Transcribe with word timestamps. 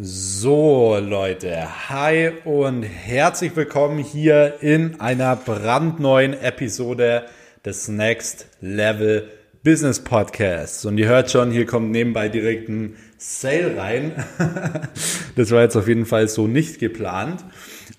So 0.00 0.96
Leute, 1.00 1.88
hi 1.88 2.30
und 2.44 2.84
herzlich 2.84 3.56
willkommen 3.56 3.98
hier 3.98 4.58
in 4.60 5.00
einer 5.00 5.34
brandneuen 5.34 6.34
Episode 6.34 7.24
des 7.64 7.88
Next 7.88 8.46
Level 8.60 9.28
Business 9.68 10.00
Podcasts. 10.00 10.86
Und 10.86 10.96
ihr 10.96 11.08
hört 11.08 11.30
schon, 11.30 11.50
hier 11.50 11.66
kommt 11.66 11.90
nebenbei 11.90 12.30
direkt 12.30 12.70
ein 12.70 12.96
Sale 13.18 13.76
rein. 13.76 14.12
das 15.36 15.50
war 15.50 15.60
jetzt 15.60 15.76
auf 15.76 15.86
jeden 15.86 16.06
Fall 16.06 16.26
so 16.26 16.46
nicht 16.46 16.78
geplant. 16.78 17.44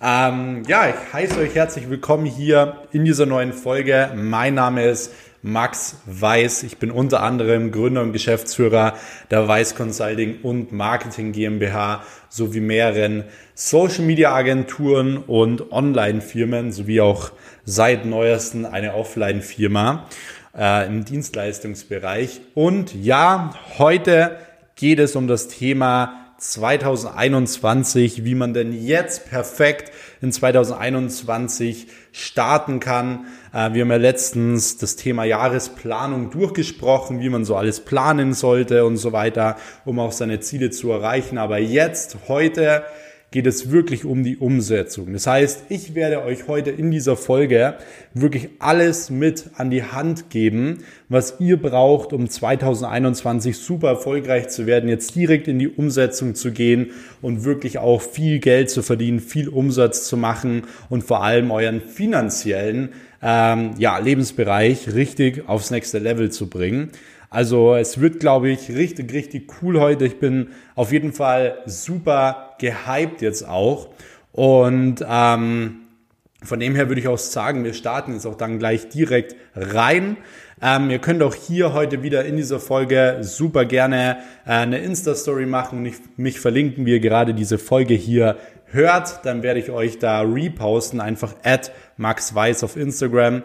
Ähm, 0.01 0.63
ja, 0.67 0.89
ich 0.89 1.13
heiße 1.13 1.39
euch 1.39 1.53
herzlich 1.53 1.87
willkommen 1.87 2.25
hier 2.25 2.77
in 2.91 3.05
dieser 3.05 3.27
neuen 3.27 3.53
Folge. 3.53 4.09
Mein 4.15 4.55
Name 4.55 4.85
ist 4.85 5.13
Max 5.43 5.97
Weiß. 6.07 6.63
Ich 6.63 6.79
bin 6.79 6.89
unter 6.89 7.21
anderem 7.21 7.71
Gründer 7.71 8.01
und 8.01 8.13
Geschäftsführer 8.13 8.95
der 9.29 9.47
Weiß 9.47 9.75
Consulting 9.75 10.41
und 10.41 10.71
Marketing 10.71 11.33
GmbH 11.33 12.03
sowie 12.29 12.61
mehreren 12.61 13.25
Social 13.53 14.05
Media 14.05 14.33
Agenturen 14.33 15.17
und 15.17 15.71
Online 15.71 16.21
Firmen 16.21 16.71
sowie 16.71 17.01
auch 17.01 17.31
seit 17.63 18.05
neuesten 18.05 18.65
eine 18.65 18.95
Offline 18.95 19.43
Firma 19.43 20.07
äh, 20.57 20.87
im 20.87 21.05
Dienstleistungsbereich. 21.05 22.41
Und 22.55 22.93
ja, 22.93 23.53
heute 23.77 24.37
geht 24.75 24.99
es 24.99 25.15
um 25.15 25.27
das 25.27 25.47
Thema 25.47 26.19
2021, 26.39 28.23
wie 28.23 28.35
man 28.35 28.53
denn 28.53 28.71
jetzt 28.71 29.29
perfekt 29.29 29.91
in 30.21 30.31
2021 30.31 31.87
starten 32.11 32.79
kann. 32.79 33.25
Äh, 33.53 33.73
wir 33.73 33.81
haben 33.81 33.91
ja 33.91 33.97
letztens 33.97 34.77
das 34.77 34.95
Thema 34.95 35.25
Jahresplanung 35.25 36.29
durchgesprochen, 36.31 37.19
wie 37.19 37.29
man 37.29 37.45
so 37.45 37.55
alles 37.55 37.81
planen 37.81 38.33
sollte 38.33 38.85
und 38.85 38.97
so 38.97 39.11
weiter, 39.11 39.57
um 39.85 39.99
auch 39.99 40.11
seine 40.11 40.39
Ziele 40.39 40.69
zu 40.69 40.91
erreichen. 40.91 41.37
Aber 41.37 41.57
jetzt, 41.57 42.17
heute, 42.27 42.83
geht 43.31 43.45
es 43.45 43.71
wirklich 43.71 44.05
um 44.05 44.23
die 44.23 44.37
Umsetzung. 44.37 45.13
Das 45.13 45.27
heißt, 45.27 45.65
ich 45.69 45.93
werde 45.93 46.23
euch 46.23 46.47
heute 46.47 46.71
in 46.71 46.89
dieser 46.89 47.15
Folge 47.15 47.75
wirklich 48.13 48.49
alles 48.59 49.09
mit 49.09 49.51
an 49.55 49.69
die 49.69 49.83
Hand 49.83 50.29
geben, 50.29 50.79
was 51.09 51.35
ihr 51.39 51.57
braucht, 51.61 52.11
um 52.11 52.27
2021 52.27 53.57
super 53.57 53.89
erfolgreich 53.89 54.49
zu 54.49 54.65
werden, 54.65 54.89
jetzt 54.89 55.15
direkt 55.15 55.47
in 55.47 55.59
die 55.59 55.69
Umsetzung 55.69 56.33
zu 56.33 56.51
gehen 56.51 56.91
und 57.21 57.43
wirklich 57.43 57.77
auch 57.77 58.01
viel 58.01 58.39
Geld 58.39 58.69
zu 58.71 58.81
verdienen, 58.81 59.19
viel 59.19 59.47
Umsatz 59.47 60.07
zu 60.07 60.17
machen 60.17 60.63
und 60.89 61.03
vor 61.03 61.23
allem 61.23 61.51
euren 61.51 61.81
finanziellen 61.81 62.89
ähm, 63.21 63.71
ja, 63.77 63.97
Lebensbereich 63.99 64.93
richtig 64.93 65.47
aufs 65.47 65.71
nächste 65.71 65.99
Level 65.99 66.31
zu 66.31 66.49
bringen. 66.49 66.91
Also 67.29 67.75
es 67.75 68.01
wird, 68.01 68.19
glaube 68.19 68.49
ich, 68.49 68.69
richtig, 68.69 69.13
richtig 69.13 69.51
cool 69.61 69.79
heute. 69.79 70.05
Ich 70.05 70.19
bin 70.19 70.49
auf 70.75 70.91
jeden 70.91 71.13
Fall 71.13 71.59
super 71.65 72.55
gehypt 72.59 73.21
jetzt 73.21 73.47
auch. 73.47 73.89
Und 74.31 75.05
ähm, 75.07 75.81
von 76.41 76.59
dem 76.59 76.73
her 76.73 76.87
würde 76.87 77.01
ich 77.01 77.07
auch 77.07 77.17
sagen, 77.17 77.63
wir 77.63 77.73
starten 77.73 78.13
jetzt 78.13 78.25
auch 78.25 78.35
dann 78.35 78.59
gleich 78.59 78.89
direkt 78.89 79.35
rein. 79.55 80.17
Ähm, 80.61 80.89
ihr 80.89 80.99
könnt 80.99 81.21
auch 81.21 81.35
hier 81.35 81.73
heute 81.73 82.01
wieder 82.01 82.25
in 82.25 82.37
dieser 82.37 82.59
Folge 82.59 83.17
super 83.21 83.65
gerne 83.65 84.17
äh, 84.45 84.51
eine 84.51 84.79
Insta-Story 84.79 85.45
machen 85.45 85.79
und 85.79 85.85
ich, 85.85 85.95
mich 86.17 86.39
verlinken, 86.39 86.85
wie 86.85 86.91
ihr 86.91 86.99
gerade 86.99 87.33
diese 87.33 87.57
Folge 87.57 87.93
hier 87.93 88.37
hört. 88.65 89.25
Dann 89.25 89.43
werde 89.43 89.59
ich 89.59 89.69
euch 89.69 89.99
da 89.99 90.21
reposten, 90.21 90.99
einfach 90.99 91.35
at 91.43 91.71
Max 91.97 92.33
Weiß 92.33 92.63
auf 92.63 92.75
Instagram. 92.75 93.43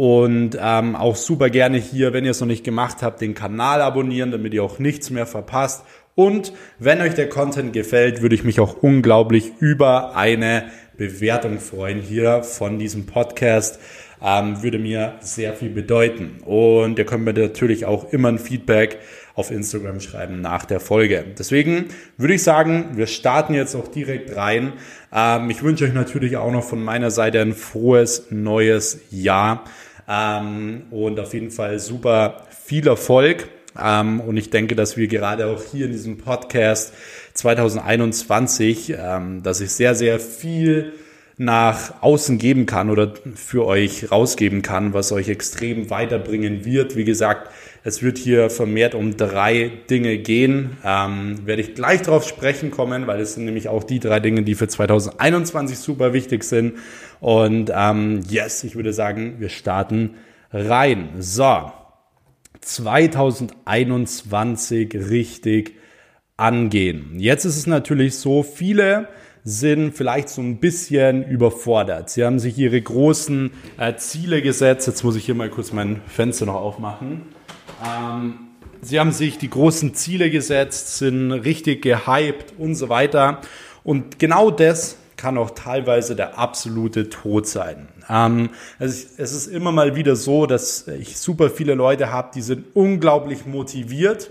Und 0.00 0.56
ähm, 0.58 0.96
auch 0.96 1.14
super 1.14 1.50
gerne 1.50 1.76
hier, 1.76 2.14
wenn 2.14 2.24
ihr 2.24 2.30
es 2.30 2.40
noch 2.40 2.46
nicht 2.46 2.64
gemacht 2.64 3.02
habt, 3.02 3.20
den 3.20 3.34
Kanal 3.34 3.82
abonnieren, 3.82 4.30
damit 4.30 4.54
ihr 4.54 4.64
auch 4.64 4.78
nichts 4.78 5.10
mehr 5.10 5.26
verpasst. 5.26 5.84
Und 6.14 6.54
wenn 6.78 7.02
euch 7.02 7.12
der 7.12 7.28
Content 7.28 7.74
gefällt, 7.74 8.22
würde 8.22 8.34
ich 8.34 8.42
mich 8.42 8.60
auch 8.60 8.82
unglaublich 8.82 9.52
über 9.58 10.16
eine 10.16 10.70
Bewertung 10.96 11.58
freuen 11.58 12.00
hier 12.00 12.44
von 12.44 12.78
diesem 12.78 13.04
Podcast. 13.04 13.78
Ähm, 14.24 14.62
würde 14.62 14.78
mir 14.78 15.16
sehr 15.20 15.52
viel 15.52 15.68
bedeuten. 15.68 16.38
Und 16.46 16.98
ihr 16.98 17.04
könnt 17.04 17.26
mir 17.26 17.34
natürlich 17.34 17.84
auch 17.84 18.10
immer 18.10 18.28
ein 18.28 18.38
Feedback 18.38 19.00
auf 19.34 19.50
Instagram 19.50 20.00
schreiben 20.00 20.40
nach 20.40 20.64
der 20.64 20.80
Folge. 20.80 21.26
Deswegen 21.38 21.88
würde 22.16 22.32
ich 22.32 22.42
sagen, 22.42 22.92
wir 22.94 23.06
starten 23.06 23.52
jetzt 23.52 23.74
auch 23.74 23.88
direkt 23.88 24.34
rein. 24.34 24.72
Ähm, 25.12 25.50
ich 25.50 25.62
wünsche 25.62 25.84
euch 25.84 25.92
natürlich 25.92 26.38
auch 26.38 26.52
noch 26.52 26.64
von 26.64 26.82
meiner 26.82 27.10
Seite 27.10 27.42
ein 27.42 27.52
frohes 27.52 28.28
neues 28.30 29.00
Jahr 29.10 29.64
ähm, 30.10 30.82
und 30.90 31.20
auf 31.20 31.32
jeden 31.32 31.52
Fall 31.52 31.78
super 31.78 32.46
viel 32.64 32.86
Erfolg. 32.88 33.48
Ähm, 33.80 34.20
und 34.20 34.36
ich 34.36 34.50
denke, 34.50 34.74
dass 34.74 34.96
wir 34.96 35.06
gerade 35.06 35.46
auch 35.46 35.62
hier 35.62 35.86
in 35.86 35.92
diesem 35.92 36.18
Podcast 36.18 36.92
2021, 37.34 38.94
ähm, 38.98 39.42
dass 39.44 39.60
ich 39.60 39.70
sehr, 39.70 39.94
sehr 39.94 40.18
viel 40.18 40.92
nach 41.40 42.02
außen 42.02 42.36
geben 42.36 42.66
kann 42.66 42.90
oder 42.90 43.14
für 43.34 43.64
euch 43.64 44.12
rausgeben 44.12 44.60
kann, 44.60 44.92
was 44.92 45.10
euch 45.10 45.30
extrem 45.30 45.88
weiterbringen 45.88 46.66
wird. 46.66 46.96
Wie 46.96 47.06
gesagt, 47.06 47.50
es 47.82 48.02
wird 48.02 48.18
hier 48.18 48.50
vermehrt 48.50 48.94
um 48.94 49.16
drei 49.16 49.72
Dinge 49.88 50.18
gehen. 50.18 50.76
Ähm, 50.84 51.46
werde 51.46 51.62
ich 51.62 51.74
gleich 51.74 52.02
darauf 52.02 52.28
sprechen 52.28 52.70
kommen, 52.70 53.06
weil 53.06 53.20
es 53.20 53.32
sind 53.32 53.46
nämlich 53.46 53.68
auch 53.68 53.84
die 53.84 54.00
drei 54.00 54.20
Dinge, 54.20 54.42
die 54.42 54.54
für 54.54 54.68
2021 54.68 55.78
super 55.78 56.12
wichtig 56.12 56.44
sind. 56.44 56.74
Und 57.20 57.72
ähm, 57.74 58.20
yes, 58.28 58.62
ich 58.62 58.76
würde 58.76 58.92
sagen, 58.92 59.36
wir 59.38 59.48
starten 59.48 60.16
rein. 60.52 61.08
So, 61.20 61.72
2021 62.60 64.94
richtig 64.94 65.76
angehen. 66.36 67.14
Jetzt 67.16 67.46
ist 67.46 67.56
es 67.56 67.66
natürlich 67.66 68.16
so, 68.16 68.42
viele 68.42 69.08
sind 69.44 69.92
vielleicht 69.92 70.28
so 70.28 70.42
ein 70.42 70.58
bisschen 70.58 71.24
überfordert. 71.24 72.10
Sie 72.10 72.24
haben 72.24 72.38
sich 72.38 72.58
ihre 72.58 72.80
großen 72.80 73.50
äh, 73.78 73.96
Ziele 73.96 74.42
gesetzt. 74.42 74.86
Jetzt 74.86 75.02
muss 75.02 75.16
ich 75.16 75.24
hier 75.24 75.34
mal 75.34 75.48
kurz 75.48 75.72
mein 75.72 76.00
Fenster 76.06 76.46
noch 76.46 76.56
aufmachen. 76.56 77.22
Ähm, 77.84 78.34
sie 78.82 79.00
haben 79.00 79.12
sich 79.12 79.38
die 79.38 79.50
großen 79.50 79.94
Ziele 79.94 80.30
gesetzt, 80.30 80.98
sind 80.98 81.32
richtig 81.32 81.82
gehypt 81.82 82.54
und 82.58 82.74
so 82.74 82.88
weiter. 82.88 83.40
Und 83.82 84.18
genau 84.18 84.50
das 84.50 84.96
kann 85.16 85.36
auch 85.36 85.50
teilweise 85.50 86.16
der 86.16 86.38
absolute 86.38 87.08
Tod 87.08 87.46
sein. 87.46 87.88
Ähm, 88.08 88.50
also 88.78 89.06
es 89.16 89.32
ist 89.32 89.46
immer 89.46 89.72
mal 89.72 89.96
wieder 89.96 90.16
so, 90.16 90.46
dass 90.46 90.86
ich 90.88 91.18
super 91.18 91.50
viele 91.50 91.74
Leute 91.74 92.10
habe, 92.10 92.30
die 92.34 92.42
sind 92.42 92.64
unglaublich 92.74 93.46
motiviert 93.46 94.30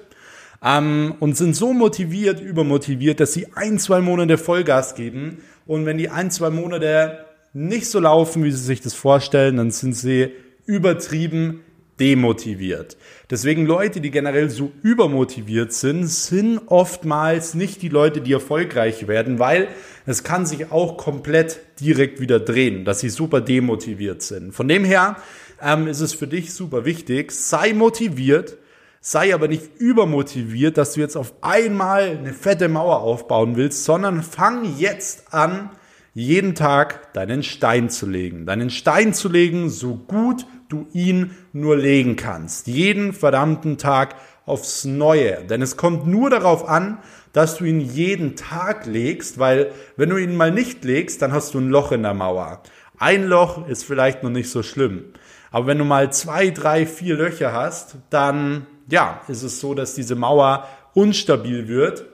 ähm, 0.64 1.16
und 1.20 1.38
sind 1.38 1.56
so 1.56 1.74
motiviert, 1.74 2.42
übermotiviert, 2.42 3.20
dass 3.20 3.34
sie 3.34 3.47
ein, 3.56 3.80
zwei 3.80 4.02
Monate 4.02 4.38
Vollgas 4.38 4.96
geben. 4.96 5.40
Und 5.66 5.86
wenn 5.86 5.97
die 5.97 6.09
ein, 6.09 6.31
zwei 6.31 6.50
Monate 6.50 7.25
nicht 7.53 7.88
so 7.88 8.00
laufen, 8.00 8.44
wie 8.44 8.52
sie 8.52 8.64
sich 8.64 8.81
das 8.81 8.94
vorstellen, 8.94 9.58
dann 9.58 9.72
sind 9.72 9.94
sie 9.94 10.31
übertrieben 10.66 11.62
demotiviert. 12.00 12.97
Deswegen 13.30 13.66
Leute, 13.66 14.02
die 14.02 14.12
generell 14.12 14.50
so 14.50 14.72
übermotiviert 14.84 15.74
sind, 15.74 16.08
sind 16.08 16.62
oftmals 16.68 17.53
nicht 17.53 17.81
die 17.81 17.90
Leute, 17.90 18.22
die 18.22 18.34
erfolgreich 18.34 19.08
werden, 19.08 19.40
weil 19.40 19.68
es 20.06 20.24
kann 20.24 20.46
sich 20.46 20.72
auch 20.72 20.97
komplett 20.97 21.59
direkt 21.80 22.22
wieder 22.22 22.40
drehen, 22.40 22.86
dass 22.86 23.02
sie 23.02 23.09
super 23.09 23.41
demotiviert 23.41 24.22
sind. 24.22 24.53
Von 24.53 24.68
dem 24.68 24.86
her 24.86 25.18
ähm, 25.62 25.88
ist 25.88 26.00
es 26.00 26.14
für 26.14 26.28
dich 26.28 26.53
super 26.53 26.86
wichtig, 26.86 27.31
sei 27.31 27.74
motiviert, 27.74 28.58
Sei 29.01 29.33
aber 29.33 29.47
nicht 29.47 29.77
übermotiviert, 29.77 30.77
dass 30.77 30.93
du 30.93 30.99
jetzt 30.99 31.15
auf 31.15 31.33
einmal 31.41 32.17
eine 32.17 32.33
fette 32.33 32.67
Mauer 32.67 32.99
aufbauen 32.99 33.55
willst, 33.55 33.85
sondern 33.85 34.23
fang 34.23 34.77
jetzt 34.77 35.33
an, 35.33 35.69
jeden 36.13 36.53
Tag 36.53 37.13
deinen 37.13 37.43
Stein 37.43 37.89
zu 37.89 38.05
legen. 38.05 38.45
Deinen 38.45 38.69
Stein 38.69 39.13
zu 39.13 39.29
legen, 39.29 39.69
so 39.69 39.95
gut 39.95 40.45
du 40.67 40.87
ihn 40.91 41.31
nur 41.53 41.77
legen 41.77 42.17
kannst. 42.17 42.67
Jeden 42.67 43.13
verdammten 43.13 43.77
Tag 43.77 44.15
aufs 44.45 44.83
Neue. 44.83 45.45
Denn 45.45 45.61
es 45.61 45.77
kommt 45.77 46.05
nur 46.05 46.29
darauf 46.29 46.67
an, 46.67 46.97
dass 47.31 47.57
du 47.57 47.63
ihn 47.63 47.79
jeden 47.79 48.35
Tag 48.35 48.85
legst, 48.85 49.40
weil 49.40 49.72
wenn 49.95 50.09
du 50.09 50.17
ihn 50.17 50.35
mal 50.35 50.52
nicht 50.52 50.84
legst, 50.84 51.22
dann 51.22 51.31
hast 51.31 51.53
du 51.53 51.59
ein 51.59 51.69
Loch 51.69 51.93
in 51.93 52.03
der 52.03 52.13
Mauer. 52.13 52.63
Ein 52.97 53.28
Loch 53.28 53.66
ist 53.67 53.85
vielleicht 53.85 54.23
noch 54.23 54.29
nicht 54.29 54.49
so 54.49 54.61
schlimm. 54.61 55.05
Aber 55.52 55.67
wenn 55.67 55.78
du 55.78 55.85
mal 55.85 56.11
zwei, 56.11 56.49
drei, 56.49 56.85
vier 56.85 57.16
Löcher 57.16 57.53
hast, 57.53 57.95
dann 58.09 58.67
ja, 58.90 59.22
ist 59.28 59.44
es 59.44 59.59
so, 59.59 59.74
dass 59.74 59.96
diese 59.96 60.16
Mauer 60.16 60.68
unstabil 60.94 61.68
wird 61.68 62.06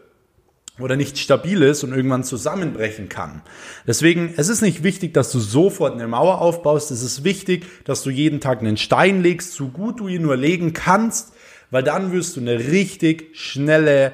oder 0.79 0.95
nicht 0.97 1.17
stabil 1.17 1.61
ist 1.61 1.83
und 1.83 1.93
irgendwann 1.93 2.23
zusammenbrechen 2.23 3.07
kann. 3.07 3.41
Deswegen, 3.87 4.33
es 4.35 4.49
ist 4.49 4.61
nicht 4.61 4.83
wichtig, 4.83 5.13
dass 5.13 5.31
du 5.31 5.39
sofort 5.39 5.93
eine 5.93 6.07
Mauer 6.07 6.41
aufbaust. 6.41 6.91
Es 6.91 7.01
ist 7.01 7.23
wichtig, 7.23 7.65
dass 7.85 8.03
du 8.03 8.09
jeden 8.09 8.41
Tag 8.41 8.59
einen 8.59 8.77
Stein 8.77 9.21
legst, 9.21 9.53
so 9.53 9.69
gut 9.69 9.99
du 9.99 10.07
ihn 10.07 10.23
nur 10.23 10.35
legen 10.35 10.73
kannst, 10.73 11.33
weil 11.71 11.83
dann 11.83 12.11
wirst 12.11 12.35
du 12.35 12.41
eine 12.41 12.59
richtig 12.59 13.37
schnelle 13.37 14.13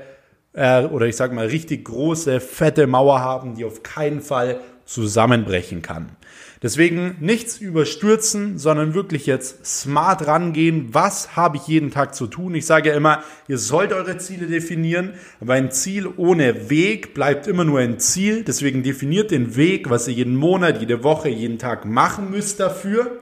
äh, 0.53 0.85
oder 0.85 1.07
ich 1.07 1.15
sage 1.15 1.33
mal 1.33 1.47
richtig 1.47 1.85
große, 1.85 2.39
fette 2.39 2.85
Mauer 2.85 3.21
haben, 3.21 3.55
die 3.55 3.65
auf 3.65 3.83
keinen 3.83 4.21
Fall 4.21 4.59
zusammenbrechen 4.85 5.81
kann. 5.81 6.15
Deswegen 6.63 7.15
nichts 7.19 7.57
überstürzen, 7.57 8.59
sondern 8.59 8.93
wirklich 8.93 9.25
jetzt 9.25 9.65
smart 9.65 10.27
rangehen. 10.27 10.89
Was 10.91 11.35
habe 11.35 11.57
ich 11.57 11.65
jeden 11.65 11.89
Tag 11.89 12.13
zu 12.13 12.27
tun? 12.27 12.53
Ich 12.53 12.67
sage 12.67 12.89
ja 12.89 12.95
immer, 12.95 13.23
ihr 13.47 13.57
sollt 13.57 13.91
eure 13.91 14.19
Ziele 14.19 14.45
definieren, 14.45 15.13
aber 15.39 15.55
ein 15.55 15.71
Ziel 15.71 16.07
ohne 16.17 16.69
Weg 16.69 17.15
bleibt 17.15 17.47
immer 17.47 17.63
nur 17.63 17.79
ein 17.79 17.99
Ziel. 17.99 18.43
Deswegen 18.43 18.83
definiert 18.83 19.31
den 19.31 19.55
Weg, 19.55 19.89
was 19.89 20.07
ihr 20.07 20.13
jeden 20.13 20.35
Monat, 20.35 20.79
jede 20.79 21.03
Woche, 21.03 21.29
jeden 21.29 21.57
Tag 21.57 21.85
machen 21.85 22.29
müsst 22.29 22.59
dafür. 22.59 23.19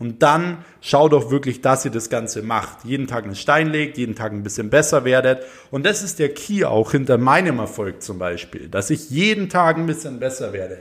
Und 0.00 0.22
dann 0.22 0.64
schaut 0.80 1.12
doch 1.12 1.30
wirklich, 1.30 1.60
dass 1.60 1.84
ihr 1.84 1.90
das 1.90 2.08
Ganze 2.08 2.42
macht. 2.42 2.84
Jeden 2.84 3.06
Tag 3.06 3.24
einen 3.24 3.36
Stein 3.36 3.68
legt, 3.68 3.98
jeden 3.98 4.16
Tag 4.16 4.32
ein 4.32 4.42
bisschen 4.42 4.70
besser 4.70 5.04
werdet. 5.04 5.44
Und 5.70 5.84
das 5.84 6.02
ist 6.02 6.18
der 6.18 6.30
Key 6.30 6.64
auch 6.64 6.90
hinter 6.90 7.18
meinem 7.18 7.58
Erfolg 7.58 8.02
zum 8.02 8.18
Beispiel, 8.18 8.68
dass 8.68 8.90
ich 8.90 9.10
jeden 9.10 9.48
Tag 9.50 9.76
ein 9.76 9.86
bisschen 9.86 10.18
besser 10.18 10.54
werde. 10.54 10.78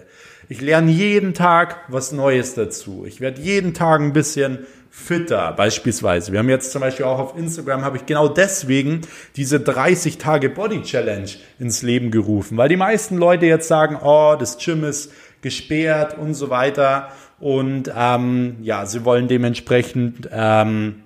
Ich 0.51 0.62
lerne 0.62 0.90
jeden 0.90 1.36
Tag 1.36 1.84
was 1.90 2.12
Neues 2.12 2.56
dazu. 2.56 3.06
Ich 3.06 3.22
werde 3.22 3.40
jeden 3.40 3.75
Tag 3.75 4.01
ein 4.01 4.13
bisschen 4.13 4.66
fitter, 4.90 5.54
beispielsweise. 5.54 6.31
Wir 6.31 6.40
haben 6.40 6.50
jetzt 6.50 6.72
zum 6.72 6.81
Beispiel 6.81 7.06
auch 7.06 7.19
auf 7.19 7.38
Instagram, 7.38 7.84
habe 7.86 7.98
ich 7.98 8.07
genau 8.07 8.28
deswegen 8.28 9.01
diese 9.36 9.60
30 9.60 10.18
Tage 10.18 10.50
Body 10.50 10.81
Challenge 10.81 11.30
ins 11.60 11.84
Leben 11.84 12.10
gerufen, 12.10 12.57
weil 12.57 12.68
die 12.68 12.78
meisten 12.78 13.18
Leute 13.18 13.46
jetzt 13.46 13.68
sagen, 13.68 13.96
oh, 14.04 14.36
das 14.40 14.57
Gym 14.57 14.84
ist 14.86 15.12
gesperrt 15.42 16.18
und 16.18 16.34
so 16.34 16.50
weiter. 16.50 17.10
Und 17.40 17.92
ähm, 17.96 18.57
ja, 18.63 18.88
sie 18.88 19.06
wollen 19.06 19.28
dementsprechend 19.28 20.30
ähm, 20.31 21.04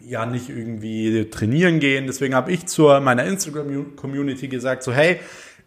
ja 0.00 0.26
nicht 0.26 0.48
irgendwie 0.48 1.30
trainieren 1.30 1.78
gehen. 1.78 2.08
Deswegen 2.08 2.34
habe 2.34 2.50
ich 2.50 2.66
zur 2.66 2.98
meiner 2.98 3.24
Instagram-Community 3.24 4.48
gesagt, 4.48 4.82
so 4.82 4.92
hey, 4.92 5.20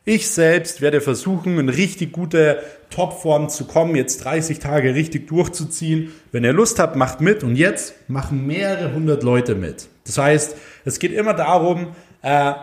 ich 0.07 0.29
selbst 0.29 0.79
werde 0.79 1.01
versuchen, 1.01 1.59
in 1.59 1.67
richtig 1.67 2.13
gute 2.13 2.63
Topform 2.89 3.49
zu 3.49 3.65
kommen, 3.65 3.93
jetzt 3.93 4.23
30 4.23 4.59
Tage 4.59 4.95
richtig 4.95 5.27
durchzuziehen. 5.27 6.13
Wenn 6.31 6.45
ihr 6.45 6.53
Lust 6.53 6.79
habt, 6.79 6.95
macht 6.95 7.19
mit 7.19 7.43
und 7.43 7.57
jetzt 7.57 7.93
machen 8.09 8.47
mehrere 8.47 8.93
hundert 8.93 9.21
Leute 9.21 9.53
mit. 9.53 9.89
Das 10.05 10.17
heißt, 10.17 10.55
es 10.85 10.99
geht 10.99 11.11
immer 11.11 11.33
darum, 11.33 11.87
äh, 12.21 12.53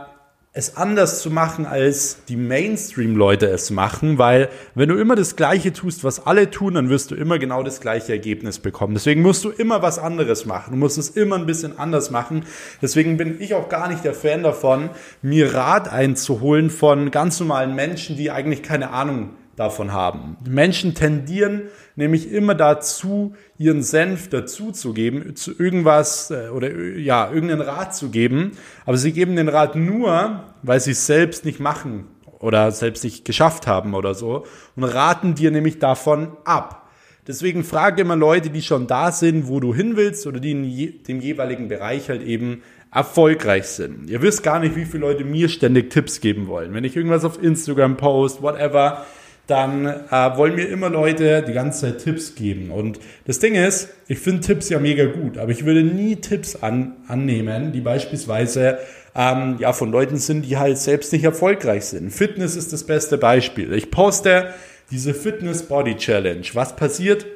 es 0.56 0.77
anders 0.77 1.21
zu 1.21 1.33
machen, 1.33 1.67
als 1.67 2.19
die 2.29 2.37
Mainstream-Leute 2.37 3.47
es 3.47 3.73
machen, 3.73 4.19
weil 4.19 4.49
wenn 4.77 4.89
du 4.89 4.95
immer 4.95 5.17
das 5.17 5.35
Gleiche 5.35 5.73
tust, 5.73 6.05
was 6.05 6.29
alle 6.29 6.49
tun, 6.49 6.75
dann 6.75 6.89
wirst 6.91 7.11
du 7.11 7.17
immer 7.17 7.41
genau 7.41 7.65
das 7.65 7.81
gleiche 7.81 8.12
Ergebnis 8.12 8.61
bekommen. 8.61 8.95
Deswegen 8.95 9.21
musst 9.21 9.45
du 9.45 9.51
immer 9.51 9.83
was 9.83 9.99
anderes 9.99 10.47
machen. 10.47 10.71
Du 10.71 10.77
musst 10.77 10.97
es 10.97 11.11
immer 11.11 11.35
ein 11.35 11.47
bisschen 11.47 11.77
anders 11.77 12.12
machen. 12.12 12.45
Deswegen 12.81 13.17
bin 13.17 13.41
ich 13.41 13.55
auch 13.55 13.69
gar 13.69 13.89
nicht 13.89 14.05
der 14.05 14.15
Fan 14.15 14.45
davon, 14.45 14.91
mir 15.23 15.55
Rat 15.55 15.93
einzuholen 15.93 16.71
von 16.71 17.11
ganz 17.11 17.41
normalen 17.41 17.75
Menschen, 17.75 18.17
die 18.17 18.31
eigentlich 18.31 18.62
keine 18.62 18.91
Ahnung 18.91 19.31
davon 19.56 19.93
haben. 19.93 20.37
Menschen 20.49 20.95
tendieren 20.95 21.62
nämlich 21.97 22.31
immer 22.33 22.55
dazu, 22.55 23.35
ihren 23.59 23.83
Senf 23.83 24.29
dazuzugeben, 24.29 25.37
zu 25.37 25.53
irgendwas 25.59 26.31
äh, 26.31 26.49
oder 26.49 26.71
äh, 26.71 26.99
ja, 27.01 27.31
irgendeinen 27.31 27.62
Rat 27.62 27.95
zu 27.95 28.11
geben, 28.11 28.53
aber 28.85 28.97
sie 28.97 29.12
geben 29.12 29.37
den 29.37 29.49
Rat 29.49 29.77
nur, 29.77 30.45
weil 30.62 30.81
sie 30.81 30.93
es 30.93 31.06
selbst 31.06 31.45
nicht 31.45 31.61
machen 31.61 32.06
oder 32.41 32.71
selbst 32.73 33.05
nicht 33.05 33.25
geschafft 33.25 33.67
haben 33.67 33.95
oder 33.95 34.15
so 34.15 34.45
und 34.77 34.85
raten 34.85 35.35
dir 35.35 35.51
nämlich 35.51 35.79
davon 35.79 36.37
ab. 36.45 36.81
Deswegen 37.27 37.65
frage 37.65 38.03
immer 38.03 38.17
Leute, 38.17 38.51
die 38.51 38.61
schon 38.61 38.87
da 38.87 39.11
sind, 39.11 39.49
wo 39.49 39.59
du 39.59 39.75
hin 39.75 39.97
willst 39.97 40.27
oder 40.27 40.41
die 40.41 40.51
in 40.51 41.03
dem 41.05 41.21
jeweiligen 41.21 41.69
Bereich 41.69 42.11
halt 42.11 42.23
eben 42.23 42.62
erfolgreich 42.91 43.65
sind. 43.65 44.11
Ihr 44.11 44.21
wisst 44.21 44.43
gar 44.43 44.61
nicht, 44.61 44.77
wie 44.77 44.85
viele 44.85 45.01
Leute 45.01 45.25
mir 45.25 45.49
ständig 45.49 45.91
Tipps 45.91 46.21
geben 46.21 46.47
wollen. 46.49 46.75
Wenn 46.75 46.85
ich 46.85 46.97
irgendwas 46.97 47.25
auf 47.25 47.43
Instagram 47.43 47.97
post, 47.97 48.43
whatever, 48.43 49.06
dann 49.46 49.87
äh, 49.87 50.37
wollen 50.37 50.55
mir 50.55 50.69
immer 50.69 50.88
Leute 50.88 51.44
die 51.46 51.52
ganze 51.52 51.82
Zeit 51.82 51.99
Tipps 51.99 52.35
geben. 52.35 52.70
Und 52.70 52.99
das 53.26 53.38
Ding 53.38 53.55
ist, 53.55 53.91
ich 54.08 54.19
finde 54.19 54.41
Tipps 54.41 54.69
ja 54.70 54.79
mega 54.79 55.05
gut, 55.05 55.37
aber 55.37 55.52
ich 55.52 55.64
würde 55.64 55.82
nie 55.82 56.17
Tipps 56.17 56.56
an, 56.56 56.96
annehmen, 57.08 57.73
die 57.73 57.81
beispielsweise 57.81 58.79
ähm, 59.14 59.56
ja 59.58 59.73
von 59.73 59.91
Leuten 59.91 60.17
sind, 60.17 60.46
die 60.46 60.56
halt 60.56 60.79
selbst 60.79 61.12
nicht 61.12 61.25
erfolgreich 61.25 61.85
sind. 61.85 62.11
Fitness 62.11 62.56
ist 62.56 62.73
das 62.73 62.85
beste 62.85 63.19
Beispiel. 63.19 63.73
Ich 63.75 63.91
poste 63.91 64.55
diese 64.91 65.12
Fitness 65.12 65.64
Body 65.64 65.96
Challenge. 65.96 66.46
Was 66.55 66.76
passiert? 66.76 67.26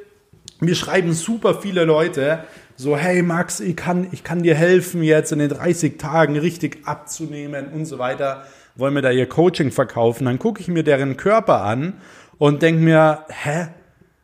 Mir 0.60 0.74
schreiben 0.74 1.12
super 1.12 1.60
viele 1.60 1.84
Leute 1.84 2.40
so, 2.80 2.96
hey 2.96 3.22
Max, 3.22 3.58
ich 3.58 3.74
kann, 3.74 4.06
ich 4.12 4.22
kann 4.22 4.44
dir 4.44 4.54
helfen, 4.54 5.02
jetzt 5.02 5.32
in 5.32 5.40
den 5.40 5.48
30 5.48 5.98
Tagen 5.98 6.38
richtig 6.38 6.86
abzunehmen 6.86 7.72
und 7.72 7.86
so 7.86 7.98
weiter 7.98 8.46
wollen 8.78 8.94
mir 8.94 9.02
da 9.02 9.10
ihr 9.10 9.28
Coaching 9.28 9.72
verkaufen, 9.72 10.24
dann 10.24 10.38
gucke 10.38 10.60
ich 10.60 10.68
mir 10.68 10.84
deren 10.84 11.16
Körper 11.16 11.62
an 11.62 11.94
und 12.38 12.62
denke 12.62 12.80
mir, 12.80 13.24
hä? 13.28 13.68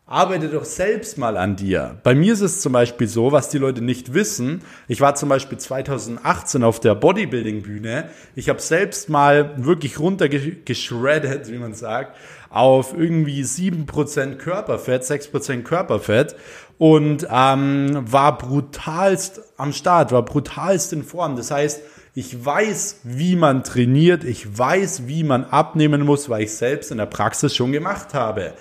Arbeite 0.06 0.48
doch 0.48 0.66
selbst 0.66 1.16
mal 1.16 1.38
an 1.38 1.56
dir. 1.56 1.98
Bei 2.02 2.14
mir 2.14 2.34
ist 2.34 2.42
es 2.42 2.60
zum 2.60 2.74
Beispiel 2.74 3.08
so, 3.08 3.32
was 3.32 3.48
die 3.48 3.56
Leute 3.56 3.80
nicht 3.80 4.12
wissen. 4.12 4.60
Ich 4.86 5.00
war 5.00 5.14
zum 5.14 5.30
Beispiel 5.30 5.56
2018 5.56 6.62
auf 6.62 6.78
der 6.78 6.94
Bodybuilding-Bühne. 6.94 8.10
Ich 8.34 8.50
habe 8.50 8.60
selbst 8.60 9.08
mal 9.08 9.64
wirklich 9.64 9.98
runtergeschreddet, 9.98 11.50
wie 11.50 11.56
man 11.56 11.72
sagt, 11.72 12.16
auf 12.50 12.94
irgendwie 12.94 13.42
7% 13.42 14.36
Körperfett, 14.36 15.04
6% 15.04 15.62
Körperfett 15.62 16.36
und 16.76 17.26
ähm, 17.30 17.88
war 18.02 18.36
brutalst 18.36 19.40
am 19.56 19.72
Start, 19.72 20.12
war 20.12 20.22
brutalst 20.24 20.92
in 20.92 21.02
Form. 21.02 21.34
Das 21.34 21.50
heißt, 21.50 21.80
ich 22.14 22.44
weiß, 22.44 23.00
wie 23.02 23.34
man 23.34 23.64
trainiert. 23.64 24.22
Ich 24.22 24.56
weiß, 24.56 25.08
wie 25.08 25.24
man 25.24 25.44
abnehmen 25.44 26.02
muss, 26.02 26.28
weil 26.28 26.44
ich 26.44 26.52
selbst 26.52 26.92
in 26.92 26.98
der 26.98 27.06
Praxis 27.06 27.56
schon 27.56 27.72
gemacht 27.72 28.14
habe. 28.14 28.54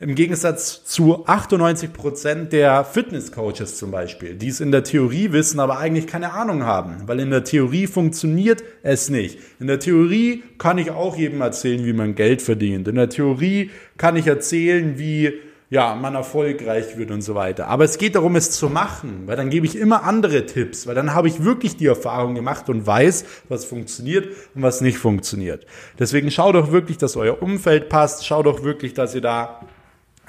Im 0.00 0.14
Gegensatz 0.14 0.84
zu 0.84 1.26
98 1.26 1.92
Prozent 1.92 2.52
der 2.52 2.84
Fitnesscoaches 2.84 3.76
zum 3.76 3.90
Beispiel, 3.90 4.34
die 4.34 4.48
es 4.48 4.60
in 4.60 4.70
der 4.70 4.84
Theorie 4.84 5.32
wissen, 5.32 5.58
aber 5.58 5.78
eigentlich 5.78 6.06
keine 6.06 6.32
Ahnung 6.32 6.64
haben. 6.64 7.02
Weil 7.06 7.20
in 7.20 7.30
der 7.30 7.44
Theorie 7.44 7.86
funktioniert 7.86 8.62
es 8.82 9.10
nicht. 9.10 9.38
In 9.58 9.66
der 9.68 9.80
Theorie 9.80 10.42
kann 10.58 10.78
ich 10.78 10.90
auch 10.90 11.16
jedem 11.16 11.40
erzählen, 11.40 11.84
wie 11.84 11.92
man 11.92 12.14
Geld 12.14 12.42
verdient. 12.42 12.86
In 12.86 12.94
der 12.96 13.08
Theorie 13.08 13.70
kann 13.96 14.16
ich 14.16 14.26
erzählen, 14.26 14.98
wie 14.98 15.34
ja, 15.70 15.94
man 15.94 16.14
erfolgreich 16.14 16.96
wird 16.96 17.10
und 17.10 17.20
so 17.20 17.34
weiter. 17.34 17.66
Aber 17.68 17.84
es 17.84 17.98
geht 17.98 18.14
darum, 18.14 18.36
es 18.36 18.50
zu 18.50 18.70
machen, 18.70 19.24
weil 19.26 19.36
dann 19.36 19.50
gebe 19.50 19.66
ich 19.66 19.76
immer 19.76 20.04
andere 20.04 20.46
Tipps, 20.46 20.86
weil 20.86 20.94
dann 20.94 21.14
habe 21.14 21.28
ich 21.28 21.44
wirklich 21.44 21.76
die 21.76 21.86
Erfahrung 21.86 22.34
gemacht 22.34 22.70
und 22.70 22.86
weiß, 22.86 23.24
was 23.48 23.66
funktioniert 23.66 24.28
und 24.54 24.62
was 24.62 24.80
nicht 24.80 24.96
funktioniert. 24.96 25.66
Deswegen 25.98 26.30
schaut 26.30 26.54
doch 26.54 26.72
wirklich, 26.72 26.96
dass 26.96 27.16
euer 27.16 27.42
Umfeld 27.42 27.90
passt, 27.90 28.26
schaut 28.26 28.46
doch 28.46 28.62
wirklich, 28.64 28.94
dass 28.94 29.14
ihr 29.14 29.20
da 29.20 29.60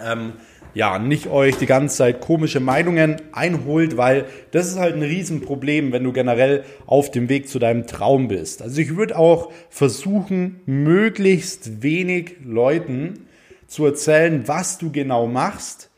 ähm, 0.04 0.34
ja, 0.74 1.00
nicht 1.00 1.28
euch 1.28 1.58
die 1.58 1.66
ganze 1.66 1.98
Zeit 1.98 2.22
komische 2.22 2.60
Meinungen 2.60 3.22
einholt, 3.32 3.98
weil 3.98 4.26
das 4.52 4.68
ist 4.68 4.78
halt 4.78 4.96
ein 4.96 5.02
Riesenproblem, 5.02 5.92
wenn 5.92 6.04
du 6.04 6.12
generell 6.12 6.64
auf 6.86 7.12
dem 7.12 7.30
Weg 7.30 7.48
zu 7.48 7.60
deinem 7.60 7.88
Traum 7.88 8.28
bist. 8.28 8.62
Also 8.62 8.80
ich 8.82 8.96
würde 8.96 9.18
auch 9.18 9.52
versuchen, 9.70 10.62
möglichst 10.66 11.82
wenig 11.82 12.38
Leuten 12.44 13.26
zu 13.70 13.86
erzählen, 13.86 14.48
was 14.48 14.78
du 14.78 14.92
genau 14.92 15.28
machst, 15.28 15.90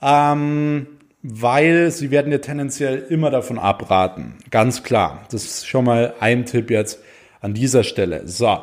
ähm, 0.00 0.86
weil 1.22 1.90
sie 1.90 2.10
werden 2.10 2.30
dir 2.30 2.40
tendenziell 2.40 2.98
immer 3.08 3.30
davon 3.30 3.58
abraten. 3.58 4.34
Ganz 4.50 4.82
klar. 4.82 5.26
Das 5.30 5.44
ist 5.44 5.66
schon 5.66 5.86
mal 5.86 6.14
ein 6.20 6.44
Tipp 6.44 6.70
jetzt 6.70 7.00
an 7.40 7.54
dieser 7.54 7.82
Stelle. 7.82 8.28
So. 8.28 8.58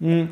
Hm. 0.00 0.30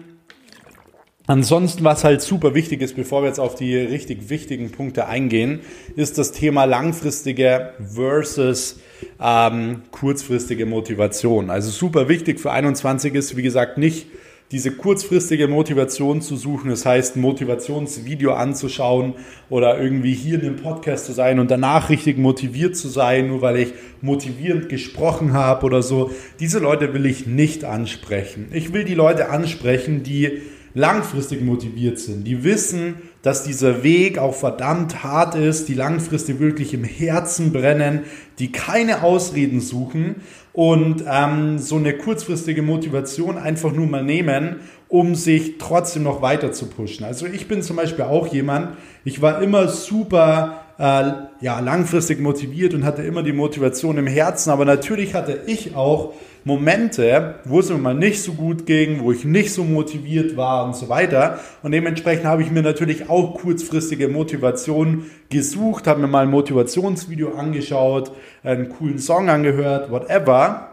Ansonsten, 1.26 1.84
was 1.84 2.04
halt 2.04 2.20
super 2.20 2.54
wichtig 2.54 2.82
ist, 2.82 2.96
bevor 2.96 3.22
wir 3.22 3.28
jetzt 3.28 3.38
auf 3.38 3.54
die 3.54 3.74
richtig 3.76 4.28
wichtigen 4.28 4.70
Punkte 4.72 5.06
eingehen, 5.06 5.60
ist 5.96 6.18
das 6.18 6.32
Thema 6.32 6.64
langfristige 6.64 7.72
versus 7.82 8.80
ähm, 9.20 9.82
kurzfristige 9.90 10.66
Motivation. 10.66 11.48
Also 11.48 11.70
super 11.70 12.10
wichtig 12.10 12.40
für 12.40 12.50
21 12.50 13.14
ist, 13.14 13.38
wie 13.38 13.42
gesagt, 13.42 13.78
nicht 13.78 14.06
diese 14.52 14.70
kurzfristige 14.70 15.48
Motivation 15.48 16.20
zu 16.20 16.36
suchen, 16.36 16.70
das 16.70 16.84
heißt, 16.84 17.16
ein 17.16 17.22
Motivationsvideo 17.22 18.34
anzuschauen 18.34 19.14
oder 19.50 19.80
irgendwie 19.80 20.14
hier 20.14 20.34
in 20.34 20.42
dem 20.42 20.56
Podcast 20.56 21.06
zu 21.06 21.12
sein 21.12 21.40
und 21.40 21.50
danach 21.50 21.88
richtig 21.88 22.18
motiviert 22.18 22.76
zu 22.76 22.88
sein, 22.88 23.28
nur 23.28 23.42
weil 23.42 23.56
ich 23.56 23.72
motivierend 24.00 24.68
gesprochen 24.68 25.32
habe 25.32 25.64
oder 25.64 25.82
so. 25.82 26.10
Diese 26.40 26.58
Leute 26.58 26.92
will 26.92 27.06
ich 27.06 27.26
nicht 27.26 27.64
ansprechen. 27.64 28.48
Ich 28.52 28.72
will 28.72 28.84
die 28.84 28.94
Leute 28.94 29.30
ansprechen, 29.30 30.02
die 30.02 30.42
langfristig 30.74 31.40
motiviert 31.40 31.98
sind, 32.00 32.24
die 32.26 32.42
wissen, 32.42 32.96
dass 33.22 33.44
dieser 33.44 33.84
Weg 33.84 34.18
auch 34.18 34.34
verdammt 34.34 35.04
hart 35.04 35.36
ist, 35.36 35.68
die 35.68 35.74
langfristig 35.74 36.40
wirklich 36.40 36.74
im 36.74 36.82
Herzen 36.82 37.52
brennen, 37.52 38.00
die 38.40 38.50
keine 38.50 39.04
Ausreden 39.04 39.60
suchen 39.60 40.16
und 40.54 41.04
ähm, 41.10 41.58
so 41.58 41.76
eine 41.76 41.94
kurzfristige 41.94 42.62
Motivation 42.62 43.36
einfach 43.36 43.72
nur 43.72 43.88
mal 43.88 44.04
nehmen, 44.04 44.60
um 44.88 45.16
sich 45.16 45.58
trotzdem 45.58 46.04
noch 46.04 46.22
weiter 46.22 46.52
zu 46.52 46.66
pushen. 46.66 47.04
Also 47.04 47.26
ich 47.26 47.48
bin 47.48 47.60
zum 47.60 47.76
Beispiel 47.76 48.04
auch 48.04 48.28
jemand, 48.28 48.76
ich 49.04 49.20
war 49.20 49.42
immer 49.42 49.66
super 49.66 50.64
äh, 50.78 51.10
ja, 51.40 51.58
langfristig 51.58 52.20
motiviert 52.20 52.72
und 52.72 52.84
hatte 52.84 53.02
immer 53.02 53.24
die 53.24 53.32
Motivation 53.32 53.98
im 53.98 54.06
Herzen. 54.06 54.50
Aber 54.50 54.64
natürlich 54.64 55.14
hatte 55.14 55.40
ich 55.46 55.74
auch 55.74 56.14
Momente, 56.44 57.36
wo 57.44 57.60
es 57.60 57.70
mir 57.70 57.78
mal 57.78 57.94
nicht 57.94 58.22
so 58.22 58.32
gut 58.32 58.66
ging, 58.66 59.02
wo 59.02 59.12
ich 59.12 59.24
nicht 59.24 59.52
so 59.52 59.64
motiviert 59.64 60.36
war 60.36 60.66
und 60.66 60.76
so 60.76 60.90
weiter. 60.90 61.40
Und 61.62 61.72
dementsprechend 61.72 62.26
habe 62.26 62.42
ich 62.42 62.50
mir 62.50 62.62
natürlich 62.62 63.08
auch 63.08 63.34
kurzfristige 63.34 64.08
Motivation 64.08 65.06
gesucht, 65.30 65.86
habe 65.86 66.02
mir 66.02 66.06
mal 66.06 66.24
ein 66.24 66.30
Motivationsvideo 66.30 67.34
angeschaut, 67.34 68.12
einen 68.42 68.68
coolen 68.68 68.98
Song 68.98 69.30
angehört, 69.30 69.90
whatever. 69.90 70.68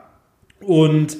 Und 0.60 1.18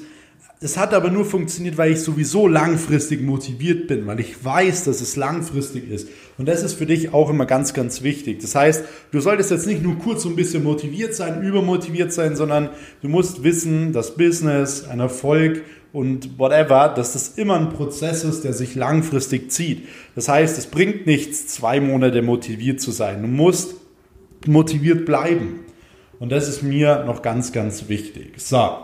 es 0.62 0.76
hat 0.76 0.94
aber 0.94 1.10
nur 1.10 1.24
funktioniert, 1.24 1.76
weil 1.76 1.92
ich 1.92 2.00
sowieso 2.00 2.46
langfristig 2.46 3.20
motiviert 3.20 3.88
bin, 3.88 4.06
weil 4.06 4.20
ich 4.20 4.44
weiß, 4.44 4.84
dass 4.84 5.00
es 5.00 5.16
langfristig 5.16 5.90
ist. 5.90 6.08
Und 6.38 6.46
das 6.46 6.62
ist 6.62 6.74
für 6.74 6.86
dich 6.86 7.12
auch 7.12 7.30
immer 7.30 7.46
ganz, 7.46 7.74
ganz 7.74 8.02
wichtig. 8.02 8.40
Das 8.40 8.54
heißt, 8.54 8.84
du 9.10 9.20
solltest 9.20 9.50
jetzt 9.50 9.66
nicht 9.66 9.82
nur 9.82 9.98
kurz 9.98 10.22
so 10.22 10.28
ein 10.28 10.36
bisschen 10.36 10.62
motiviert 10.62 11.14
sein, 11.14 11.42
übermotiviert 11.42 12.12
sein, 12.12 12.36
sondern 12.36 12.70
du 13.02 13.08
musst 13.08 13.42
wissen, 13.42 13.92
dass 13.92 14.16
Business, 14.16 14.84
ein 14.84 15.00
Erfolg 15.00 15.62
und 15.92 16.38
whatever, 16.38 16.92
dass 16.94 17.12
das 17.12 17.30
immer 17.30 17.58
ein 17.58 17.70
Prozess 17.70 18.22
ist, 18.22 18.44
der 18.44 18.52
sich 18.52 18.76
langfristig 18.76 19.50
zieht. 19.50 19.88
Das 20.14 20.28
heißt, 20.28 20.56
es 20.58 20.66
bringt 20.66 21.06
nichts, 21.06 21.48
zwei 21.48 21.80
Monate 21.80 22.22
motiviert 22.22 22.80
zu 22.80 22.92
sein. 22.92 23.22
Du 23.22 23.28
musst 23.28 23.74
motiviert 24.46 25.06
bleiben. 25.06 25.60
Und 26.20 26.30
das 26.30 26.48
ist 26.48 26.62
mir 26.62 27.04
noch 27.04 27.20
ganz, 27.20 27.50
ganz 27.50 27.88
wichtig. 27.88 28.34
So. 28.36 28.78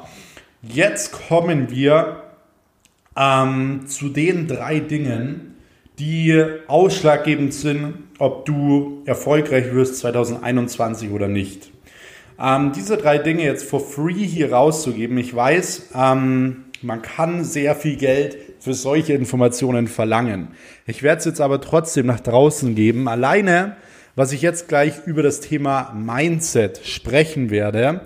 Jetzt 0.63 1.13
kommen 1.13 1.71
wir 1.71 2.25
ähm, 3.17 3.85
zu 3.87 4.09
den 4.09 4.49
drei 4.49 4.81
Dingen, 4.81 5.55
die 6.01 6.45
ausschlaggebend 6.67 7.55
sind, 7.55 7.95
ob 8.19 8.45
du 8.45 9.03
erfolgreich 9.07 9.73
wirst 9.73 9.99
2021 9.99 11.11
oder 11.11 11.29
nicht. 11.29 11.71
Ähm, 12.41 12.73
diese 12.75 12.97
drei 12.97 13.19
Dinge 13.19 13.45
jetzt 13.45 13.69
for 13.69 13.79
free 13.79 14.27
hier 14.27 14.53
rauszugeben, 14.53 15.17
ich 15.19 15.35
weiß, 15.35 15.91
ähm, 15.95 16.65
man 16.83 17.03
kann 17.03 17.45
sehr 17.45 17.77
viel 17.77 17.97
Geld 17.97 18.37
für 18.59 18.75
solche 18.75 19.13
Informationen 19.13 19.87
verlangen. 19.87 20.49
Ich 20.87 21.05
werde 21.05 21.21
es 21.21 21.25
jetzt 21.25 21.41
aber 21.41 21.61
trotzdem 21.61 22.07
nach 22.07 22.21
draußen 22.21 22.75
geben. 22.75 23.07
Alleine, 23.07 23.77
was 24.17 24.33
ich 24.33 24.43
jetzt 24.43 24.67
gleich 24.67 25.07
über 25.07 25.23
das 25.23 25.39
Thema 25.39 25.93
Mindset 25.97 26.81
sprechen 26.85 27.51
werde, 27.51 28.01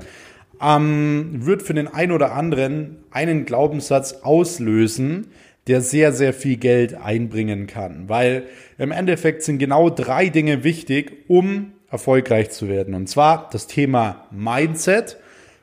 ähm, 0.62 1.44
wird 1.44 1.62
für 1.62 1.74
den 1.74 1.88
einen 1.88 2.12
oder 2.12 2.32
anderen 2.32 2.98
einen 3.10 3.44
Glaubenssatz 3.44 4.20
auslösen, 4.22 5.28
der 5.66 5.80
sehr, 5.80 6.12
sehr 6.12 6.32
viel 6.32 6.56
Geld 6.56 6.94
einbringen 6.94 7.66
kann. 7.66 8.08
Weil 8.08 8.44
im 8.78 8.90
Endeffekt 8.90 9.42
sind 9.42 9.58
genau 9.58 9.90
drei 9.90 10.28
Dinge 10.28 10.64
wichtig, 10.64 11.24
um 11.28 11.72
erfolgreich 11.90 12.50
zu 12.50 12.68
werden. 12.68 12.94
Und 12.94 13.08
zwar 13.08 13.48
das 13.52 13.66
Thema 13.66 14.26
Mindset. 14.30 15.18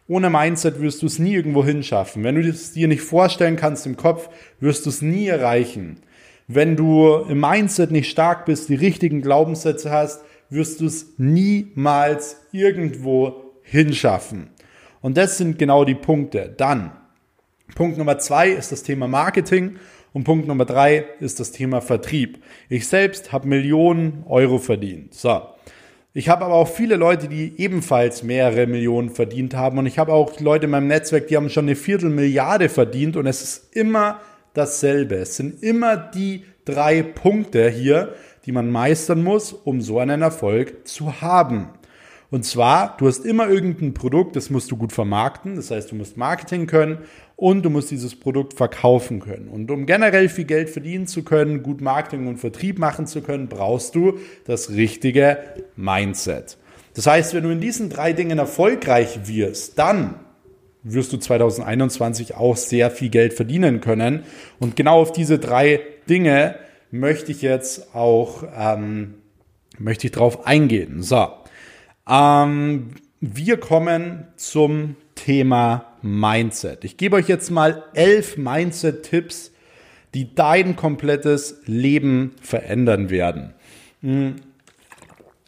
Ohne 0.08 0.30
Mindset 0.30 0.80
wirst 0.80 1.02
du 1.02 1.08
es 1.08 1.20
nie 1.20 1.34
irgendwo 1.34 1.66
hinschaffen. 1.66 2.24
Wenn 2.24 2.36
du 2.36 2.42
es 2.42 2.74
dir 2.74 2.88
nicht 2.88 3.02
vorstellen 3.02 3.56
kannst 3.56 3.86
im 3.86 3.98
Kopf, 3.98 4.30
wirst 4.60 4.86
du 4.86 4.90
es 4.90 5.02
nie 5.02 5.28
erreichen. 5.28 5.98
Wenn 6.48 6.76
du 6.76 7.26
im 7.30 7.40
Mindset 7.40 7.92
nicht 7.92 8.10
stark 8.10 8.46
bist, 8.46 8.70
die 8.70 8.76
richtigen 8.76 9.22
Glaubenssätze 9.22 9.92
hast, 9.92 10.24
wirst 10.50 10.82
du 10.82 10.86
es 10.86 11.14
niemals 11.18 12.38
irgendwo 12.52 13.54
hinschaffen. 13.62 14.50
Und 15.02 15.18
das 15.18 15.38
sind 15.38 15.60
genau 15.60 15.86
die 15.86 15.96
Punkte. 15.96 16.54
Dann, 16.56 16.92
Punkt 17.76 17.98
Nummer 17.98 18.18
zwei 18.18 18.50
ist 18.50 18.72
das 18.72 18.84
Thema 18.84 19.08
Marketing 19.08 19.78
und 20.14 20.24
Punkt 20.24 20.48
Nummer 20.48 20.66
drei 20.66 21.06
ist 21.20 21.40
das 21.40 21.52
Thema 21.52 21.82
Vertrieb. 21.82 22.44
Ich 22.68 22.88
selbst 22.88 23.32
habe 23.32 23.48
Millionen 23.48 24.24
Euro 24.28 24.58
verdient. 24.58 25.14
So. 25.14 25.42
Ich 26.14 26.28
habe 26.28 26.44
aber 26.46 26.56
auch 26.56 26.68
viele 26.68 26.96
Leute, 26.96 27.28
die 27.28 27.54
ebenfalls 27.58 28.24
mehrere 28.24 28.66
Millionen 28.66 29.12
verdient 29.12 29.54
haben. 29.54 29.78
Und 29.78 29.86
ich 29.86 30.00
habe 30.00 30.12
auch 30.12 30.40
Leute 30.40 30.66
in 30.66 30.72
meinem 30.72 30.88
Netzwerk, 30.88 31.28
die 31.28 31.38
haben 31.38 31.50
schon 31.50 31.66
eine 31.66 31.76
Viertelmilliarde 31.76 32.68
verdient. 32.68 33.16
Und 33.16 33.28
es 33.28 33.42
ist 33.44 33.76
immer 33.76 34.20
dasselbe. 34.56 35.16
Es 35.16 35.38
sind 35.38 35.62
immer 35.62 35.96
die 35.96 36.44
drei 36.66 37.04
Punkte 37.04 37.70
hier, 37.70 38.16
die 38.46 38.52
man 38.52 38.72
meistern 38.72 39.24
muss, 39.24 39.54
um 39.54 39.82
so 39.82 40.00
einen 40.00 40.24
Erfolg 40.24 40.88
zu 40.88 41.22
haben. 41.22 41.70
Und 42.32 42.46
zwar, 42.46 42.96
du 42.98 43.08
hast 43.08 43.26
immer 43.26 43.50
irgendein 43.50 43.94
Produkt, 43.94 44.36
das 44.36 44.50
musst 44.50 44.70
du 44.70 44.78
gut 44.78 44.94
vermarkten. 44.94 45.56
Das 45.56 45.72
heißt, 45.72 45.92
du 45.92 45.96
musst 45.96 46.16
Marketing 46.16 46.68
können 46.68 47.00
und 47.36 47.64
du 47.64 47.72
musst 47.72 47.90
dieses 47.90 48.16
Produkt 48.16 48.54
verkaufen 48.54 49.20
können. 49.20 49.48
Und 49.48 49.72
um 49.72 49.88
generell 49.88 50.30
viel 50.30 50.46
Geld 50.46 50.70
verdienen 50.70 51.08
zu 51.08 51.24
können, 51.24 51.64
gut 51.64 51.82
Marketing 51.82 52.28
und 52.28 52.38
Vertrieb 52.38 52.78
machen 52.78 53.08
zu 53.08 53.22
können, 53.22 53.48
brauchst 53.48 53.96
du 53.96 54.20
das 54.46 54.70
richtige 54.70 55.40
Mindset. 55.76 56.58
Das 56.94 57.08
heißt, 57.08 57.34
wenn 57.34 57.44
du 57.44 57.50
in 57.50 57.62
diesen 57.62 57.90
drei 57.90 58.14
Dingen 58.14 58.38
erfolgreich 58.38 59.22
wirst, 59.28 59.80
dann 59.80 60.16
wirst 60.84 61.12
du 61.14 61.18
2021 61.18 62.36
auch 62.36 62.58
sehr 62.58 62.92
viel 62.92 63.10
Geld 63.10 63.34
verdienen 63.34 63.82
können. 63.82 64.24
Und 64.60 64.76
genau 64.76 65.02
auf 65.02 65.12
diese 65.12 65.40
drei 65.40 65.82
Dinge 66.08 66.56
möchte 66.92 67.32
ich 67.32 67.42
jetzt 67.42 67.96
auch 67.96 68.44
ähm, 68.56 69.16
möchte 69.80 70.08
ich 70.08 70.12
drauf 70.12 70.46
eingehen. 70.46 71.02
So, 71.02 71.30
ähm, 72.10 72.92
wir 73.22 73.58
kommen 73.58 74.28
zum 74.36 74.96
Thema 75.16 75.86
Mindset. 76.02 76.84
Ich 76.84 76.98
gebe 76.98 77.18
euch 77.18 77.28
jetzt 77.28 77.52
mal 77.52 77.84
elf 77.94 78.38
Mindset-Tipps, 78.38 79.52
die 80.14 80.34
dein 80.34 80.76
komplettes 80.76 81.62
Leben 81.66 82.36
verändern 82.42 83.10
werden. 83.10 83.54
Hm. 84.02 84.36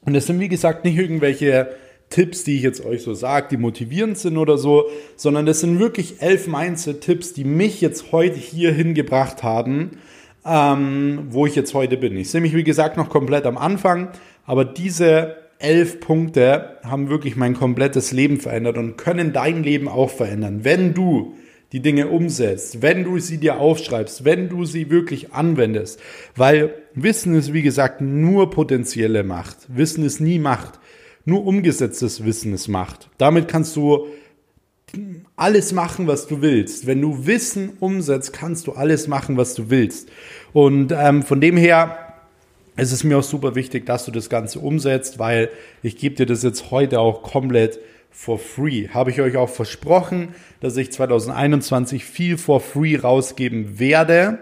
Und 0.06 0.15
es 0.15 0.27
sind, 0.27 0.39
wie 0.39 0.50
gesagt, 0.50 0.84
nicht 0.84 0.98
irgendwelche 0.98 1.75
Tipps, 2.10 2.44
die 2.44 2.58
ich 2.58 2.63
jetzt 2.63 2.84
euch 2.86 3.03
so 3.03 3.13
sage, 3.13 3.48
die 3.51 3.58
motivierend 3.58 4.18
sind 4.18 4.38
oder 4.38 4.58
so, 4.58 4.86
sondern 5.15 5.46
das 5.46 5.62
sind 5.62 5.80
wirklich 5.80 6.22
elf 6.22 6.48
Mindset-Tipps, 6.48 7.34
die 7.34 7.46
mich 7.46 7.82
jetzt 7.82 8.12
heute 8.12 8.38
hier 8.38 8.74
hingebracht 8.74 9.44
haben, 9.44 9.98
ähm, 10.46 11.27
wo 11.30 11.46
ich 11.46 11.56
jetzt 11.56 11.74
heute 11.74 11.98
bin. 11.98 12.18
Ich 12.18 12.30
sehe 12.30 12.41
mich, 12.41 12.56
wie 12.56 12.63
gesagt, 12.63 12.98
noch 12.98 13.10
komplett 13.10 13.46
am 13.46 13.58
Anfang, 13.58 14.10
aber 14.46 14.65
diese 14.65 15.38
elf 15.62 16.00
Punkte 16.00 16.77
haben 16.84 17.10
wirklich 17.10 17.36
mein 17.36 17.53
komplettes 17.53 18.12
Leben 18.12 18.39
verändert 18.39 18.77
und 18.77 18.98
können 18.98 19.34
dein 19.34 19.63
Leben 19.63 19.88
auch 19.88 20.10
verändern, 20.10 20.63
wenn 20.63 20.94
du 20.94 21.36
die 21.72 21.82
Dinge 21.82 22.10
umsetzt, 22.10 22.82
wenn 22.82 23.03
du 23.03 23.18
sie 23.20 23.38
dir 23.38 23.60
aufschreibst, 23.60 24.25
wenn 24.25 24.50
du 24.50 24.65
sie 24.65 24.89
wirklich 24.89 25.34
anwendest. 25.34 26.00
Weil 26.36 26.74
Wissen 26.94 27.34
ist, 27.36 27.53
wie 27.53 27.62
gesagt, 27.62 28.01
nur 28.01 28.50
potenzielle 28.50 29.24
Macht. 29.24 29.58
Wissen 29.70 30.03
ist 30.03 30.20
nie 30.20 30.39
Macht. 30.39 30.80
Nur 31.24 31.46
umgesetztes 31.46 32.25
Wissen 32.25 32.53
ist 32.53 32.68
Macht. 32.68 33.10
Damit 33.18 33.48
kannst 33.48 33.75
du 33.75 34.08
alles 35.36 35.72
machen, 35.72 36.08
was 36.08 36.27
du 36.27 36.41
willst. 36.41 36.88
Wenn 36.88 37.01
du 37.01 37.25
Wissen 37.25 37.74
umsetzt, 37.80 38.34
kannst 38.34 38.68
du 38.68 38.74
alles 38.74 39.08
machen, 39.08 39.38
was 39.38 39.53
du 39.53 39.70
willst. 39.70 40.10
Und 40.53 40.94
ähm, 40.96 41.24
von 41.24 41.39
dem 41.39 41.56
her 41.56 42.00
es 42.82 42.92
ist 42.92 43.04
mir 43.04 43.20
auch 43.20 43.24
super 43.24 43.54
wichtig, 43.54 43.86
dass 43.86 44.06
du 44.06 44.12
das 44.12 44.28
Ganze 44.28 44.60
umsetzt, 44.60 45.20
weil 45.20 45.50
ich 45.84 45.98
gebe 45.98 46.16
dir 46.16 46.26
das 46.26 46.42
jetzt 46.42 46.72
heute 46.72 47.00
auch 47.00 47.22
komplett 47.22 47.80
for 48.10 48.40
free. 48.40 48.88
Habe 48.88 49.12
ich 49.12 49.22
euch 49.22 49.38
auch 49.38 49.50
versprochen, 49.50 50.30
dass 50.62 50.76
ich 50.78 50.92
2021 50.92 52.04
viel 52.04 52.40
for 52.40 52.60
free 52.60 52.98
rausgeben 52.98 53.78
werde. 53.78 54.40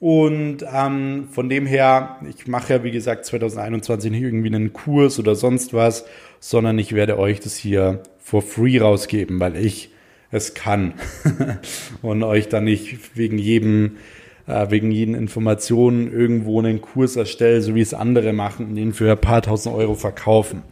Und 0.00 0.64
ähm, 0.74 1.28
von 1.30 1.48
dem 1.48 1.66
her, 1.66 2.18
ich 2.28 2.48
mache 2.48 2.74
ja 2.74 2.82
wie 2.82 2.90
gesagt 2.90 3.24
2021 3.26 4.10
nicht 4.10 4.22
irgendwie 4.22 4.48
einen 4.48 4.72
Kurs 4.72 5.20
oder 5.20 5.36
sonst 5.36 5.72
was, 5.72 6.04
sondern 6.40 6.80
ich 6.80 6.94
werde 6.94 7.16
euch 7.16 7.38
das 7.38 7.56
hier 7.56 8.02
for 8.18 8.42
free 8.42 8.80
rausgeben, 8.80 9.38
weil 9.38 9.54
ich 9.54 9.90
es 10.32 10.54
kann 10.54 10.94
und 12.02 12.24
euch 12.24 12.48
dann 12.48 12.64
nicht 12.64 13.16
wegen 13.16 13.38
jedem 13.38 13.98
äh, 14.48 14.70
wegen 14.70 14.90
jeden 14.90 15.14
Informationen 15.14 16.10
irgendwo 16.10 16.58
einen 16.58 16.80
Kurs 16.80 17.16
erstelle, 17.16 17.60
so 17.62 17.74
wie 17.74 17.80
es 17.80 17.94
andere 17.94 18.32
machen 18.32 18.66
und 18.66 18.74
den 18.74 18.92
für 18.92 19.12
ein 19.12 19.20
paar 19.20 19.42
tausend 19.42 19.74
Euro 19.74 19.94
verkaufen. 19.94 20.62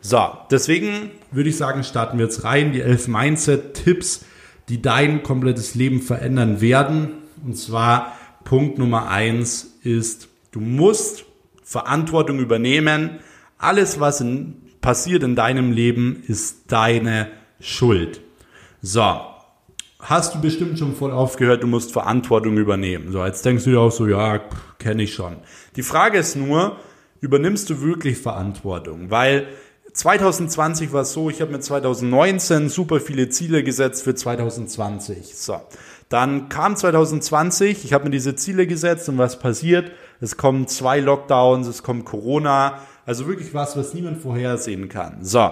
So, 0.00 0.20
deswegen 0.50 1.12
würde 1.30 1.50
ich 1.50 1.56
sagen, 1.56 1.84
starten 1.84 2.18
wir 2.18 2.24
jetzt 2.24 2.44
rein. 2.44 2.72
Die 2.72 2.80
elf 2.80 3.06
Mindset-Tipps, 3.06 4.24
die 4.68 4.82
dein 4.82 5.22
komplettes 5.22 5.74
Leben 5.74 6.02
verändern 6.02 6.60
werden. 6.60 7.12
Und 7.44 7.56
zwar 7.56 8.16
Punkt 8.44 8.78
Nummer 8.78 9.08
eins 9.08 9.78
ist, 9.82 10.28
du 10.50 10.60
musst 10.60 11.24
Verantwortung 11.62 12.40
übernehmen. 12.40 13.20
Alles, 13.58 14.00
was 14.00 14.20
in, 14.20 14.56
passiert 14.80 15.22
in 15.22 15.36
deinem 15.36 15.70
Leben, 15.70 16.24
ist 16.26 16.72
deine 16.72 17.28
Schuld. 17.60 18.22
So, 18.82 19.20
hast 20.02 20.34
du 20.34 20.40
bestimmt 20.40 20.78
schon 20.78 20.94
voll 20.94 21.12
aufgehört, 21.12 21.62
du 21.62 21.66
musst 21.66 21.92
Verantwortung 21.92 22.56
übernehmen. 22.56 23.12
So, 23.12 23.24
jetzt 23.24 23.44
denkst 23.44 23.64
du 23.64 23.70
dir 23.70 23.80
auch 23.80 23.92
so, 23.92 24.06
ja, 24.06 24.40
kenne 24.78 25.02
ich 25.02 25.14
schon. 25.14 25.36
Die 25.76 25.82
Frage 25.82 26.18
ist 26.18 26.36
nur, 26.36 26.76
übernimmst 27.20 27.70
du 27.70 27.80
wirklich 27.80 28.18
Verantwortung? 28.18 29.10
Weil 29.10 29.48
2020 29.92 30.92
war 30.92 31.02
es 31.02 31.12
so, 31.12 31.30
ich 31.30 31.40
habe 31.40 31.52
mir 31.52 31.60
2019 31.60 32.68
super 32.68 33.00
viele 33.00 33.28
Ziele 33.28 33.62
gesetzt 33.62 34.04
für 34.04 34.14
2020. 34.14 35.34
So, 35.34 35.60
dann 36.08 36.48
kam 36.48 36.76
2020, 36.76 37.84
ich 37.84 37.92
habe 37.92 38.04
mir 38.04 38.10
diese 38.10 38.34
Ziele 38.34 38.66
gesetzt 38.66 39.08
und 39.08 39.18
was 39.18 39.38
passiert? 39.38 39.90
Es 40.20 40.36
kommen 40.36 40.66
zwei 40.66 41.00
Lockdowns, 41.00 41.66
es 41.66 41.82
kommt 41.82 42.04
Corona, 42.04 42.80
also 43.06 43.26
wirklich 43.26 43.54
was, 43.54 43.76
was 43.76 43.94
niemand 43.94 44.18
vorhersehen 44.18 44.88
kann. 44.88 45.24
So, 45.24 45.50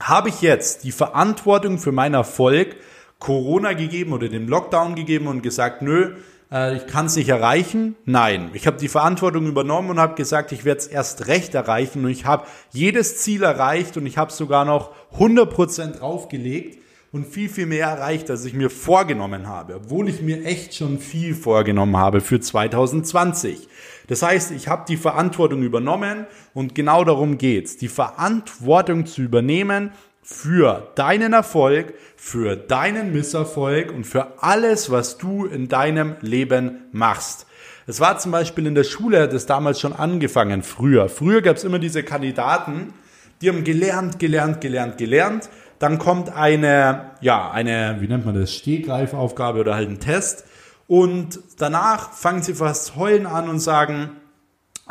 habe 0.00 0.28
ich 0.28 0.42
jetzt 0.42 0.84
die 0.84 0.92
Verantwortung 0.92 1.78
für 1.78 1.92
meinen 1.92 2.14
Erfolg 2.14 2.76
Corona 3.24 3.72
gegeben 3.72 4.12
oder 4.12 4.28
dem 4.28 4.48
Lockdown 4.48 4.94
gegeben 4.94 5.28
und 5.28 5.42
gesagt, 5.42 5.80
nö, 5.80 6.14
äh, 6.52 6.76
ich 6.76 6.86
kann 6.86 7.06
es 7.06 7.16
nicht 7.16 7.30
erreichen. 7.30 7.96
Nein, 8.04 8.50
ich 8.52 8.66
habe 8.66 8.76
die 8.76 8.88
Verantwortung 8.88 9.46
übernommen 9.46 9.88
und 9.88 9.98
habe 9.98 10.14
gesagt, 10.14 10.52
ich 10.52 10.66
werde 10.66 10.80
es 10.80 10.86
erst 10.88 11.26
recht 11.26 11.54
erreichen 11.54 12.04
und 12.04 12.10
ich 12.10 12.26
habe 12.26 12.46
jedes 12.70 13.22
Ziel 13.22 13.42
erreicht 13.42 13.96
und 13.96 14.04
ich 14.04 14.18
habe 14.18 14.30
sogar 14.30 14.66
noch 14.66 14.90
100% 15.18 16.00
draufgelegt 16.00 16.78
und 17.12 17.26
viel, 17.26 17.48
viel 17.48 17.64
mehr 17.64 17.86
erreicht, 17.86 18.28
als 18.30 18.44
ich 18.44 18.52
mir 18.52 18.68
vorgenommen 18.68 19.46
habe, 19.46 19.76
obwohl 19.76 20.10
ich 20.10 20.20
mir 20.20 20.44
echt 20.44 20.74
schon 20.74 20.98
viel 20.98 21.34
vorgenommen 21.34 21.96
habe 21.96 22.20
für 22.20 22.40
2020. 22.40 23.68
Das 24.06 24.22
heißt, 24.22 24.50
ich 24.50 24.68
habe 24.68 24.84
die 24.86 24.98
Verantwortung 24.98 25.62
übernommen 25.62 26.26
und 26.52 26.74
genau 26.74 27.04
darum 27.04 27.38
geht's, 27.38 27.78
die 27.78 27.88
Verantwortung 27.88 29.06
zu 29.06 29.22
übernehmen 29.22 29.92
für 30.24 30.90
deinen 30.94 31.34
Erfolg, 31.34 31.92
für 32.16 32.56
deinen 32.56 33.12
Misserfolg 33.12 33.92
und 33.92 34.04
für 34.04 34.42
alles, 34.42 34.90
was 34.90 35.18
du 35.18 35.44
in 35.44 35.68
deinem 35.68 36.16
Leben 36.22 36.86
machst. 36.92 37.46
Es 37.86 38.00
war 38.00 38.18
zum 38.18 38.32
Beispiel 38.32 38.66
in 38.66 38.74
der 38.74 38.84
Schule, 38.84 39.20
hat 39.20 39.34
es 39.34 39.44
damals 39.44 39.78
schon 39.78 39.92
angefangen, 39.92 40.62
früher. 40.62 41.10
Früher 41.10 41.42
gab 41.42 41.56
es 41.56 41.64
immer 41.64 41.78
diese 41.78 42.02
Kandidaten, 42.02 42.94
die 43.42 43.50
haben 43.50 43.64
gelernt, 43.64 44.18
gelernt, 44.18 44.62
gelernt, 44.62 44.96
gelernt. 44.96 45.50
Dann 45.78 45.98
kommt 45.98 46.34
eine, 46.34 47.10
ja, 47.20 47.50
eine, 47.50 47.96
wie 48.00 48.08
nennt 48.08 48.24
man 48.24 48.34
das, 48.34 48.54
Stehgreifaufgabe 48.54 49.60
oder 49.60 49.74
halt 49.74 49.90
ein 49.90 50.00
Test. 50.00 50.46
Und 50.86 51.38
danach 51.58 52.12
fangen 52.12 52.42
sie 52.42 52.54
fast 52.54 52.96
heulen 52.96 53.26
an 53.26 53.50
und 53.50 53.58
sagen 53.58 54.12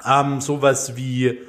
ähm, 0.08 0.42
sowas 0.42 0.96
wie, 0.96 1.40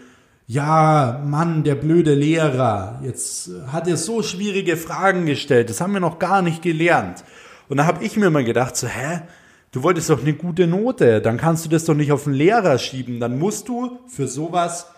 ja, 0.46 1.22
Mann, 1.24 1.64
der 1.64 1.74
blöde 1.74 2.14
Lehrer, 2.14 3.00
jetzt 3.02 3.50
hat 3.68 3.88
er 3.88 3.96
so 3.96 4.22
schwierige 4.22 4.76
Fragen 4.76 5.24
gestellt, 5.24 5.70
das 5.70 5.80
haben 5.80 5.94
wir 5.94 6.00
noch 6.00 6.18
gar 6.18 6.42
nicht 6.42 6.62
gelernt. 6.62 7.24
Und 7.68 7.78
da 7.78 7.86
habe 7.86 8.04
ich 8.04 8.16
mir 8.16 8.30
mal 8.30 8.44
gedacht, 8.44 8.76
so, 8.76 8.86
hä, 8.86 9.22
du 9.72 9.82
wolltest 9.82 10.10
doch 10.10 10.20
eine 10.20 10.34
gute 10.34 10.66
Note, 10.66 11.22
dann 11.22 11.38
kannst 11.38 11.64
du 11.64 11.70
das 11.70 11.86
doch 11.86 11.94
nicht 11.94 12.12
auf 12.12 12.24
den 12.24 12.34
Lehrer 12.34 12.78
schieben, 12.78 13.20
dann 13.20 13.38
musst 13.38 13.68
du 13.68 13.98
für 14.06 14.28
sowas, 14.28 14.88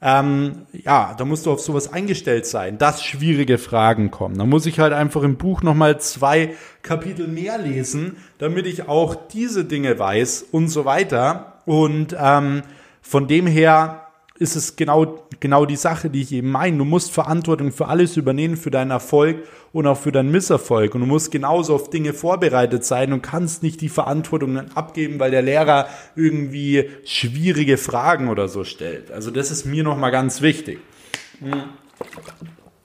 ähm, 0.00 0.62
ja, 0.72 1.14
da 1.18 1.26
musst 1.26 1.44
du 1.44 1.52
auf 1.52 1.60
sowas 1.60 1.92
eingestellt 1.92 2.46
sein, 2.46 2.78
dass 2.78 3.04
schwierige 3.04 3.58
Fragen 3.58 4.10
kommen. 4.10 4.38
Da 4.38 4.46
muss 4.46 4.64
ich 4.64 4.78
halt 4.78 4.94
einfach 4.94 5.22
im 5.22 5.36
Buch 5.36 5.62
nochmal 5.62 6.00
zwei 6.00 6.54
Kapitel 6.80 7.28
mehr 7.28 7.58
lesen, 7.58 8.16
damit 8.38 8.66
ich 8.66 8.88
auch 8.88 9.14
diese 9.14 9.66
Dinge 9.66 9.98
weiß 9.98 10.46
und 10.50 10.68
so 10.68 10.86
weiter. 10.86 11.60
Und 11.66 12.16
ähm, 12.18 12.62
von 13.02 13.28
dem 13.28 13.46
her 13.46 14.04
ist 14.36 14.56
es 14.56 14.74
genau, 14.74 15.24
genau 15.38 15.64
die 15.64 15.76
Sache, 15.76 16.10
die 16.10 16.22
ich 16.22 16.32
eben 16.32 16.50
meine. 16.50 16.78
Du 16.78 16.84
musst 16.84 17.12
Verantwortung 17.12 17.70
für 17.70 17.86
alles 17.86 18.16
übernehmen, 18.16 18.56
für 18.56 18.72
deinen 18.72 18.90
Erfolg 18.90 19.44
und 19.72 19.86
auch 19.86 19.96
für 19.96 20.10
deinen 20.10 20.32
Misserfolg. 20.32 20.94
Und 20.94 21.02
du 21.02 21.06
musst 21.06 21.30
genauso 21.30 21.74
auf 21.74 21.88
Dinge 21.88 22.12
vorbereitet 22.12 22.84
sein 22.84 23.12
und 23.12 23.22
kannst 23.22 23.62
nicht 23.62 23.80
die 23.80 23.88
Verantwortung 23.88 24.54
dann 24.56 24.72
abgeben, 24.72 25.20
weil 25.20 25.30
der 25.30 25.42
Lehrer 25.42 25.88
irgendwie 26.16 26.90
schwierige 27.04 27.76
Fragen 27.76 28.28
oder 28.28 28.48
so 28.48 28.64
stellt. 28.64 29.12
Also 29.12 29.30
das 29.30 29.52
ist 29.52 29.66
mir 29.66 29.84
nochmal 29.84 30.10
ganz 30.10 30.42
wichtig. 30.42 30.80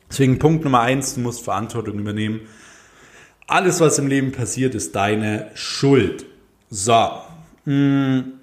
Deswegen 0.08 0.38
Punkt 0.38 0.64
Nummer 0.64 0.82
eins, 0.82 1.16
du 1.16 1.22
musst 1.22 1.44
Verantwortung 1.44 1.98
übernehmen. 1.98 2.42
Alles, 3.48 3.80
was 3.80 3.98
im 3.98 4.06
Leben 4.06 4.32
passiert, 4.32 4.76
ist 4.76 4.96
deine 4.96 5.50
Schuld. 5.56 6.28
So. 6.70 7.10
Hm. 7.66 8.39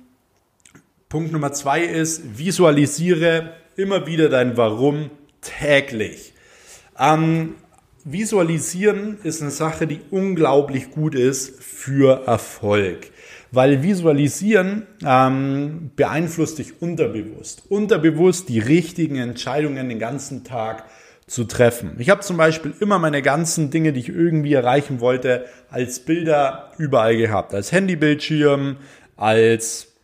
Punkt 1.08 1.30
Nummer 1.30 1.52
zwei 1.52 1.82
ist, 1.82 2.36
visualisiere 2.36 3.52
immer 3.76 4.08
wieder 4.08 4.28
dein 4.28 4.56
Warum 4.56 5.10
täglich. 5.40 6.32
Ähm, 6.98 7.54
visualisieren 8.04 9.18
ist 9.22 9.40
eine 9.40 9.52
Sache, 9.52 9.86
die 9.86 10.00
unglaublich 10.10 10.90
gut 10.90 11.14
ist 11.14 11.62
für 11.62 12.26
Erfolg. 12.26 13.12
Weil 13.52 13.84
Visualisieren 13.84 14.88
ähm, 15.04 15.92
beeinflusst 15.94 16.58
dich 16.58 16.82
unterbewusst. 16.82 17.62
Unterbewusst 17.68 18.48
die 18.48 18.58
richtigen 18.58 19.16
Entscheidungen 19.16 19.88
den 19.88 20.00
ganzen 20.00 20.42
Tag 20.42 20.86
zu 21.28 21.44
treffen. 21.44 21.94
Ich 21.98 22.10
habe 22.10 22.22
zum 22.22 22.36
Beispiel 22.36 22.74
immer 22.80 22.98
meine 22.98 23.22
ganzen 23.22 23.70
Dinge, 23.70 23.92
die 23.92 24.00
ich 24.00 24.08
irgendwie 24.08 24.54
erreichen 24.54 25.00
wollte, 25.00 25.44
als 25.70 26.00
Bilder 26.00 26.72
überall 26.78 27.16
gehabt. 27.16 27.54
Als 27.54 27.70
Handybildschirm, 27.70 28.78
als 29.16 29.95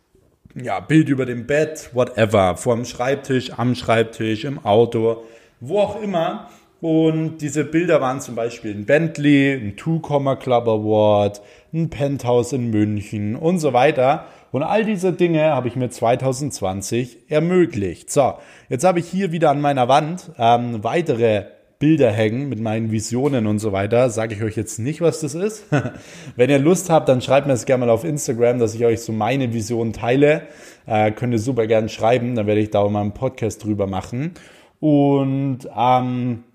ja, 0.55 0.79
Bild 0.79 1.09
über 1.09 1.25
dem 1.25 1.47
Bett, 1.47 1.89
whatever, 1.93 2.57
vor 2.57 2.75
dem 2.75 2.85
Schreibtisch, 2.85 3.51
am 3.57 3.75
Schreibtisch, 3.75 4.43
im 4.45 4.63
Auto, 4.65 5.23
wo 5.59 5.79
auch 5.79 6.01
immer. 6.01 6.49
Und 6.81 7.37
diese 7.37 7.63
Bilder 7.63 8.01
waren 8.01 8.19
zum 8.19 8.35
Beispiel 8.35 8.71
ein 8.75 8.85
Bentley, 8.85 9.53
ein 9.53 9.77
Two 9.77 9.99
Comma 9.99 10.35
Club 10.35 10.67
Award, 10.67 11.41
ein 11.73 11.89
Penthouse 11.89 12.51
in 12.51 12.71
München 12.71 13.37
und 13.37 13.59
so 13.59 13.71
weiter. 13.71 14.25
Und 14.51 14.63
all 14.63 14.83
diese 14.83 15.13
Dinge 15.13 15.43
habe 15.43 15.69
ich 15.69 15.75
mir 15.75 15.89
2020 15.89 17.31
ermöglicht. 17.31 18.11
So, 18.11 18.33
jetzt 18.69 18.83
habe 18.83 18.99
ich 18.99 19.07
hier 19.07 19.31
wieder 19.31 19.49
an 19.49 19.61
meiner 19.61 19.87
Wand 19.87 20.31
ähm, 20.37 20.83
weitere 20.83 21.45
Bilder 21.83 22.13
hängen 22.13 22.47
mit 22.47 22.61
meinen 22.61 22.93
Visionen 22.93 23.45
und 23.45 23.59
so 23.59 23.73
weiter. 23.73 24.09
Sage 24.09 24.35
ich 24.35 24.41
euch 24.41 24.55
jetzt 24.55 24.79
nicht, 24.79 25.01
was 25.01 25.19
das 25.19 25.35
ist. 25.35 25.65
Wenn 26.37 26.49
ihr 26.49 26.57
Lust 26.57 26.89
habt, 26.89 27.09
dann 27.09 27.21
schreibt 27.21 27.45
mir 27.45 27.51
es 27.51 27.65
gerne 27.65 27.85
mal 27.85 27.91
auf 27.91 28.05
Instagram, 28.05 28.57
dass 28.57 28.73
ich 28.73 28.85
euch 28.85 29.01
so 29.01 29.11
meine 29.11 29.51
Vision 29.51 29.91
teile. 29.91 30.43
Äh, 30.85 31.11
könnt 31.11 31.33
ihr 31.33 31.39
super 31.39 31.67
gerne 31.67 31.89
schreiben, 31.89 32.35
dann 32.35 32.47
werde 32.47 32.61
ich 32.61 32.69
da 32.69 32.79
auch 32.79 32.89
mal 32.89 33.01
einen 33.01 33.13
Podcast 33.13 33.65
drüber 33.65 33.85
machen. 33.85 34.31
Und 34.79 35.67
ähm, 35.77 36.45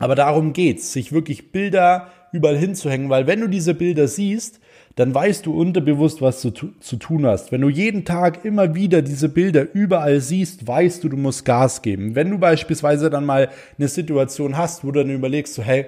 aber 0.00 0.16
darum 0.16 0.52
geht's, 0.52 0.92
sich 0.92 1.12
wirklich 1.12 1.52
Bilder 1.52 2.08
überall 2.32 2.58
hinzuhängen, 2.58 3.08
weil 3.08 3.28
wenn 3.28 3.42
du 3.42 3.46
diese 3.46 3.72
Bilder 3.72 4.08
siehst, 4.08 4.58
dann 4.96 5.14
weißt 5.14 5.44
du 5.44 5.54
unterbewusst, 5.54 6.22
was 6.22 6.40
du 6.40 6.50
zu 6.50 6.96
tun 6.96 7.26
hast. 7.26 7.52
Wenn 7.52 7.60
du 7.60 7.68
jeden 7.68 8.06
Tag 8.06 8.44
immer 8.46 8.74
wieder 8.74 9.02
diese 9.02 9.28
Bilder 9.28 9.66
überall 9.74 10.20
siehst, 10.20 10.66
weißt 10.66 11.04
du, 11.04 11.10
du 11.10 11.18
musst 11.18 11.44
Gas 11.44 11.82
geben. 11.82 12.14
Wenn 12.14 12.30
du 12.30 12.38
beispielsweise 12.38 13.10
dann 13.10 13.26
mal 13.26 13.50
eine 13.78 13.88
Situation 13.88 14.56
hast, 14.56 14.84
wo 14.84 14.90
du 14.90 15.00
dann 15.00 15.10
überlegst, 15.10 15.52
so, 15.52 15.62
hey, 15.62 15.84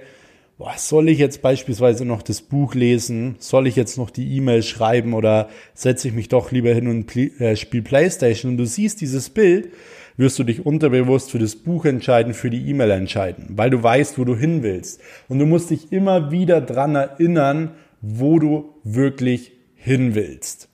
boah, 0.58 0.74
soll 0.76 1.08
ich 1.08 1.18
jetzt 1.18 1.40
beispielsweise 1.40 2.04
noch 2.04 2.20
das 2.20 2.42
Buch 2.42 2.74
lesen? 2.74 3.36
Soll 3.38 3.66
ich 3.66 3.76
jetzt 3.76 3.96
noch 3.96 4.10
die 4.10 4.36
E-Mail 4.36 4.62
schreiben 4.62 5.14
oder 5.14 5.48
setze 5.72 6.08
ich 6.08 6.14
mich 6.14 6.28
doch 6.28 6.52
lieber 6.52 6.74
hin 6.74 6.86
und 6.86 7.16
äh, 7.16 7.56
spiele 7.56 7.84
Playstation? 7.84 8.52
Und 8.52 8.58
du 8.58 8.66
siehst 8.66 9.00
dieses 9.00 9.30
Bild, 9.30 9.70
wirst 10.18 10.38
du 10.38 10.44
dich 10.44 10.66
unterbewusst 10.66 11.30
für 11.30 11.38
das 11.38 11.56
Buch 11.56 11.86
entscheiden, 11.86 12.34
für 12.34 12.50
die 12.50 12.68
E-Mail 12.68 12.90
entscheiden, 12.90 13.46
weil 13.50 13.70
du 13.70 13.82
weißt, 13.82 14.18
wo 14.18 14.24
du 14.24 14.36
hin 14.36 14.62
willst. 14.62 15.00
Und 15.28 15.38
du 15.38 15.46
musst 15.46 15.70
dich 15.70 15.92
immer 15.92 16.30
wieder 16.30 16.60
dran 16.60 16.96
erinnern, 16.96 17.70
wo 18.00 18.38
du 18.38 18.74
wirklich 18.84 19.52
hin 19.74 20.14
willst. 20.14 20.68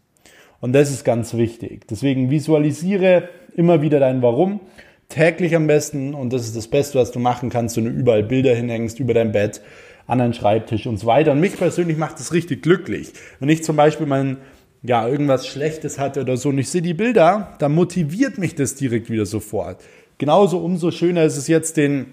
Und 0.61 0.73
das 0.73 0.91
ist 0.91 1.05
ganz 1.05 1.35
wichtig. 1.35 1.87
Deswegen 1.89 2.31
visualisiere 2.31 3.29
immer 3.55 3.83
wieder 3.83 4.01
dein 4.01 4.23
Warum, 4.23 4.61
täglich 5.09 5.55
am 5.55 5.67
besten. 5.67 6.15
Und 6.15 6.33
das 6.33 6.45
ist 6.45 6.57
das 6.57 6.69
Beste, 6.69 6.99
was 6.99 7.13
du 7.13 7.19
machen 7.19 7.51
kannst, 7.51 7.77
wenn 7.77 7.85
du 7.85 7.91
überall 7.91 8.23
Bilder 8.23 8.55
hinhängst, 8.55 8.99
über 8.99 9.15
dein 9.15 9.33
Bett, 9.33 9.61
an 10.07 10.19
deinen 10.19 10.35
Schreibtisch 10.35 10.87
und 10.87 10.99
so 10.99 11.07
weiter. 11.07 11.33
Und 11.33 11.41
mich 11.41 11.57
persönlich 11.57 11.97
macht 11.97 12.19
das 12.19 12.33
richtig 12.33 12.63
glücklich. 12.63 13.13
Wenn 13.41 13.49
ich 13.49 13.63
zum 13.63 13.77
Beispiel 13.77 14.07
mein, 14.07 14.39
ja, 14.83 15.07
irgendwas 15.09 15.47
Schlechtes 15.47 15.99
hatte 15.99 16.21
oder 16.21 16.37
so 16.37 16.51
und 16.51 16.59
ich 16.59 16.69
sehe 16.69 16.83
die 16.83 16.95
Bilder, 16.95 17.55
dann 17.59 17.75
motiviert 17.75 18.39
mich 18.39 18.55
das 18.55 18.75
direkt 18.75 19.11
wieder 19.11 19.27
sofort. 19.27 19.83
Genauso 20.19 20.59
umso 20.59 20.91
schöner 20.91 21.25
ist 21.25 21.37
es 21.37 21.49
jetzt, 21.49 21.77
den 21.77 22.07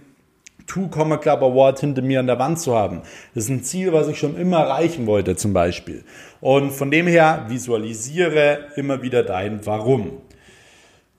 Two 0.68 0.88
Comma 0.88 1.18
Club 1.18 1.42
Award 1.42 1.80
hinter 1.80 2.02
mir 2.02 2.20
an 2.20 2.28
der 2.28 2.40
Wand 2.40 2.60
zu 2.60 2.76
haben. 2.76 3.02
Das 3.34 3.46
ist 3.46 3.50
ein 3.50 3.64
Ziel, 3.64 3.94
was 3.94 4.08
ich 4.08 4.18
schon 4.18 4.38
immer 4.38 4.60
erreichen 4.60 5.08
wollte 5.08 5.36
zum 5.36 5.54
Beispiel. 5.54 6.04
Und 6.40 6.72
von 6.72 6.92
dem 6.92 7.08
her 7.08 7.46
visualisiere 7.50 8.68
immer 8.76 9.02
wieder 9.02 9.24
dein 9.24 9.66
Warum. 9.66 10.22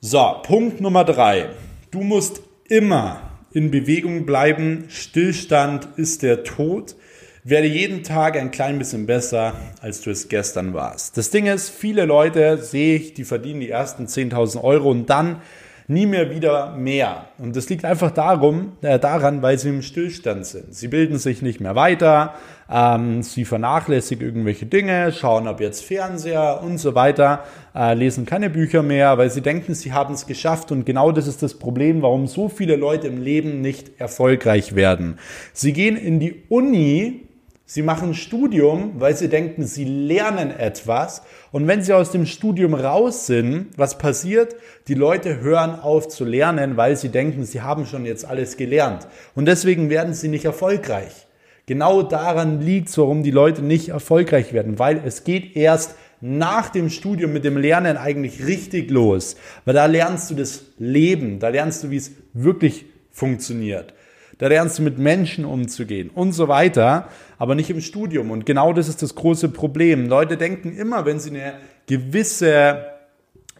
So, 0.00 0.36
Punkt 0.42 0.80
Nummer 0.80 1.04
drei. 1.04 1.50
Du 1.90 2.00
musst 2.02 2.42
immer 2.68 3.20
in 3.52 3.70
Bewegung 3.70 4.26
bleiben. 4.26 4.86
Stillstand 4.88 5.88
ist 5.96 6.22
der 6.22 6.42
Tod. 6.44 6.96
Werde 7.44 7.66
jeden 7.66 8.04
Tag 8.04 8.36
ein 8.36 8.52
klein 8.52 8.78
bisschen 8.78 9.06
besser, 9.06 9.54
als 9.80 10.00
du 10.00 10.10
es 10.10 10.28
gestern 10.28 10.74
warst. 10.74 11.16
Das 11.16 11.30
Ding 11.30 11.46
ist, 11.46 11.70
viele 11.70 12.04
Leute 12.04 12.58
sehe 12.58 12.96
ich, 12.96 13.14
die 13.14 13.24
verdienen 13.24 13.60
die 13.60 13.70
ersten 13.70 14.06
10.000 14.06 14.62
Euro 14.62 14.90
und 14.90 15.10
dann 15.10 15.42
nie 15.88 16.06
mehr 16.06 16.30
wieder 16.30 16.74
mehr. 16.76 17.26
Und 17.38 17.56
das 17.56 17.68
liegt 17.68 17.84
einfach 17.84 18.10
darum, 18.10 18.72
äh, 18.82 18.98
daran, 18.98 19.42
weil 19.42 19.58
sie 19.58 19.68
im 19.68 19.82
Stillstand 19.82 20.46
sind. 20.46 20.74
Sie 20.74 20.88
bilden 20.88 21.18
sich 21.18 21.42
nicht 21.42 21.60
mehr 21.60 21.74
weiter, 21.74 22.34
ähm, 22.70 23.22
sie 23.22 23.44
vernachlässigen 23.44 24.26
irgendwelche 24.26 24.66
Dinge, 24.66 25.12
schauen 25.12 25.46
ab 25.46 25.60
jetzt 25.60 25.84
Fernseher 25.84 26.60
und 26.62 26.78
so 26.78 26.94
weiter, 26.94 27.44
äh, 27.74 27.94
lesen 27.94 28.26
keine 28.26 28.50
Bücher 28.50 28.82
mehr, 28.82 29.18
weil 29.18 29.30
sie 29.30 29.42
denken, 29.42 29.74
sie 29.74 29.92
haben 29.92 30.14
es 30.14 30.26
geschafft. 30.26 30.72
Und 30.72 30.86
genau 30.86 31.12
das 31.12 31.26
ist 31.26 31.42
das 31.42 31.54
Problem, 31.58 32.02
warum 32.02 32.26
so 32.26 32.48
viele 32.48 32.76
Leute 32.76 33.08
im 33.08 33.20
Leben 33.20 33.60
nicht 33.60 34.00
erfolgreich 34.00 34.74
werden. 34.74 35.18
Sie 35.52 35.72
gehen 35.72 35.96
in 35.96 36.20
die 36.20 36.42
Uni, 36.48 37.28
Sie 37.74 37.80
machen 37.80 38.12
Studium, 38.12 39.00
weil 39.00 39.16
sie 39.16 39.30
denken, 39.30 39.64
sie 39.64 39.84
lernen 39.84 40.50
etwas. 40.50 41.22
Und 41.52 41.66
wenn 41.66 41.82
sie 41.82 41.94
aus 41.94 42.10
dem 42.10 42.26
Studium 42.26 42.74
raus 42.74 43.26
sind, 43.26 43.68
was 43.78 43.96
passiert? 43.96 44.56
Die 44.88 44.94
Leute 44.94 45.40
hören 45.40 45.80
auf 45.80 46.06
zu 46.08 46.26
lernen, 46.26 46.76
weil 46.76 46.98
sie 46.98 47.08
denken, 47.08 47.46
sie 47.46 47.62
haben 47.62 47.86
schon 47.86 48.04
jetzt 48.04 48.26
alles 48.26 48.58
gelernt. 48.58 49.08
Und 49.34 49.46
deswegen 49.46 49.88
werden 49.88 50.12
sie 50.12 50.28
nicht 50.28 50.44
erfolgreich. 50.44 51.26
Genau 51.64 52.02
daran 52.02 52.60
liegt 52.60 52.94
warum 52.98 53.22
die 53.22 53.30
Leute 53.30 53.62
nicht 53.62 53.88
erfolgreich 53.88 54.52
werden, 54.52 54.78
weil 54.78 55.00
es 55.06 55.24
geht 55.24 55.56
erst 55.56 55.94
nach 56.20 56.68
dem 56.68 56.90
Studium 56.90 57.32
mit 57.32 57.42
dem 57.42 57.56
Lernen 57.56 57.96
eigentlich 57.96 58.44
richtig 58.44 58.90
los. 58.90 59.34
Weil 59.64 59.72
da 59.72 59.86
lernst 59.86 60.30
du 60.30 60.34
das 60.34 60.64
Leben, 60.78 61.38
da 61.38 61.48
lernst 61.48 61.84
du, 61.84 61.90
wie 61.90 61.96
es 61.96 62.10
wirklich 62.34 62.84
funktioniert 63.10 63.94
da 64.42 64.48
lernst 64.48 64.80
du 64.80 64.82
mit 64.82 64.98
Menschen 64.98 65.44
umzugehen 65.44 66.10
und 66.12 66.32
so 66.32 66.48
weiter, 66.48 67.06
aber 67.38 67.54
nicht 67.54 67.70
im 67.70 67.80
Studium. 67.80 68.32
Und 68.32 68.44
genau 68.44 68.72
das 68.72 68.88
ist 68.88 69.00
das 69.00 69.14
große 69.14 69.50
Problem. 69.50 70.08
Leute 70.08 70.36
denken 70.36 70.76
immer, 70.76 71.06
wenn 71.06 71.20
sie 71.20 71.30
eine 71.30 71.52
gewisse 71.86 72.91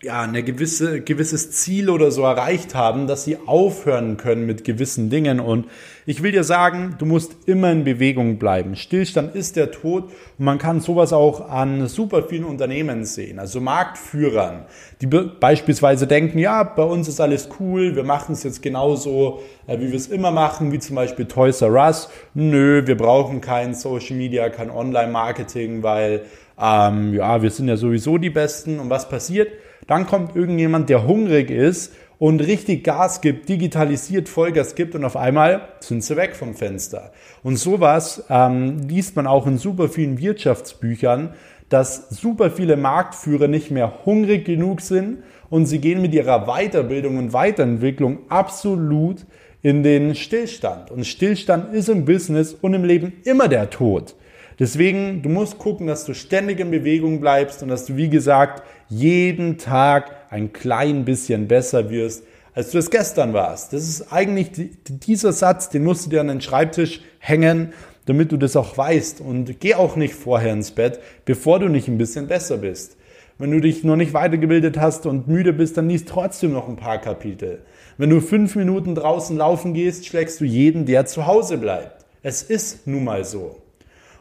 ja, 0.03 0.23
eine 0.23 0.43
gewisse, 0.43 1.01
gewisses 1.01 1.53
Ziel 1.53 1.88
oder 1.88 2.11
so 2.11 2.23
erreicht 2.23 2.75
haben, 2.75 3.07
dass 3.07 3.23
sie 3.23 3.38
aufhören 3.47 4.17
können 4.17 4.47
mit 4.47 4.65
gewissen 4.65 5.11
Dingen. 5.11 5.38
Und 5.38 5.67
ich 6.07 6.25
will 6.25 6.33
dir 6.33 6.43
sagen, 6.43 6.97
du 6.99 7.07
musst 7.07 7.37
immer 7.47 7.71
in 7.71 7.85
Bewegung 7.85 8.38
bleiben. 8.38 8.75
Stillstand 8.75 9.37
ist 9.37 9.55
der 9.55 9.71
Tod 9.71 10.11
und 10.38 10.45
man 10.45 10.59
kann 10.59 10.81
sowas 10.81 11.12
auch 11.12 11.49
an 11.49 11.87
super 11.87 12.25
vielen 12.25 12.43
Unternehmen 12.43 13.05
sehen. 13.05 13.38
Also 13.38 13.61
Marktführern, 13.61 14.65
die 15.01 15.07
beispielsweise 15.07 16.09
denken, 16.09 16.41
ja, 16.41 16.65
bei 16.65 16.83
uns 16.83 17.07
ist 17.07 17.21
alles 17.21 17.49
cool, 17.61 17.95
wir 17.95 18.03
machen 18.03 18.33
es 18.33 18.43
jetzt 18.43 18.61
genauso, 18.61 19.41
äh, 19.69 19.79
wie 19.79 19.91
wir 19.91 19.97
es 19.97 20.09
immer 20.09 20.33
machen, 20.33 20.73
wie 20.73 20.81
zum 20.81 20.97
Beispiel 20.97 21.27
Toys 21.27 21.62
R 21.62 21.75
Us. 21.75 22.09
Nö, 22.35 22.85
wir 22.85 22.97
brauchen 22.97 23.41
kein 23.41 23.73
Social 23.73 24.17
Media, 24.17 24.49
kein 24.49 24.71
Online-Marketing, 24.71 25.85
weil 25.85 26.23
ähm, 26.61 27.15
ja, 27.15 27.41
wir 27.41 27.51
sind 27.51 27.69
ja 27.69 27.77
sowieso 27.77 28.19
die 28.19 28.31
Besten. 28.31 28.81
Und 28.81 28.91
was 28.91 29.09
passiert? 29.09 29.49
Dann 29.87 30.07
kommt 30.07 30.37
irgendjemand, 30.37 30.88
der 30.88 31.07
hungrig 31.07 31.51
ist 31.51 31.92
und 32.18 32.40
richtig 32.40 32.85
Gas 32.85 33.21
gibt, 33.21 33.49
digitalisiert 33.49 34.29
Vollgas 34.29 34.75
gibt 34.75 34.95
und 34.95 35.05
auf 35.05 35.16
einmal 35.16 35.68
sind 35.81 36.05
sie 36.05 36.16
weg 36.16 36.37
vom 36.37 36.55
Fenster. 36.55 37.12
Und 37.42 37.57
sowas 37.57 38.25
ähm, 38.31 38.87
liest 38.88 39.16
man 39.16 39.27
auch 39.27 39.47
in 39.47 39.59
super 39.59 39.88
vielen 39.88 40.18
Wirtschaftsbüchern, 40.18 41.35
dass 41.68 42.11
super 42.11 42.51
viele 42.51 42.77
Marktführer 42.77 43.49
nicht 43.49 43.71
mehr 43.71 44.05
hungrig 44.05 44.45
genug 44.45 44.83
sind 44.83 45.25
und 45.51 45.66
sie 45.66 45.81
gehen 45.81 46.01
mit 46.01 46.14
ihrer 46.14 46.47
Weiterbildung 46.47 47.18
und 47.18 47.33
Weiterentwicklung 47.33 48.18
absolut 48.29 49.27
in 49.62 49.83
den 49.83 50.14
Stillstand. 50.14 50.90
Und 50.90 51.07
Stillstand 51.07 51.75
ist 51.75 51.88
im 51.88 52.05
Business 52.05 52.53
und 52.53 52.75
im 52.75 52.85
Leben 52.85 53.14
immer 53.25 53.49
der 53.49 53.71
Tod. 53.71 54.14
Deswegen, 54.59 55.23
du 55.23 55.29
musst 55.29 55.59
gucken, 55.59 55.87
dass 55.87 56.05
du 56.05 56.15
ständig 56.15 56.61
in 56.61 56.71
Bewegung 56.71 57.21
bleibst 57.21 57.62
und 57.62 57.69
dass 57.69 57.87
du, 57.87 57.97
wie 57.97 58.09
gesagt, 58.09 58.62
jeden 58.88 59.59
Tag 59.59 60.11
ein 60.31 60.53
klein 60.53 61.05
bisschen 61.05 61.49
besser 61.49 61.91
wirst, 61.91 62.25
als 62.55 62.71
du 62.71 62.79
es 62.79 62.91
gestern 62.91 63.33
warst. 63.33 63.73
Das 63.73 63.88
ist 63.88 64.12
eigentlich 64.12 64.51
dieser 64.87 65.33
Satz, 65.33 65.71
den 65.71 65.85
musst 65.85 66.07
du 66.07 66.11
dir 66.11 66.21
an 66.21 66.29
den 66.29 66.41
Schreibtisch 66.41 67.01
hängen, 67.19 67.73
damit 68.07 68.33
du 68.33 68.37
das 68.37 68.57
auch 68.57 68.77
weißt. 68.77 69.21
Und 69.21 69.61
geh 69.61 69.75
auch 69.75 69.97
nicht 69.97 70.15
vorher 70.15 70.53
ins 70.53 70.73
Bett, 70.73 71.01
bevor 71.25 71.59
du 71.59 71.69
nicht 71.69 71.88
ein 71.88 71.99
bisschen 71.99 72.27
besser 72.27 72.59
bist. 72.59 72.97
Wenn 73.38 73.51
du 73.51 73.61
dich 73.61 73.83
noch 73.83 73.97
nicht 73.97 74.12
weitergebildet 74.12 74.79
hast 74.79 75.07
und 75.07 75.27
müde 75.27 75.53
bist, 75.53 75.77
dann 75.77 75.88
liest 75.88 76.09
trotzdem 76.09 76.53
noch 76.53 76.69
ein 76.69 76.77
paar 76.77 77.01
Kapitel. 77.01 77.62
Wenn 77.97 78.11
du 78.11 78.21
fünf 78.21 78.55
Minuten 78.57 78.95
draußen 78.95 79.37
laufen 79.37 79.75
gehst, 79.75 80.07
schlägst 80.07 80.41
du 80.41 80.45
jeden, 80.45 80.87
der 80.87 81.07
zu 81.07 81.27
Hause 81.27 81.59
bleibt. 81.59 82.05
Es 82.23 82.43
ist 82.43 82.87
nun 82.87 83.05
mal 83.05 83.25
so. 83.25 83.62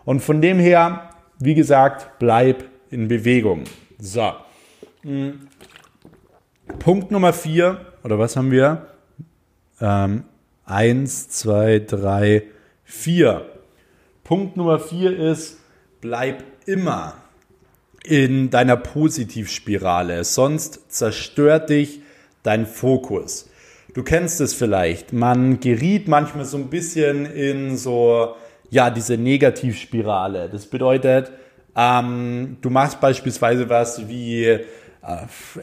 Und 0.06 0.22
von 0.22 0.42
dem 0.42 0.60
her, 0.60 1.10
wie 1.40 1.56
gesagt, 1.56 2.20
bleib 2.20 2.66
in 2.90 3.08
Bewegung. 3.08 3.64
So. 4.00 4.32
Hm. 5.04 5.48
Punkt 6.80 7.12
Nummer 7.12 7.34
vier, 7.34 7.86
oder 8.04 8.18
was 8.18 8.36
haben 8.36 8.52
wir? 8.52 8.88
Ähm, 9.80 10.24
eins, 10.66 11.30
zwei, 11.30 11.80
drei, 11.80 12.44
vier. 12.84 13.46
Punkt 14.24 14.58
Nummer 14.58 14.80
vier 14.80 15.18
ist, 15.18 15.60
bleib 16.00 16.44
immer 16.66 17.16
in 18.04 18.50
deiner 18.50 18.78
Positivspirale, 18.78 20.24
sonst 20.24 20.92
zerstört 20.92 21.70
dich 21.70 22.02
dein 22.44 22.66
Fokus. 22.66 23.50
Du 23.94 24.04
kennst 24.04 24.42
es 24.42 24.54
vielleicht, 24.54 25.14
man 25.14 25.60
geriet 25.60 26.08
manchmal 26.08 26.46
so 26.46 26.58
ein 26.58 26.70
bisschen 26.70 27.26
in 27.26 27.78
so 27.78 28.36
ja, 28.72 28.90
diese 28.90 29.18
Negativspirale. 29.18 30.50
Das 30.50 30.66
bedeutet, 30.66 31.32
ähm, 31.76 32.58
du 32.62 32.70
machst 32.70 33.00
beispielsweise 33.00 33.70
was 33.70 34.08
wie 34.08 34.46
äh, 34.46 34.66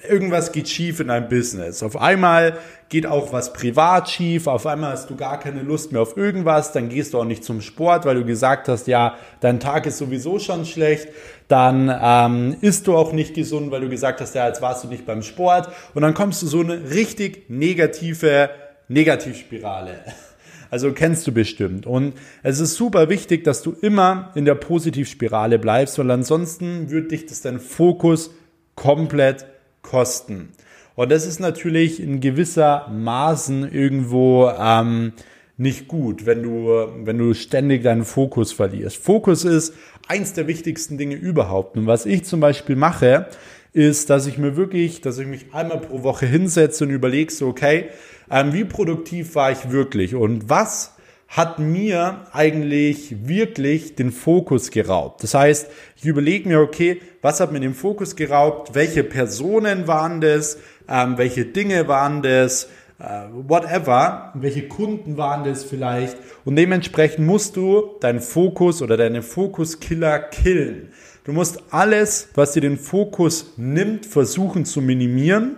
irgendwas 0.09 0.53
geht 0.53 0.69
schief 0.69 1.01
in 1.01 1.09
deinem 1.09 1.29
Business. 1.29 1.83
Auf 1.83 1.97
einmal 1.97 2.59
geht 2.91 3.07
auch 3.07 3.33
was 3.33 3.53
privat 3.55 4.11
schief, 4.11 4.47
auf 4.47 4.67
einmal 4.67 4.93
hast 4.93 5.09
du 5.09 5.17
gar 5.17 5.41
keine 5.41 5.63
Lust 5.63 5.91
mehr 5.91 6.03
auf 6.03 6.17
irgendwas, 6.19 6.73
dann 6.73 6.91
gehst 6.91 7.15
du 7.15 7.21
auch 7.21 7.25
nicht 7.25 7.45
zum 7.45 7.63
Sport, 7.63 8.05
weil 8.05 8.17
du 8.17 8.25
gesagt 8.25 8.69
hast, 8.69 8.87
ja, 8.89 9.17
dein 9.41 9.59
Tag 9.59 9.87
ist 9.87 9.99
sowieso 9.99 10.39
schon 10.39 10.67
schlecht, 10.67 11.09
dann 11.49 11.91
ähm, 12.03 12.57
isst 12.61 12.87
du 12.87 12.97
auch 12.97 13.13
nicht 13.13 13.35
gesund, 13.35 13.71
weil 13.71 13.81
du 13.81 13.89
gesagt 13.89 14.21
hast, 14.21 14.35
ja, 14.35 14.47
jetzt 14.49 14.61
warst 14.61 14.85
du 14.85 14.89
nicht 14.89 15.07
beim 15.07 15.23
Sport 15.23 15.69
und 15.95 16.03
dann 16.03 16.13
kommst 16.15 16.43
du 16.43 16.47
so 16.47 16.61
eine 16.61 16.91
richtig 16.91 17.49
negative 17.49 18.51
Negativspirale. 18.89 20.01
Also 20.71 20.93
kennst 20.93 21.27
du 21.27 21.33
bestimmt. 21.33 21.87
Und 21.87 22.15
es 22.43 22.61
ist 22.61 22.75
super 22.75 23.09
wichtig, 23.09 23.45
dass 23.45 23.63
du 23.63 23.73
immer 23.81 24.33
in 24.35 24.45
der 24.45 24.55
Positivspirale 24.55 25.59
bleibst, 25.59 25.99
weil 25.99 26.11
ansonsten 26.11 26.91
wird 26.91 27.11
dich 27.11 27.27
das 27.27 27.41
dein 27.41 27.61
Fokus 27.61 28.31
komplett 28.75 29.47
kosten. 29.83 30.51
Und 30.95 31.11
das 31.11 31.27
ist 31.27 31.41
natürlich 31.41 32.03
in 32.03 32.21
gewisser 32.21 32.89
Maßen 32.89 33.71
irgendwo 33.71 34.51
ähm, 34.59 35.13
nicht 35.57 35.89
gut, 35.89 36.27
wenn 36.27 36.43
du, 36.43 36.69
wenn 37.05 37.19
du 37.19 37.35
ständig 37.35 37.83
deinen 37.83 38.05
Fokus 38.05 38.53
verlierst. 38.53 38.97
Fokus 38.97 39.45
ist 39.45 39.75
eins 40.07 40.33
der 40.33 40.47
wichtigsten 40.47 40.99
Dinge 40.99 41.15
überhaupt. 41.15 41.77
Und 41.77 41.87
was 41.87 42.07
ich 42.07 42.25
zum 42.25 42.41
Beispiel 42.41 42.77
mache, 42.77 43.27
ist, 43.73 44.11
dass 44.11 44.27
ich 44.27 44.39
mir 44.39 44.57
wirklich, 44.57 45.01
dass 45.01 45.19
ich 45.19 45.27
mich 45.27 45.53
einmal 45.53 45.81
pro 45.81 46.03
Woche 46.03 46.27
hinsetze 46.27 46.85
und 46.85 46.91
überlege 46.91 47.33
so, 47.33 47.49
okay, 47.49 47.87
ähm, 48.31 48.53
wie 48.53 48.65
produktiv 48.65 49.35
war 49.35 49.51
ich 49.53 49.71
wirklich 49.71 50.15
und 50.15 50.49
was 50.49 50.95
hat 51.29 51.59
mir 51.59 52.27
eigentlich 52.33 53.29
wirklich 53.29 53.95
den 53.95 54.13
Fokus 54.13 54.71
geraubt. 54.71 55.23
Das 55.23 55.35
heißt, 55.35 55.69
ich 55.97 56.07
überlege 56.07 56.49
mir, 56.49 56.61
okay, 56.61 57.03
was 57.21 57.41
hat 57.41 57.53
mir 57.53 57.61
den 57.61 57.75
Fokus 57.75 58.17
geraubt? 58.17 58.75
Welche 58.75 59.05
Personen 59.05 59.87
waren 59.87 60.23
das? 60.23 60.59
Ähm, 60.89 61.19
welche 61.19 61.45
Dinge 61.45 61.87
waren 61.87 62.23
das? 62.23 62.69
Äh, 62.99 63.27
whatever. 63.47 64.33
Welche 64.35 64.69
Kunden 64.69 65.19
waren 65.19 65.45
das 65.45 65.65
vielleicht? 65.65 66.17
Und 66.47 66.57
dementsprechend 66.57 67.27
musst 67.27 67.57
du 67.57 67.97
deinen 68.01 68.21
Fokus 68.21 68.81
oder 68.81 68.97
deine 68.97 69.23
Fokuskiller 69.23 70.19
killen. 70.19 70.89
Du 71.25 71.35
musst 71.35 71.63
alles, 71.71 72.31
was 72.35 72.53
dir 72.53 72.63
den 72.63 72.79
Fokus 72.79 73.53
nimmt, 73.59 74.07
versuchen 74.07 74.65
zu 74.65 74.81
minimieren 74.81 75.57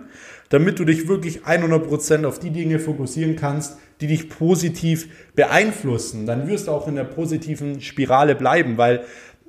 damit 0.51 0.79
du 0.79 0.85
dich 0.85 1.07
wirklich 1.07 1.41
100% 1.41 2.25
auf 2.25 2.37
die 2.37 2.51
Dinge 2.51 2.77
fokussieren 2.77 3.35
kannst, 3.35 3.77
die 4.01 4.07
dich 4.07 4.29
positiv 4.29 5.07
beeinflussen. 5.33 6.25
Dann 6.25 6.47
wirst 6.47 6.67
du 6.67 6.71
auch 6.71 6.87
in 6.87 6.95
der 6.95 7.05
positiven 7.05 7.81
Spirale 7.81 8.35
bleiben, 8.35 8.77
weil 8.77 9.01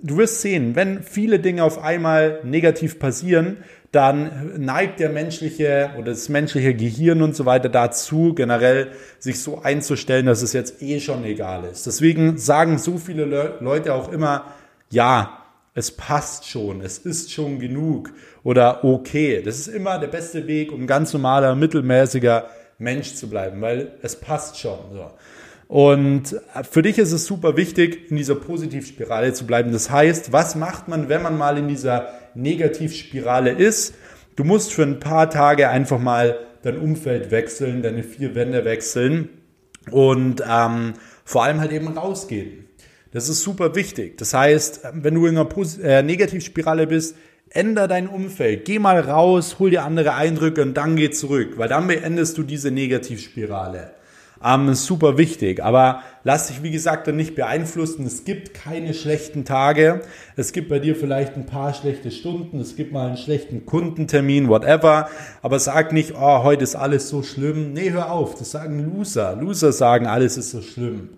du 0.03 0.17
wirst 0.17 0.41
sehen, 0.41 0.75
wenn 0.77 1.03
viele 1.03 1.41
Dinge 1.41 1.65
auf 1.65 1.83
einmal 1.83 2.41
negativ 2.45 2.99
passieren, 2.99 3.59
dann 3.91 4.55
neigt 4.59 5.01
der 5.01 5.11
menschliche 5.11 5.91
oder 5.99 6.13
das 6.13 6.29
menschliche 6.29 6.73
Gehirn 6.75 7.21
und 7.21 7.37
so 7.37 7.45
weiter 7.45 7.69
dazu, 7.69 8.33
generell 8.35 8.93
sich 9.19 9.41
so 9.41 9.61
einzustellen, 9.61 10.27
dass 10.27 10.41
es 10.41 10.55
jetzt 10.55 10.81
eh 10.81 10.99
schon 11.01 11.25
egal 11.25 11.65
ist. 11.65 11.87
Deswegen 11.87 12.39
sagen 12.39 12.79
so 12.79 12.97
viele 12.97 13.27
Le 13.27 13.59
Leute 13.61 13.93
auch 13.93 14.11
immer, 14.11 14.47
ja, 14.89 15.42
es 15.75 15.91
passt 15.91 16.49
schon, 16.49 16.83
es 16.83 16.99
ist 16.99 17.33
schon 17.33 17.59
genug 17.59 18.11
oder 18.43 18.85
okay. 18.85 19.43
Das 19.43 19.59
ist 19.59 19.69
immer 19.69 19.99
der 19.99 20.09
beste 20.09 20.47
Weg, 20.47 20.71
um 20.71 20.87
ganz 20.87 21.13
normaler, 21.13 21.55
mittelmäßiger 21.55 22.49
Mensch 22.79 23.15
zu 23.15 23.29
bleiben, 23.29 23.61
weil 23.61 23.93
es 24.03 24.17
passt 24.17 24.59
schon. 24.59 24.79
So. 24.93 25.11
Und 25.69 26.37
für 26.71 26.83
dich 26.83 26.99
ist 26.99 27.13
es 27.13 27.25
super 27.25 27.57
wichtig, 27.57 28.11
in 28.11 28.17
dieser 28.17 28.35
Positivspirale 28.35 29.33
zu 29.33 29.47
bleiben. 29.47 29.73
Das 29.73 29.91
heißt, 29.91 30.33
was 30.33 30.55
macht 30.55 30.89
man, 30.89 31.09
wenn 31.09 31.23
man 31.23 31.39
mal 31.39 31.57
in 31.57 31.69
dieser 31.69 32.09
Negativspirale 32.35 33.53
ist? 33.53 33.95
Du 34.37 34.45
musst 34.45 34.75
für 34.75 34.83
ein 34.83 35.01
paar 35.01 35.31
Tage 35.31 35.71
einfach 35.71 35.99
mal 35.99 36.39
dein 36.63 36.79
Umfeld 36.79 37.31
wechseln, 37.31 37.83
deine 37.83 38.03
vier 38.03 38.35
Wände 38.35 38.67
wechseln 38.67 39.31
und 39.91 40.43
ähm, 40.47 40.95
vor 41.25 41.45
allem 41.45 41.61
halt 41.61 41.73
eben 41.73 41.89
rausgehen. 41.89 42.67
Das 43.13 43.29
ist 43.29 43.43
super 43.43 43.75
wichtig. 43.75 44.17
Das 44.17 44.33
heißt, 44.33 44.81
wenn 44.95 45.15
du 45.15 45.27
in 45.27 45.37
einer 45.37 45.45
Pos 45.45 45.79
äh, 45.79 46.03
Negativspirale 46.03 46.87
bist, 46.87 47.15
änder 47.51 47.87
dein 47.87 48.09
Umfeld. 48.09 48.65
Geh 48.65 48.79
mal 48.79 48.99
raus, 49.01 49.57
hol 49.59 49.71
dir 49.71 49.85
andere 49.85 50.15
Eindrücke 50.15 50.63
und 50.63 50.75
dann 50.75 50.97
geh 50.97 51.11
zurück, 51.11 51.59
weil 51.59 51.69
dann 51.69 51.87
beendest 51.87 52.39
du 52.39 52.43
diese 52.43 52.71
Negativspirale. 52.71 53.93
Ähm, 54.43 54.75
super 54.75 55.19
wichtig. 55.19 55.63
Aber 55.63 56.03
lass 56.25 56.49
dich, 56.49 56.63
wie 56.63 56.71
gesagt, 56.71 57.07
dann 57.07 57.17
nicht 57.17 57.35
beeinflussen. 57.35 58.07
Es 58.07 58.25
gibt 58.25 58.55
keine 58.55 58.95
schlechten 58.95 59.45
Tage. 59.45 60.01
Es 60.35 60.53
gibt 60.53 60.71
bei 60.71 60.79
dir 60.79 60.97
vielleicht 60.97 61.37
ein 61.37 61.47
paar 61.47 61.75
schlechte 61.75 62.11
Stunden. 62.11 62.59
Es 62.59 62.75
gibt 62.75 62.93
mal 62.93 63.09
einen 63.09 63.19
schlechten 63.19 63.67
Kundentermin, 63.67 64.49
whatever. 64.49 65.09
Aber 65.43 65.59
sag 65.61 65.93
nicht, 65.93 66.15
oh, 66.17 66.43
heute 66.43 66.65
ist 66.65 66.75
alles 66.75 67.09
so 67.09 67.23
schlimm. 67.23 67.73
Nee, 67.73 67.91
hör 67.91 68.11
auf. 68.11 68.35
Das 68.35 68.51
sagen 68.51 68.93
Loser. 68.93 69.37
Loser 69.37 69.73
sagen, 69.73 70.07
alles 70.07 70.37
ist 70.37 70.51
so 70.51 70.63
schlimm. 70.63 71.11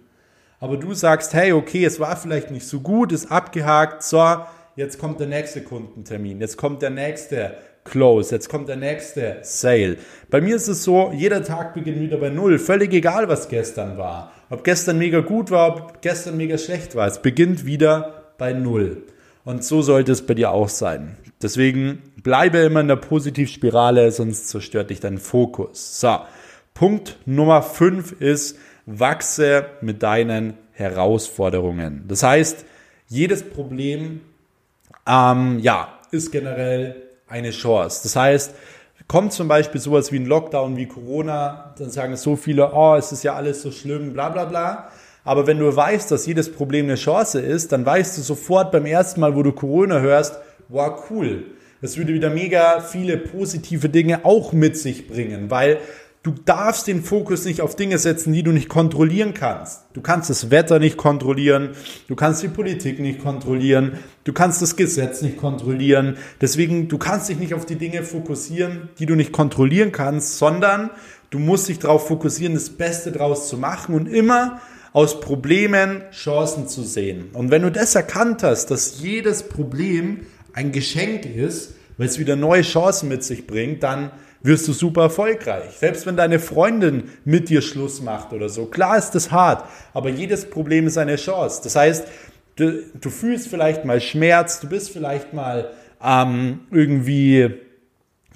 Aber 0.60 0.76
du 0.76 0.94
sagst, 0.94 1.34
hey, 1.34 1.52
okay, 1.52 1.84
es 1.84 2.00
war 2.00 2.16
vielleicht 2.16 2.50
nicht 2.50 2.66
so 2.66 2.80
gut, 2.80 3.12
ist 3.12 3.30
abgehakt. 3.30 4.02
So, 4.02 4.38
jetzt 4.76 4.98
kommt 4.98 5.20
der 5.20 5.26
nächste 5.26 5.62
Kundentermin. 5.62 6.40
Jetzt 6.40 6.56
kommt 6.56 6.82
der 6.82 6.90
nächste 6.90 7.56
Close, 7.84 8.34
jetzt 8.34 8.48
kommt 8.48 8.68
der 8.68 8.76
nächste 8.76 9.38
Sale. 9.42 9.98
Bei 10.30 10.40
mir 10.40 10.56
ist 10.56 10.68
es 10.68 10.84
so, 10.84 11.12
jeder 11.14 11.44
Tag 11.44 11.74
beginnt 11.74 12.00
wieder 12.00 12.16
bei 12.16 12.30
Null. 12.30 12.58
Völlig 12.58 12.92
egal, 12.94 13.28
was 13.28 13.48
gestern 13.48 13.98
war. 13.98 14.32
Ob 14.48 14.64
gestern 14.64 14.98
mega 14.98 15.20
gut 15.20 15.50
war, 15.50 15.68
ob 15.68 16.02
gestern 16.02 16.38
mega 16.38 16.56
schlecht 16.56 16.94
war. 16.94 17.06
Es 17.06 17.20
beginnt 17.20 17.66
wieder 17.66 18.32
bei 18.38 18.54
Null. 18.54 19.02
Und 19.44 19.64
so 19.64 19.82
sollte 19.82 20.12
es 20.12 20.24
bei 20.24 20.32
dir 20.32 20.50
auch 20.50 20.70
sein. 20.70 21.18
Deswegen 21.42 22.02
bleibe 22.22 22.58
immer 22.58 22.80
in 22.80 22.88
der 22.88 22.96
Positivspirale, 22.96 24.10
sonst 24.10 24.48
zerstört 24.48 24.88
dich 24.88 25.00
dein 25.00 25.18
Fokus. 25.18 26.00
So, 26.00 26.20
Punkt 26.72 27.18
Nummer 27.26 27.62
5 27.62 28.20
ist, 28.20 28.56
wachse 28.86 29.66
mit 29.80 30.02
deinen 30.02 30.54
Herausforderungen. 30.72 32.04
Das 32.08 32.22
heißt, 32.22 32.64
jedes 33.08 33.42
Problem 33.42 34.20
ähm, 35.06 35.58
ja, 35.60 35.98
ist 36.10 36.32
generell 36.32 36.96
eine 37.28 37.50
Chance. 37.50 38.00
Das 38.02 38.16
heißt, 38.16 38.54
kommt 39.08 39.32
zum 39.32 39.48
Beispiel 39.48 39.80
sowas 39.80 40.12
wie 40.12 40.18
ein 40.18 40.26
Lockdown, 40.26 40.76
wie 40.76 40.86
Corona, 40.86 41.74
dann 41.78 41.90
sagen 41.90 42.16
so 42.16 42.36
viele, 42.36 42.72
oh, 42.72 42.94
es 42.94 43.12
ist 43.12 43.22
ja 43.22 43.34
alles 43.34 43.62
so 43.62 43.70
schlimm, 43.70 44.12
bla 44.12 44.28
bla 44.28 44.44
bla. 44.44 44.88
Aber 45.24 45.46
wenn 45.46 45.58
du 45.58 45.74
weißt, 45.74 46.10
dass 46.10 46.26
jedes 46.26 46.52
Problem 46.52 46.86
eine 46.86 46.96
Chance 46.96 47.40
ist, 47.40 47.72
dann 47.72 47.86
weißt 47.86 48.18
du 48.18 48.22
sofort 48.22 48.70
beim 48.72 48.84
ersten 48.84 49.20
Mal, 49.20 49.34
wo 49.34 49.42
du 49.42 49.52
Corona 49.52 50.00
hörst, 50.00 50.38
wow, 50.68 51.10
cool. 51.10 51.44
Das 51.80 51.96
würde 51.98 52.14
wieder 52.14 52.30
mega 52.30 52.80
viele 52.80 53.18
positive 53.18 53.88
Dinge 53.88 54.24
auch 54.24 54.52
mit 54.52 54.78
sich 54.78 55.06
bringen, 55.06 55.50
weil 55.50 55.78
Du 56.24 56.32
darfst 56.46 56.86
den 56.86 57.04
Fokus 57.04 57.44
nicht 57.44 57.60
auf 57.60 57.76
Dinge 57.76 57.98
setzen, 57.98 58.32
die 58.32 58.42
du 58.42 58.50
nicht 58.50 58.70
kontrollieren 58.70 59.34
kannst. 59.34 59.82
Du 59.92 60.00
kannst 60.00 60.30
das 60.30 60.50
Wetter 60.50 60.78
nicht 60.78 60.96
kontrollieren, 60.96 61.72
du 62.08 62.16
kannst 62.16 62.42
die 62.42 62.48
Politik 62.48 62.98
nicht 62.98 63.22
kontrollieren, 63.22 63.98
du 64.24 64.32
kannst 64.32 64.62
das 64.62 64.74
Gesetz 64.74 65.20
nicht 65.20 65.36
kontrollieren. 65.36 66.16
Deswegen, 66.40 66.88
du 66.88 66.96
kannst 66.96 67.28
dich 67.28 67.38
nicht 67.38 67.52
auf 67.52 67.66
die 67.66 67.76
Dinge 67.76 68.02
fokussieren, 68.02 68.88
die 68.98 69.04
du 69.04 69.16
nicht 69.16 69.32
kontrollieren 69.32 69.92
kannst, 69.92 70.38
sondern 70.38 70.88
du 71.28 71.38
musst 71.38 71.68
dich 71.68 71.78
darauf 71.78 72.08
fokussieren, 72.08 72.54
das 72.54 72.70
Beste 72.70 73.12
draus 73.12 73.50
zu 73.50 73.58
machen 73.58 73.94
und 73.94 74.06
immer 74.06 74.62
aus 74.94 75.20
Problemen 75.20 76.04
Chancen 76.10 76.68
zu 76.68 76.84
sehen. 76.84 77.26
Und 77.34 77.50
wenn 77.50 77.60
du 77.60 77.70
das 77.70 77.94
erkannt 77.96 78.42
hast, 78.42 78.70
dass 78.70 78.98
jedes 78.98 79.42
Problem 79.42 80.20
ein 80.54 80.72
Geschenk 80.72 81.26
ist, 81.26 81.74
weil 81.98 82.06
es 82.06 82.18
wieder 82.18 82.34
neue 82.34 82.62
Chancen 82.62 83.10
mit 83.10 83.22
sich 83.22 83.46
bringt, 83.46 83.82
dann 83.82 84.10
wirst 84.44 84.68
du 84.68 84.72
super 84.72 85.02
erfolgreich. 85.04 85.70
Selbst 85.78 86.06
wenn 86.06 86.16
deine 86.16 86.38
Freundin 86.38 87.04
mit 87.24 87.48
dir 87.48 87.62
Schluss 87.62 88.02
macht 88.02 88.32
oder 88.32 88.50
so. 88.50 88.66
Klar 88.66 88.98
ist 88.98 89.12
das 89.12 89.32
hart, 89.32 89.64
aber 89.94 90.10
jedes 90.10 90.48
Problem 90.48 90.86
ist 90.86 90.98
eine 90.98 91.16
Chance. 91.16 91.62
Das 91.64 91.74
heißt, 91.74 92.06
du, 92.56 92.82
du 93.00 93.10
fühlst 93.10 93.48
vielleicht 93.48 93.86
mal 93.86 94.00
Schmerz, 94.02 94.60
du 94.60 94.68
bist 94.68 94.90
vielleicht 94.90 95.32
mal 95.32 95.70
ähm, 96.02 96.60
irgendwie, 96.70 97.54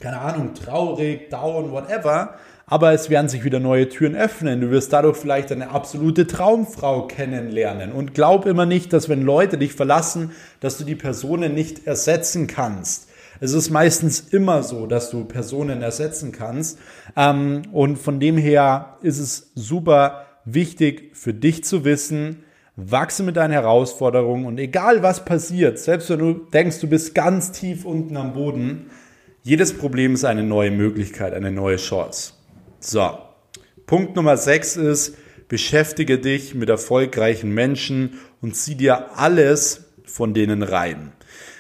keine 0.00 0.18
Ahnung, 0.18 0.54
traurig, 0.54 1.28
down, 1.28 1.70
whatever. 1.70 2.34
Aber 2.70 2.92
es 2.92 3.08
werden 3.08 3.28
sich 3.28 3.44
wieder 3.44 3.60
neue 3.60 3.88
Türen 3.88 4.14
öffnen. 4.14 4.60
Du 4.60 4.70
wirst 4.70 4.92
dadurch 4.92 5.16
vielleicht 5.16 5.52
eine 5.52 5.70
absolute 5.70 6.26
Traumfrau 6.26 7.06
kennenlernen. 7.06 7.92
Und 7.92 8.14
glaub 8.14 8.44
immer 8.44 8.66
nicht, 8.66 8.92
dass 8.92 9.08
wenn 9.08 9.22
Leute 9.22 9.56
dich 9.56 9.72
verlassen, 9.72 10.32
dass 10.60 10.76
du 10.76 10.84
die 10.84 10.94
Personen 10.94 11.54
nicht 11.54 11.86
ersetzen 11.86 12.46
kannst. 12.46 13.07
Es 13.40 13.52
ist 13.52 13.70
meistens 13.70 14.20
immer 14.20 14.62
so, 14.62 14.86
dass 14.86 15.10
du 15.10 15.24
Personen 15.24 15.82
ersetzen 15.82 16.32
kannst. 16.32 16.78
Ähm, 17.16 17.62
und 17.72 17.98
von 17.98 18.20
dem 18.20 18.36
her 18.36 18.98
ist 19.02 19.18
es 19.18 19.52
super 19.54 20.26
wichtig 20.44 21.16
für 21.16 21.34
dich 21.34 21.64
zu 21.64 21.84
wissen, 21.84 22.44
wachse 22.76 23.22
mit 23.22 23.36
deinen 23.36 23.50
Herausforderungen 23.50 24.46
und 24.46 24.58
egal 24.58 25.02
was 25.02 25.24
passiert, 25.24 25.78
selbst 25.78 26.10
wenn 26.10 26.20
du 26.20 26.32
denkst, 26.34 26.78
du 26.80 26.86
bist 26.86 27.14
ganz 27.14 27.50
tief 27.50 27.84
unten 27.84 28.16
am 28.16 28.34
Boden, 28.34 28.86
jedes 29.42 29.76
Problem 29.76 30.14
ist 30.14 30.24
eine 30.24 30.44
neue 30.44 30.70
Möglichkeit, 30.70 31.34
eine 31.34 31.50
neue 31.50 31.76
Chance. 31.76 32.34
So, 32.78 33.18
Punkt 33.86 34.14
Nummer 34.14 34.36
6 34.36 34.76
ist, 34.76 35.16
beschäftige 35.48 36.18
dich 36.18 36.54
mit 36.54 36.68
erfolgreichen 36.68 37.52
Menschen 37.52 38.20
und 38.40 38.54
zieh 38.54 38.76
dir 38.76 39.18
alles 39.18 39.86
von 40.04 40.32
denen 40.32 40.62
rein. 40.62 41.12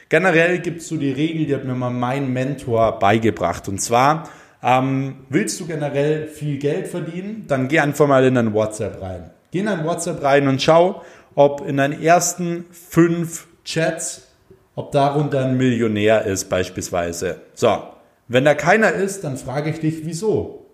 Generell 0.08 0.60
gibt 0.60 0.80
es 0.80 0.88
so 0.88 0.96
die 0.96 1.12
Regel, 1.12 1.46
die 1.46 1.54
hat 1.54 1.64
mir 1.64 1.74
mal 1.74 1.90
mein 1.90 2.32
Mentor 2.32 2.98
beigebracht. 2.98 3.68
Und 3.68 3.80
zwar, 3.80 4.28
ähm, 4.62 5.16
willst 5.28 5.60
du 5.60 5.66
generell 5.66 6.26
viel 6.26 6.58
Geld 6.58 6.88
verdienen, 6.88 7.44
dann 7.46 7.68
geh 7.68 7.80
einfach 7.80 8.06
mal 8.06 8.24
in 8.24 8.34
dein 8.34 8.54
WhatsApp 8.54 9.02
rein. 9.02 9.30
Geh 9.50 9.60
in 9.60 9.66
dein 9.66 9.84
WhatsApp 9.84 10.22
rein 10.22 10.48
und 10.48 10.62
schau, 10.62 11.02
ob 11.34 11.66
in 11.66 11.76
deinen 11.76 12.02
ersten 12.02 12.64
fünf 12.70 13.46
Chats, 13.64 14.28
ob 14.74 14.92
darunter 14.92 15.44
ein 15.44 15.56
Millionär 15.58 16.24
ist 16.24 16.48
beispielsweise. 16.48 17.42
So, 17.54 17.82
wenn 18.28 18.44
da 18.44 18.54
keiner 18.54 18.92
ist, 18.92 19.24
dann 19.24 19.36
frage 19.36 19.70
ich 19.70 19.80
dich, 19.80 20.06
wieso? 20.06 20.66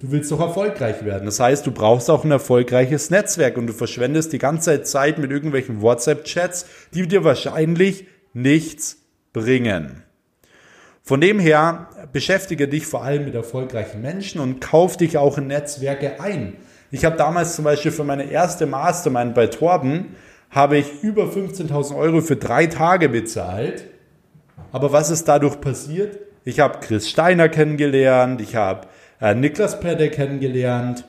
Du 0.00 0.10
willst 0.10 0.32
doch 0.32 0.40
erfolgreich 0.40 1.04
werden. 1.04 1.26
Das 1.26 1.38
heißt, 1.38 1.66
du 1.66 1.70
brauchst 1.70 2.10
auch 2.10 2.24
ein 2.24 2.30
erfolgreiches 2.30 3.10
Netzwerk 3.10 3.56
und 3.56 3.68
du 3.68 3.72
verschwendest 3.72 4.32
die 4.32 4.38
ganze 4.38 4.82
Zeit 4.82 5.18
mit 5.18 5.30
irgendwelchen 5.30 5.80
WhatsApp-Chats, 5.80 6.66
die 6.92 7.06
dir 7.06 7.22
wahrscheinlich 7.24 8.06
nichts 8.32 8.98
bringen. 9.32 10.02
Von 11.02 11.20
dem 11.20 11.38
her 11.38 11.88
beschäftige 12.12 12.68
dich 12.68 12.86
vor 12.86 13.02
allem 13.02 13.24
mit 13.24 13.34
erfolgreichen 13.34 14.00
Menschen 14.02 14.40
und 14.40 14.60
kauf 14.60 14.96
dich 14.96 15.18
auch 15.18 15.38
in 15.38 15.48
Netzwerke 15.48 16.20
ein. 16.20 16.56
Ich 16.90 17.04
habe 17.04 17.16
damals 17.16 17.56
zum 17.56 17.64
Beispiel 17.64 17.90
für 17.90 18.04
meine 18.04 18.30
erste 18.30 18.66
Mastermind 18.66 19.34
bei 19.34 19.46
Torben 19.48 20.14
habe 20.50 20.76
ich 20.76 21.02
über 21.02 21.24
15.000 21.24 21.96
Euro 21.96 22.20
für 22.20 22.36
drei 22.36 22.66
Tage 22.66 23.08
bezahlt. 23.08 23.84
Aber 24.70 24.92
was 24.92 25.10
ist 25.10 25.26
dadurch 25.26 25.60
passiert? 25.60 26.18
Ich 26.44 26.60
habe 26.60 26.78
Chris 26.80 27.08
Steiner 27.08 27.48
kennengelernt, 27.48 28.40
ich 28.40 28.54
habe 28.54 28.86
äh, 29.20 29.34
Niklas 29.34 29.80
Pedde 29.80 30.10
kennengelernt, 30.10 31.04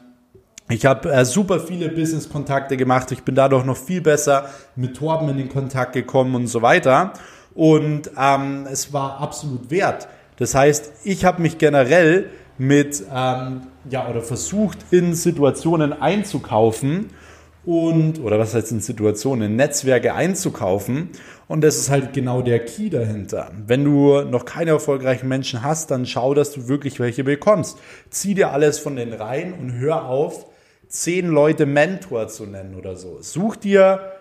ich 0.70 0.86
habe 0.86 1.12
äh, 1.12 1.26
super 1.26 1.60
viele 1.60 1.90
Business-Kontakte 1.90 2.78
gemacht. 2.78 3.12
Ich 3.12 3.24
bin 3.24 3.36
dadurch 3.36 3.66
noch 3.66 3.78
viel 3.78 4.02
besser 4.02 4.50
mit 4.76 4.96
Torben 4.96 5.30
in 5.30 5.38
den 5.38 5.50
Kontakt 5.50 5.94
gekommen 5.94 6.36
und 6.36 6.48
so 6.48 6.62
weiter. 6.62 7.14
Und 7.54 8.12
ähm, 8.18 8.66
es 8.72 8.94
war 8.94 9.20
absolut 9.20 9.70
wert. 9.70 10.08
Das 10.38 10.56
heißt, 10.56 10.92
ich 11.04 11.26
habe 11.26 11.42
mich 11.42 11.58
generell 11.58 12.30
mit, 12.58 13.04
ähm, 13.14 13.62
ja, 13.90 14.08
oder 14.10 14.22
versucht, 14.22 14.80
in 14.92 15.14
Situationen 15.14 15.94
einzukaufen 15.94 17.10
und, 17.66 18.20
oder 18.20 18.40
was 18.40 18.56
heißt 18.56 18.72
in 18.72 18.80
Situationen, 18.80 19.56
Netzwerke 19.56 20.14
einzukaufen. 20.14 21.10
Und 21.48 21.62
das 21.62 21.76
ist 21.78 21.90
halt 21.90 22.14
genau 22.14 22.42
der 22.42 22.60
Key 22.60 22.90
dahinter. 22.90 23.52
Wenn 23.68 23.84
du 23.84 24.22
noch 24.22 24.46
keine 24.46 24.72
erfolgreichen 24.72 25.28
Menschen 25.28 25.62
hast, 25.62 25.92
dann 25.92 26.06
schau, 26.06 26.34
dass 26.34 26.52
du 26.52 26.68
wirklich 26.68 27.00
welche 27.00 27.24
bekommst. 27.24 27.78
Zieh 28.10 28.34
dir 28.34 28.52
alles 28.52 28.80
von 28.80 28.96
den 28.96 29.14
rein 29.14 29.54
und 29.54 29.74
hör 29.74 30.06
auf, 30.06 30.48
zehn 30.94 31.28
Leute 31.28 31.66
Mentor 31.66 32.28
zu 32.28 32.46
nennen 32.46 32.76
oder 32.76 32.96
so. 32.96 33.18
Such 33.20 33.56
dir 33.56 34.12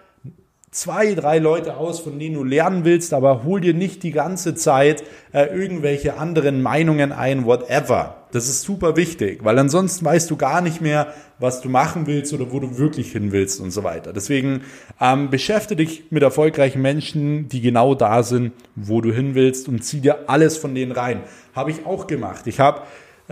zwei, 0.71 1.15
drei 1.15 1.39
Leute 1.39 1.77
aus, 1.77 2.01
von 2.01 2.19
denen 2.19 2.35
du 2.35 2.45
lernen 2.45 2.87
willst, 2.87 3.13
aber 3.13 3.45
hol 3.45 3.61
dir 3.61 3.75
nicht 3.75 4.03
die 4.03 4.11
ganze 4.11 4.55
Zeit 4.55 5.05
äh, 5.33 5.45
irgendwelche 5.55 6.17
anderen 6.17 6.63
Meinungen 6.63 7.13
ein, 7.13 7.45
whatever. 7.45 8.17
Das 8.33 8.49
ist 8.49 8.63
super 8.63 8.97
wichtig, 8.97 9.45
weil 9.45 9.59
ansonsten 9.59 10.07
weißt 10.07 10.31
du 10.31 10.39
gar 10.39 10.63
nicht 10.63 10.81
mehr, 10.81 11.13
was 11.39 11.61
du 11.61 11.69
machen 11.69 12.07
willst 12.07 12.33
oder 12.33 12.51
wo 12.51 12.59
du 12.59 12.79
wirklich 12.79 13.13
hin 13.13 13.33
willst 13.33 13.61
und 13.61 13.71
so 13.71 13.85
weiter. 13.85 14.15
Deswegen 14.15 14.63
ähm, 14.99 15.29
beschäftige 15.29 15.85
dich 15.85 16.05
mit 16.11 16.23
erfolgreichen 16.23 16.81
Menschen, 16.81 17.51
die 17.51 17.61
genau 17.61 17.95
da 17.95 18.23
sind, 18.23 18.53
wo 18.75 19.03
du 19.03 19.13
hin 19.13 19.35
willst 19.35 19.69
und 19.69 19.85
zieh 19.85 20.01
dir 20.01 20.31
alles 20.31 20.57
von 20.57 20.75
denen 20.75 20.93
rein. 20.93 21.21
Habe 21.55 21.71
ich 21.71 21.85
auch 21.85 22.07
gemacht. 22.07 22.47
Ich 22.47 22.61
habe 22.61 22.81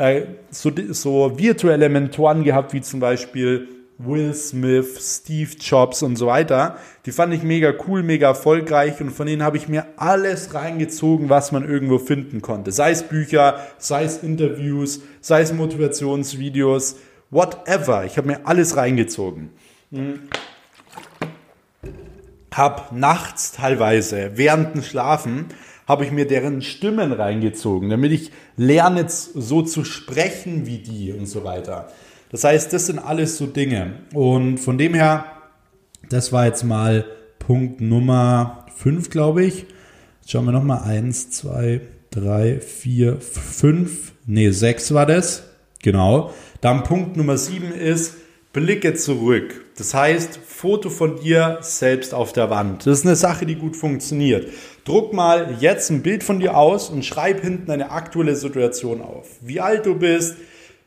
äh, 0.00 0.26
so, 0.50 0.72
so 0.90 1.38
virtuelle 1.38 1.88
Mentoren 1.90 2.42
gehabt, 2.42 2.72
wie 2.72 2.80
zum 2.80 3.00
Beispiel 3.00 3.68
Will 3.98 4.32
Smith, 4.32 4.98
Steve 4.98 5.50
Jobs 5.60 6.02
und 6.02 6.16
so 6.16 6.26
weiter. 6.26 6.78
Die 7.04 7.12
fand 7.12 7.34
ich 7.34 7.42
mega 7.42 7.74
cool, 7.86 8.02
mega 8.02 8.28
erfolgreich 8.28 8.98
und 9.02 9.10
von 9.10 9.26
denen 9.26 9.42
habe 9.42 9.58
ich 9.58 9.68
mir 9.68 9.84
alles 9.98 10.54
reingezogen, 10.54 11.28
was 11.28 11.52
man 11.52 11.68
irgendwo 11.68 11.98
finden 11.98 12.40
konnte. 12.40 12.72
Sei 12.72 12.92
es 12.92 13.02
Bücher, 13.02 13.60
sei 13.76 14.04
es 14.04 14.22
Interviews, 14.22 15.02
sei 15.20 15.42
es 15.42 15.52
Motivationsvideos, 15.52 16.96
whatever. 17.28 18.06
Ich 18.06 18.16
habe 18.16 18.28
mir 18.28 18.46
alles 18.46 18.78
reingezogen. 18.78 19.50
Hm. 19.92 20.20
Hab 22.54 22.92
nachts 22.92 23.52
teilweise 23.52 24.30
während 24.34 24.74
dem 24.74 24.82
Schlafen 24.82 25.48
habe 25.90 26.04
ich 26.04 26.12
mir 26.12 26.24
deren 26.24 26.62
Stimmen 26.62 27.12
reingezogen, 27.12 27.90
damit 27.90 28.12
ich 28.12 28.30
lerne 28.56 29.06
so 29.08 29.62
zu 29.62 29.84
sprechen 29.84 30.64
wie 30.64 30.78
die 30.78 31.12
und 31.12 31.26
so 31.26 31.42
weiter. 31.42 31.88
Das 32.30 32.44
heißt, 32.44 32.72
das 32.72 32.86
sind 32.86 33.00
alles 33.00 33.38
so 33.38 33.46
Dinge. 33.46 33.94
Und 34.14 34.58
von 34.58 34.78
dem 34.78 34.94
her, 34.94 35.24
das 36.08 36.32
war 36.32 36.46
jetzt 36.46 36.62
mal 36.62 37.06
Punkt 37.40 37.80
Nummer 37.80 38.66
5, 38.76 39.10
glaube 39.10 39.44
ich. 39.44 39.66
Jetzt 40.20 40.30
schauen 40.30 40.44
wir 40.44 40.52
nochmal. 40.52 40.84
1, 40.84 41.32
2, 41.32 41.80
3, 42.12 42.60
4, 42.60 43.20
5. 43.20 44.12
Nee, 44.26 44.50
6 44.50 44.94
war 44.94 45.06
das. 45.06 45.42
Genau. 45.82 46.32
Dann 46.60 46.84
Punkt 46.84 47.16
Nummer 47.16 47.36
7 47.36 47.72
ist, 47.72 48.14
blicke 48.52 48.94
zurück. 48.94 49.64
Das 49.76 49.94
heißt, 49.94 50.38
Foto 50.46 50.90
von 50.90 51.16
dir 51.20 51.58
selbst 51.62 52.12
auf 52.12 52.32
der 52.32 52.50
Wand. 52.50 52.86
Das 52.86 52.98
ist 52.98 53.06
eine 53.06 53.16
Sache, 53.16 53.46
die 53.46 53.54
gut 53.54 53.76
funktioniert. 53.76 54.48
Druck 54.84 55.12
mal 55.12 55.56
jetzt 55.60 55.90
ein 55.90 56.02
Bild 56.02 56.24
von 56.24 56.40
dir 56.40 56.56
aus 56.56 56.90
und 56.90 57.04
schreib 57.04 57.40
hinten 57.42 57.70
eine 57.70 57.90
aktuelle 57.90 58.34
Situation 58.34 59.02
auf. 59.02 59.28
Wie 59.40 59.60
alt 59.60 59.86
du 59.86 59.94
bist, 59.94 60.36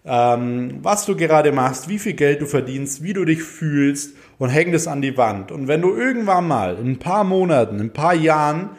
ähm, 0.06 0.79
was 0.82 1.06
du 1.06 1.15
gerade 1.15 1.51
machst, 1.51 1.88
wie 1.88 1.99
viel 1.99 2.13
Geld 2.13 2.41
du 2.41 2.45
verdienst, 2.45 3.03
wie 3.03 3.13
du 3.13 3.23
dich 3.23 3.43
fühlst 3.43 4.15
und 4.38 4.49
häng 4.49 4.71
das 4.71 4.88
an 4.88 5.01
die 5.01 5.17
Wand. 5.17 5.51
Und 5.51 5.67
wenn 5.67 5.82
du 5.82 5.95
irgendwann 5.95 6.47
mal 6.47 6.77
in 6.77 6.88
ein 6.88 6.99
paar 6.99 7.23
Monaten, 7.23 7.75
in 7.75 7.88
ein 7.88 7.93
paar 7.93 8.13
Jahren 8.13 8.71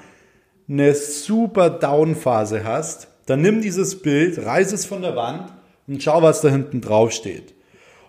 eine 0.68 0.94
super 0.94 1.70
Down-Phase 1.70 2.64
hast, 2.64 3.09
dann 3.27 3.40
nimm 3.40 3.62
dieses 3.62 4.03
Bild, 4.03 4.44
reiß 4.44 4.72
es 4.72 4.85
von 4.85 5.03
der 5.03 5.16
Wand 5.16 5.53
und 5.87 6.03
schau, 6.03 6.22
was 6.22 6.40
da 6.40 6.48
hinten 6.48 6.81
drauf 6.81 7.12
steht. 7.12 7.54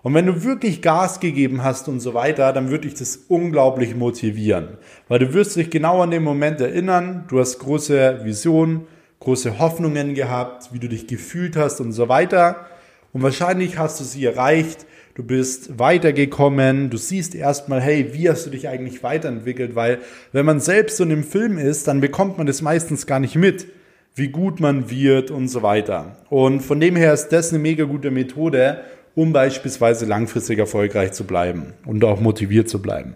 Und 0.06 0.14
wenn 0.14 0.28
du 0.28 0.44
wirklich 0.44 0.84
Gas 0.84 1.20
gegeben 1.20 1.64
hast 1.64 1.88
und 1.88 2.00
so 2.00 2.14
weiter, 2.14 2.54
dann 2.54 2.70
würde 2.70 2.88
dich 2.88 2.94
das 2.94 3.22
unglaublich 3.28 3.96
motivieren. 3.96 4.78
Weil 5.08 5.18
du 5.18 5.34
wirst 5.34 5.56
dich 5.56 5.72
genau 5.72 6.04
an 6.04 6.12
den 6.12 6.22
Moment 6.22 6.62
erinnern, 6.62 7.24
du 7.28 7.40
hast 7.40 7.58
große 7.58 8.20
Visionen, 8.24 8.82
große 9.20 9.58
Hoffnungen 9.58 10.14
gehabt, 10.14 10.72
wie 10.72 10.78
du 10.78 10.88
dich 10.88 11.08
gefühlt 11.08 11.56
hast 11.56 11.82
und 11.82 11.92
so 11.92 12.08
weiter. 12.08 12.68
Und 13.14 13.24
wahrscheinlich 13.24 13.80
hast 13.80 14.00
du 14.00 14.04
sie 14.04 14.24
erreicht, 14.26 14.86
du 15.16 15.24
bist 15.24 15.80
weitergekommen, 15.80 16.92
du 16.92 16.98
siehst 16.98 17.34
erstmal, 17.34 17.82
hey, 17.82 18.14
wie 18.14 18.30
hast 18.30 18.46
du 18.46 18.52
dich 18.52 18.68
eigentlich 18.68 19.02
weiterentwickelt? 19.02 19.74
Weil 19.74 19.98
wenn 20.32 20.46
man 20.46 20.60
selbst 20.60 20.98
so 20.98 21.04
in 21.04 21.14
einem 21.14 21.24
Film 21.24 21.58
ist, 21.58 21.88
dann 21.88 22.00
bekommt 22.00 22.38
man 22.38 22.46
das 22.46 22.62
meistens 22.62 23.08
gar 23.08 23.20
nicht 23.20 23.38
mit, 23.38 23.66
wie 24.14 24.28
gut 24.28 24.60
man 24.60 24.92
wird 24.92 25.32
und 25.32 25.48
so 25.48 25.64
weiter. 25.64 26.16
Und 26.30 26.62
von 26.62 26.80
dem 26.80 26.96
her 26.96 27.12
ist 27.12 27.30
das 27.30 27.50
eine 27.50 27.58
mega 27.58 27.86
gute 27.86 28.12
Methode, 28.12 28.82
um 29.16 29.34
beispielsweise 29.34 30.06
langfristig 30.06 30.60
erfolgreich 30.60 31.14
zu 31.14 31.24
bleiben 31.24 31.74
und 31.86 32.04
auch 32.04 32.20
motiviert 32.20 32.70
zu 32.70 32.82
bleiben. 32.82 33.16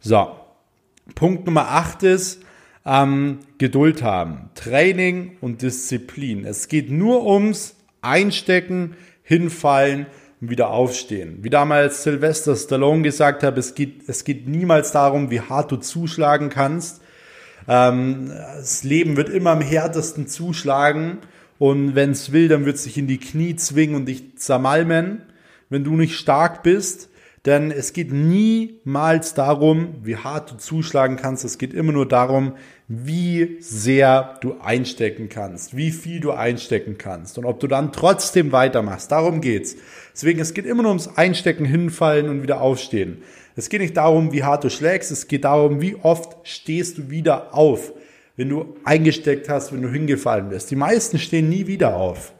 So, 0.00 0.28
Punkt 1.14 1.46
Nummer 1.46 1.68
8 1.68 2.02
ist, 2.04 2.42
ähm, 2.86 3.40
Geduld 3.58 4.02
haben, 4.02 4.50
Training 4.54 5.32
und 5.40 5.62
Disziplin. 5.62 6.44
Es 6.44 6.68
geht 6.68 6.90
nur 6.90 7.26
ums 7.26 7.74
Einstecken, 8.02 8.96
hinfallen 9.22 10.06
und 10.40 10.50
wieder 10.50 10.70
aufstehen. 10.70 11.38
Wie 11.42 11.50
damals 11.50 12.02
Sylvester 12.02 12.56
Stallone 12.56 13.02
gesagt 13.02 13.42
hat, 13.42 13.58
es 13.58 13.74
geht, 13.74 14.08
es 14.08 14.24
geht 14.24 14.48
niemals 14.48 14.92
darum, 14.92 15.30
wie 15.30 15.40
hart 15.40 15.70
du 15.70 15.76
zuschlagen 15.76 16.48
kannst. 16.48 17.02
Ähm, 17.68 18.30
das 18.56 18.82
Leben 18.84 19.16
wird 19.16 19.28
immer 19.28 19.50
am 19.50 19.60
härtesten 19.60 20.26
zuschlagen 20.26 21.18
und 21.58 21.94
wenn 21.94 22.12
es 22.12 22.32
will, 22.32 22.48
dann 22.48 22.64
wird 22.64 22.76
es 22.76 22.84
sich 22.84 22.96
in 22.96 23.06
die 23.06 23.18
Knie 23.18 23.54
zwingen 23.54 23.94
und 23.94 24.06
dich 24.06 24.38
zermalmen, 24.38 25.22
wenn 25.70 25.84
du 25.84 25.96
nicht 25.96 26.16
stark 26.16 26.62
bist. 26.62 27.08
Denn 27.46 27.70
es 27.70 27.94
geht 27.94 28.12
niemals 28.12 29.32
darum, 29.32 29.94
wie 30.02 30.16
hart 30.16 30.50
du 30.50 30.56
zuschlagen 30.58 31.16
kannst. 31.16 31.42
Es 31.42 31.56
geht 31.56 31.72
immer 31.72 31.92
nur 31.92 32.06
darum, 32.06 32.52
wie 32.86 33.56
sehr 33.60 34.36
du 34.42 34.56
einstecken 34.60 35.30
kannst, 35.30 35.74
wie 35.74 35.90
viel 35.90 36.20
du 36.20 36.32
einstecken 36.32 36.98
kannst 36.98 37.38
und 37.38 37.46
ob 37.46 37.58
du 37.58 37.66
dann 37.66 37.92
trotzdem 37.92 38.52
weitermachst. 38.52 39.10
Darum 39.10 39.40
geht's. 39.40 39.76
Deswegen, 40.12 40.40
es 40.40 40.52
geht 40.52 40.66
immer 40.66 40.82
nur 40.82 40.90
ums 40.90 41.16
Einstecken, 41.16 41.64
hinfallen 41.64 42.28
und 42.28 42.42
wieder 42.42 42.60
aufstehen. 42.60 43.22
Es 43.56 43.70
geht 43.70 43.80
nicht 43.80 43.96
darum, 43.96 44.32
wie 44.32 44.44
hart 44.44 44.64
du 44.64 44.70
schlägst, 44.70 45.10
es 45.10 45.26
geht 45.26 45.44
darum, 45.44 45.80
wie 45.80 45.96
oft 45.96 46.36
stehst 46.42 46.98
du 46.98 47.10
wieder 47.10 47.54
auf, 47.54 47.92
wenn 48.36 48.48
du 48.48 48.76
eingesteckt 48.84 49.48
hast, 49.48 49.72
wenn 49.72 49.82
du 49.82 49.88
hingefallen 49.88 50.50
bist. 50.50 50.70
Die 50.70 50.76
meisten 50.76 51.18
stehen 51.18 51.48
nie 51.48 51.66
wieder 51.66 51.96
auf. 51.96 52.34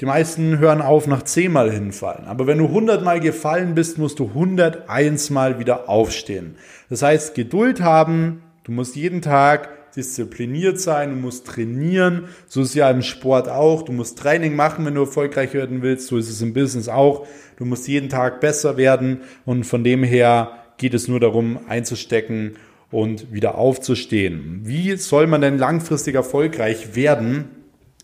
Die 0.00 0.06
meisten 0.06 0.58
hören 0.58 0.80
auf 0.80 1.06
nach 1.06 1.22
zehnmal 1.22 1.70
hinfallen. 1.70 2.24
Aber 2.24 2.46
wenn 2.46 2.58
du 2.58 2.70
hundertmal 2.70 3.20
gefallen 3.20 3.74
bist, 3.74 3.98
musst 3.98 4.18
du 4.18 4.32
hunderteins 4.32 5.30
Mal 5.30 5.58
wieder 5.58 5.88
aufstehen. 5.88 6.56
Das 6.88 7.02
heißt, 7.02 7.34
Geduld 7.34 7.82
haben, 7.82 8.42
Du 8.70 8.72
musst 8.72 8.94
jeden 8.94 9.22
Tag 9.22 9.92
diszipliniert 9.94 10.78
sein, 10.78 11.10
du 11.10 11.16
musst 11.16 11.46
trainieren. 11.46 12.26
So 12.46 12.60
ist 12.60 12.68
es 12.68 12.74
ja 12.74 12.90
im 12.90 13.02
Sport 13.02 13.48
auch. 13.48 13.82
Du 13.82 13.92
musst 13.92 14.18
Training 14.18 14.54
machen, 14.54 14.84
wenn 14.84 14.94
du 14.94 15.00
erfolgreich 15.00 15.54
werden 15.54 15.82
willst. 15.82 16.06
So 16.06 16.18
ist 16.18 16.30
es 16.30 16.40
im 16.40 16.52
Business 16.52 16.88
auch. 16.88 17.26
Du 17.56 17.64
musst 17.64 17.88
jeden 17.88 18.08
Tag 18.08 18.40
besser 18.40 18.76
werden 18.76 19.22
und 19.44 19.64
von 19.64 19.82
dem 19.82 20.04
her 20.04 20.52
geht 20.76 20.94
es 20.94 21.08
nur 21.08 21.18
darum, 21.20 21.58
einzustecken 21.68 22.52
und 22.92 23.32
wieder 23.32 23.56
aufzustehen. 23.56 24.60
Wie 24.62 24.96
soll 24.96 25.26
man 25.26 25.40
denn 25.40 25.58
langfristig 25.58 26.14
erfolgreich 26.14 26.94
werden, 26.94 27.48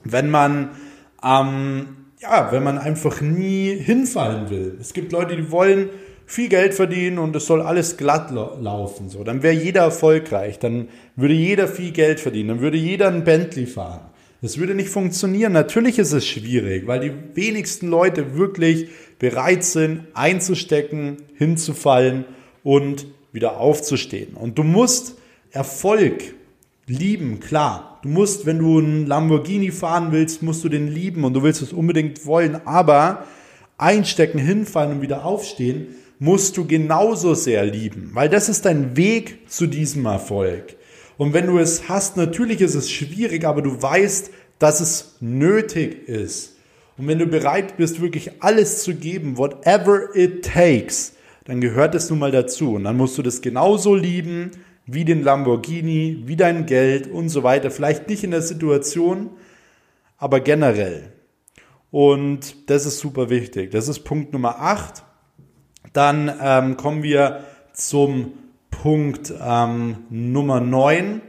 wenn 0.02 0.30
man 0.30 0.70
ähm, 1.24 1.96
ja, 2.20 2.50
wenn 2.50 2.62
man 2.62 2.78
einfach 2.78 3.20
nie 3.20 3.76
hinfallen 3.76 4.50
will? 4.50 4.76
Es 4.80 4.92
gibt 4.92 5.12
Leute, 5.12 5.36
die 5.36 5.50
wollen 5.50 5.90
viel 6.26 6.48
Geld 6.48 6.74
verdienen 6.74 7.18
und 7.18 7.36
es 7.36 7.46
soll 7.46 7.62
alles 7.62 7.96
glatt 7.96 8.30
laufen. 8.32 9.08
So, 9.08 9.22
dann 9.22 9.42
wäre 9.42 9.54
jeder 9.54 9.82
erfolgreich, 9.82 10.58
dann 10.58 10.88
würde 11.14 11.34
jeder 11.34 11.68
viel 11.68 11.92
Geld 11.92 12.20
verdienen, 12.20 12.48
dann 12.48 12.60
würde 12.60 12.76
jeder 12.76 13.08
ein 13.08 13.24
Bentley 13.24 13.66
fahren. 13.66 14.10
Das 14.42 14.58
würde 14.58 14.74
nicht 14.74 14.90
funktionieren. 14.90 15.52
Natürlich 15.52 15.98
ist 15.98 16.12
es 16.12 16.26
schwierig, 16.26 16.86
weil 16.86 17.00
die 17.00 17.12
wenigsten 17.34 17.88
Leute 17.88 18.36
wirklich 18.36 18.88
bereit 19.18 19.64
sind, 19.64 20.04
einzustecken, 20.14 21.22
hinzufallen 21.36 22.26
und 22.62 23.06
wieder 23.32 23.58
aufzustehen. 23.58 24.34
Und 24.34 24.58
du 24.58 24.62
musst 24.62 25.16
Erfolg 25.50 26.34
lieben, 26.86 27.40
klar. 27.40 27.98
Du 28.02 28.08
musst, 28.08 28.46
wenn 28.46 28.58
du 28.58 28.78
einen 28.78 29.06
Lamborghini 29.06 29.70
fahren 29.70 30.12
willst, 30.12 30.42
musst 30.42 30.62
du 30.64 30.68
den 30.68 30.88
lieben 30.88 31.24
und 31.24 31.34
du 31.34 31.42
willst 31.42 31.62
es 31.62 31.72
unbedingt 31.72 32.26
wollen, 32.26 32.60
aber 32.66 33.24
einstecken, 33.78 34.38
hinfallen 34.38 34.92
und 34.92 35.02
wieder 35.02 35.24
aufstehen, 35.24 35.88
musst 36.18 36.56
du 36.56 36.66
genauso 36.66 37.34
sehr 37.34 37.64
lieben, 37.64 38.10
weil 38.14 38.28
das 38.28 38.48
ist 38.48 38.64
dein 38.64 38.96
Weg 38.96 39.50
zu 39.50 39.66
diesem 39.66 40.06
Erfolg. 40.06 40.76
Und 41.18 41.32
wenn 41.32 41.46
du 41.46 41.58
es 41.58 41.88
hast, 41.88 42.16
natürlich 42.16 42.60
ist 42.60 42.74
es 42.74 42.90
schwierig, 42.90 43.44
aber 43.44 43.62
du 43.62 43.82
weißt, 43.82 44.30
dass 44.58 44.80
es 44.80 45.16
nötig 45.20 46.08
ist. 46.08 46.56
Und 46.96 47.08
wenn 47.08 47.18
du 47.18 47.26
bereit 47.26 47.76
bist, 47.76 48.00
wirklich 48.00 48.42
alles 48.42 48.82
zu 48.82 48.94
geben, 48.94 49.36
whatever 49.36 50.14
it 50.14 50.44
takes, 50.44 51.14
dann 51.44 51.60
gehört 51.60 51.94
es 51.94 52.08
nun 52.08 52.18
mal 52.18 52.30
dazu. 52.30 52.74
Und 52.74 52.84
dann 52.84 52.96
musst 52.96 53.18
du 53.18 53.22
das 53.22 53.42
genauso 53.42 53.94
lieben 53.94 54.50
wie 54.86 55.04
den 55.04 55.22
Lamborghini, 55.22 56.22
wie 56.26 56.36
dein 56.36 56.66
Geld 56.66 57.08
und 57.08 57.28
so 57.28 57.42
weiter. 57.42 57.70
Vielleicht 57.70 58.08
nicht 58.08 58.24
in 58.24 58.30
der 58.30 58.42
Situation, 58.42 59.30
aber 60.16 60.40
generell. 60.40 61.12
Und 61.90 62.70
das 62.70 62.86
ist 62.86 62.98
super 62.98 63.28
wichtig. 63.30 63.70
Das 63.72 63.88
ist 63.88 64.00
Punkt 64.00 64.32
Nummer 64.32 64.60
8. 64.60 65.02
Dann 65.92 66.32
ähm, 66.40 66.76
kommen 66.76 67.02
wir 67.02 67.44
zum 67.72 68.32
Punkt 68.70 69.32
ähm, 69.40 69.98
Nummer 70.10 70.60
9. 70.60 71.20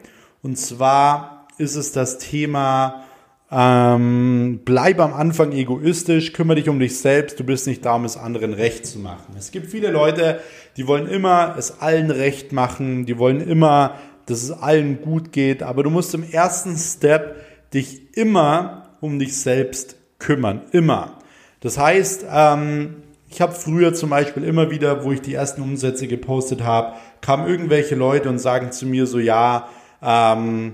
Und 0.43 0.57
zwar 0.57 1.47
ist 1.57 1.75
es 1.75 1.91
das 1.91 2.19
Thema, 2.19 3.05
ähm, 3.49 4.59
bleib 4.65 4.99
am 4.99 5.13
Anfang 5.13 5.53
egoistisch, 5.53 6.33
kümmere 6.33 6.57
dich 6.57 6.69
um 6.69 6.79
dich 6.79 6.99
selbst, 6.99 7.39
du 7.39 7.43
bist 7.45 7.65
nicht 7.65 7.85
da, 7.85 7.95
um 7.95 8.03
es 8.03 8.17
anderen 8.17 8.53
recht 8.53 8.85
zu 8.85 8.99
machen. 8.99 9.35
Es 9.37 9.51
gibt 9.51 9.67
viele 9.67 9.89
Leute, 9.89 10.41
die 10.75 10.87
wollen 10.87 11.07
immer 11.07 11.55
es 11.57 11.79
allen 11.79 12.11
recht 12.11 12.51
machen, 12.51 13.05
die 13.05 13.17
wollen 13.17 13.39
immer, 13.39 13.95
dass 14.25 14.43
es 14.43 14.51
allen 14.51 15.01
gut 15.01 15.31
geht, 15.31 15.63
aber 15.63 15.83
du 15.83 15.89
musst 15.89 16.13
im 16.13 16.23
ersten 16.29 16.75
Step 16.75 17.37
dich 17.73 18.17
immer 18.17 18.97
um 18.99 19.17
dich 19.17 19.37
selbst 19.37 19.95
kümmern, 20.19 20.63
immer. 20.71 21.19
Das 21.61 21.77
heißt, 21.77 22.25
ähm, 22.29 23.03
ich 23.29 23.41
habe 23.41 23.53
früher 23.53 23.93
zum 23.93 24.09
Beispiel 24.09 24.43
immer 24.43 24.71
wieder, 24.71 25.05
wo 25.05 25.11
ich 25.11 25.21
die 25.21 25.33
ersten 25.33 25.61
Umsätze 25.61 26.07
gepostet 26.07 26.63
habe, 26.63 26.95
kamen 27.21 27.47
irgendwelche 27.47 27.95
Leute 27.95 28.29
und 28.29 28.39
sagen 28.39 28.71
zu 28.71 28.85
mir 28.85 29.05
so, 29.05 29.19
ja, 29.19 29.69
ähm, 30.01 30.73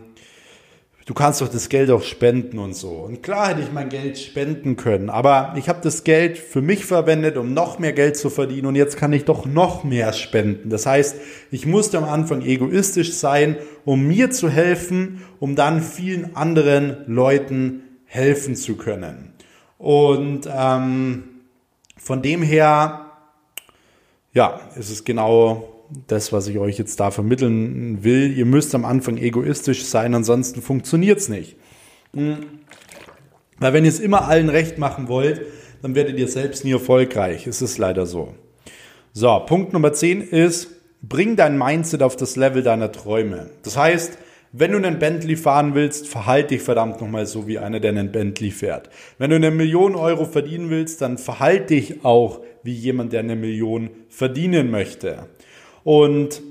du 1.06 1.14
kannst 1.14 1.42
doch 1.42 1.50
das 1.50 1.70
Geld 1.70 1.90
auch 1.92 2.04
spenden 2.04 2.60
und 2.60 2.76
so. 2.76 2.90
Und 2.90 3.24
klar 3.24 3.50
hätte 3.50 3.62
ich 3.62 3.72
mein 3.72 3.90
Geld 3.90 4.18
spenden 4.18 4.76
können, 4.76 5.10
aber 5.10 5.54
ich 5.58 5.70
habe 5.70 5.80
das 5.82 6.04
Geld 6.04 6.38
für 6.38 6.62
mich 6.62 6.86
verwendet, 6.86 7.38
um 7.38 7.54
noch 7.54 7.80
mehr 7.80 7.94
Geld 7.94 8.18
zu 8.18 8.30
verdienen 8.30 8.68
und 8.68 8.76
jetzt 8.76 8.98
kann 8.98 9.14
ich 9.14 9.26
doch 9.26 9.46
noch 9.46 9.84
mehr 9.84 10.14
spenden. 10.14 10.70
Das 10.70 10.86
heißt, 10.86 11.18
ich 11.52 11.66
musste 11.66 11.98
am 11.98 12.06
Anfang 12.06 12.42
egoistisch 12.42 13.14
sein, 13.14 13.58
um 13.86 14.08
mir 14.08 14.32
zu 14.32 14.50
helfen, 14.50 15.24
um 15.40 15.56
dann 15.56 15.82
vielen 15.82 16.36
anderen 16.36 17.04
Leuten 17.08 17.84
helfen 18.06 18.56
zu 18.56 18.76
können. 18.76 19.34
Und 19.78 20.48
ähm, 20.54 21.24
von 21.98 22.22
dem 22.22 22.42
her, 22.42 23.12
ja, 24.34 24.62
ist 24.76 24.90
es 24.90 25.04
genau 25.04 25.73
das, 26.08 26.34
was 26.34 26.48
ich 26.48 26.58
euch 26.58 26.78
jetzt 26.78 27.00
da 27.00 27.12
vermitteln 27.12 28.04
will. 28.04 28.36
Ihr 28.36 28.46
müsst 28.46 28.74
am 28.76 28.86
Anfang 28.86 29.18
egoistisch 29.18 29.86
sein, 29.86 30.14
ansonsten 30.14 30.62
funktioniert 30.62 31.20
es 31.20 31.30
nicht. 31.30 31.56
Hm. 32.14 32.38
Weil 33.60 33.74
wenn 33.74 33.86
ihr 33.86 33.90
es 33.90 34.00
immer 34.00 34.28
allen 34.28 34.50
recht 34.50 34.78
machen 34.78 35.08
wollt, 35.08 35.42
dann 35.82 35.96
werdet 35.96 36.18
ihr 36.18 36.28
selbst 36.28 36.66
nie 36.66 36.72
erfolgreich. 36.72 37.48
Es 37.48 37.62
ist 37.62 37.78
leider 37.78 38.06
so. 38.06 38.34
So, 39.14 39.40
Punkt 39.46 39.74
Nummer 39.74 39.94
10 39.94 40.22
ist, 40.22 40.70
bring 41.02 41.36
dein 41.36 41.58
Mindset 41.58 42.02
auf 42.02 42.16
das 42.16 42.36
Level 42.36 42.64
deiner 42.64 42.92
Träume. 42.92 43.52
Das 43.64 43.78
heißt, 43.78 44.18
wenn 44.56 44.72
du 44.72 44.78
einen 44.78 45.00
Bentley 45.00 45.36
fahren 45.36 45.74
willst, 45.74 46.08
verhalte 46.08 46.50
dich 46.50 46.62
verdammt 46.62 47.02
nochmal 47.02 47.26
so 47.26 47.48
wie 47.48 47.58
einer, 47.58 47.80
der 47.80 47.92
einen 47.92 48.12
Bentley 48.12 48.52
fährt. 48.52 48.90
Wenn 49.18 49.32
du 49.32 49.36
eine 49.36 49.50
Million 49.50 49.96
Euro 49.96 50.26
verdienen 50.26 50.70
willst, 50.70 51.02
dann 51.02 51.18
verhalte 51.18 51.74
dich 51.74 52.06
auch 52.06 52.40
wie 52.62 52.74
jemand, 52.74 53.14
der 53.14 53.22
eine 53.22 53.36
Million 53.36 53.90
verdienen 54.10 54.70
möchte. 54.70 55.28
Und 55.84 56.42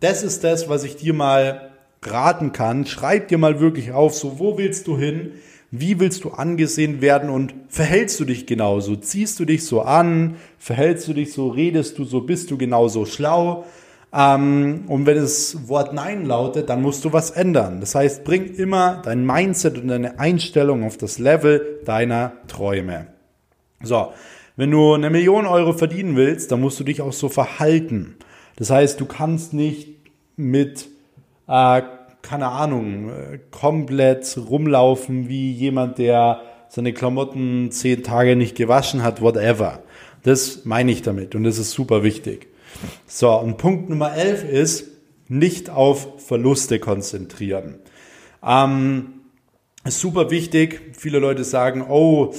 das 0.00 0.22
ist 0.22 0.44
das, 0.44 0.68
was 0.68 0.84
ich 0.84 0.96
dir 0.96 1.14
mal 1.14 1.70
raten 2.02 2.52
kann. 2.52 2.86
Schreib 2.86 3.28
dir 3.28 3.38
mal 3.38 3.60
wirklich 3.60 3.92
auf, 3.92 4.14
so 4.14 4.38
wo 4.38 4.58
willst 4.58 4.86
du 4.86 4.96
hin? 4.96 5.32
Wie 5.70 5.98
willst 5.98 6.24
du 6.24 6.30
angesehen 6.30 7.00
werden 7.00 7.28
und 7.28 7.54
verhältst 7.68 8.20
du 8.20 8.24
dich 8.24 8.46
genauso? 8.46 8.96
Ziehst 8.96 9.40
du 9.40 9.44
dich 9.44 9.64
so 9.64 9.82
an? 9.82 10.36
Verhältst 10.58 11.08
du 11.08 11.12
dich 11.12 11.32
so? 11.32 11.48
Redest 11.48 11.98
du 11.98 12.04
so? 12.04 12.20
Bist 12.20 12.50
du 12.50 12.56
genauso 12.56 13.04
schlau? 13.04 13.64
Ähm, 14.14 14.84
und 14.86 15.06
wenn 15.06 15.16
das 15.16 15.68
Wort 15.68 15.92
Nein 15.92 16.24
lautet, 16.24 16.70
dann 16.70 16.82
musst 16.82 17.04
du 17.04 17.12
was 17.12 17.30
ändern. 17.30 17.80
Das 17.80 17.94
heißt, 17.94 18.24
bring 18.24 18.54
immer 18.54 19.02
dein 19.04 19.26
Mindset 19.26 19.76
und 19.78 19.88
deine 19.88 20.20
Einstellung 20.20 20.84
auf 20.84 20.96
das 20.96 21.18
Level 21.18 21.80
deiner 21.84 22.32
Träume. 22.46 23.08
So, 23.82 24.12
wenn 24.56 24.70
du 24.70 24.94
eine 24.94 25.10
Million 25.10 25.46
Euro 25.46 25.72
verdienen 25.72 26.16
willst, 26.16 26.50
dann 26.52 26.60
musst 26.60 26.80
du 26.80 26.84
dich 26.84 27.02
auch 27.02 27.12
so 27.12 27.28
verhalten. 27.28 28.16
Das 28.56 28.70
heißt, 28.70 29.00
du 29.00 29.06
kannst 29.06 29.52
nicht 29.52 29.88
mit, 30.36 30.88
äh, 31.46 31.82
keine 32.22 32.48
Ahnung, 32.48 33.10
äh, 33.10 33.38
komplett 33.50 34.38
rumlaufen 34.48 35.28
wie 35.28 35.52
jemand, 35.52 35.98
der 35.98 36.40
seine 36.68 36.92
Klamotten 36.92 37.70
zehn 37.70 38.02
Tage 38.02 38.34
nicht 38.36 38.56
gewaschen 38.56 39.02
hat, 39.02 39.22
whatever. 39.22 39.82
Das 40.22 40.64
meine 40.64 40.90
ich 40.90 41.02
damit 41.02 41.34
und 41.34 41.44
das 41.44 41.58
ist 41.58 41.72
super 41.72 42.02
wichtig. 42.02 42.48
So, 43.06 43.32
und 43.32 43.58
Punkt 43.58 43.88
Nummer 43.88 44.14
11 44.14 44.44
ist, 44.44 44.88
nicht 45.28 45.70
auf 45.70 46.22
Verluste 46.24 46.78
konzentrieren. 46.78 47.76
Ähm, 48.44 49.15
ist 49.88 50.00
super 50.00 50.30
wichtig. 50.30 50.80
Viele 50.96 51.18
Leute 51.18 51.44
sagen, 51.44 51.84
oh, 51.88 52.32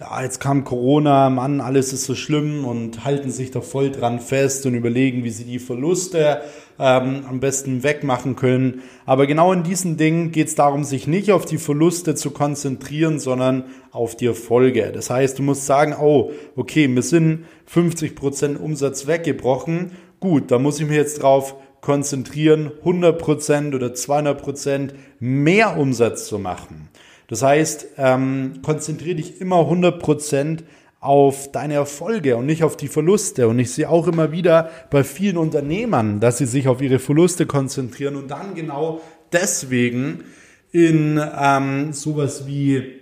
ja, 0.00 0.22
jetzt 0.22 0.40
kam 0.40 0.64
Corona, 0.64 1.30
Mann, 1.30 1.60
alles 1.60 1.92
ist 1.92 2.04
so 2.04 2.14
schlimm 2.14 2.64
und 2.64 3.04
halten 3.04 3.30
sich 3.30 3.50
da 3.50 3.60
voll 3.60 3.90
dran 3.90 4.20
fest 4.20 4.66
und 4.66 4.74
überlegen, 4.74 5.22
wie 5.24 5.30
sie 5.30 5.44
die 5.44 5.58
Verluste 5.58 6.40
ähm, 6.78 7.24
am 7.28 7.40
besten 7.40 7.82
wegmachen 7.82 8.36
können. 8.36 8.82
Aber 9.06 9.26
genau 9.26 9.52
in 9.52 9.62
diesen 9.62 9.96
Dingen 9.96 10.32
geht 10.32 10.48
es 10.48 10.54
darum, 10.54 10.84
sich 10.84 11.06
nicht 11.06 11.30
auf 11.30 11.44
die 11.44 11.58
Verluste 11.58 12.14
zu 12.14 12.30
konzentrieren, 12.30 13.18
sondern 13.18 13.64
auf 13.92 14.16
die 14.16 14.26
Erfolge. 14.26 14.90
Das 14.92 15.10
heißt, 15.10 15.38
du 15.38 15.42
musst 15.42 15.66
sagen, 15.66 15.94
oh, 16.00 16.32
okay, 16.56 16.88
mir 16.88 17.02
sind 17.02 17.44
50 17.66 18.16
Prozent 18.16 18.60
Umsatz 18.60 19.06
weggebrochen. 19.06 19.92
Gut, 20.20 20.50
da 20.50 20.58
muss 20.58 20.80
ich 20.80 20.86
mich 20.86 20.96
jetzt 20.96 21.22
drauf 21.22 21.54
konzentrieren, 21.84 22.72
100% 22.82 23.74
oder 23.74 23.88
200% 23.88 24.92
mehr 25.20 25.76
Umsatz 25.76 26.26
zu 26.26 26.38
machen. 26.38 26.88
Das 27.28 27.42
heißt, 27.42 27.86
ähm, 27.96 28.60
konzentriere 28.62 29.16
dich 29.16 29.40
immer 29.40 29.56
100% 29.56 30.60
auf 31.00 31.52
deine 31.52 31.74
Erfolge 31.74 32.36
und 32.36 32.46
nicht 32.46 32.64
auf 32.64 32.76
die 32.76 32.88
Verluste. 32.88 33.48
Und 33.48 33.58
ich 33.58 33.72
sehe 33.72 33.88
auch 33.88 34.06
immer 34.06 34.32
wieder 34.32 34.70
bei 34.90 35.04
vielen 35.04 35.36
Unternehmern, 35.36 36.20
dass 36.20 36.38
sie 36.38 36.46
sich 36.46 36.68
auf 36.68 36.80
ihre 36.80 36.98
Verluste 36.98 37.46
konzentrieren 37.46 38.16
und 38.16 38.30
dann 38.30 38.54
genau 38.54 39.00
deswegen 39.32 40.24
in 40.72 41.20
ähm, 41.38 41.92
sowas 41.92 42.46
wie 42.46 43.00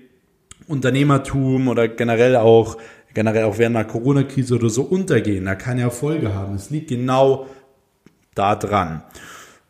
Unternehmertum 0.66 1.68
oder 1.68 1.88
generell 1.88 2.36
auch 2.36 2.76
generell 3.14 3.44
auch 3.44 3.58
während 3.58 3.76
einer 3.76 3.84
Corona-Krise 3.84 4.54
oder 4.54 4.70
so 4.70 4.82
untergehen, 4.82 5.44
da 5.44 5.54
keine 5.54 5.82
Erfolge 5.82 6.34
haben. 6.34 6.54
Es 6.54 6.70
liegt 6.70 6.88
genau 6.88 7.46
da 8.34 8.56
dran. 8.56 9.02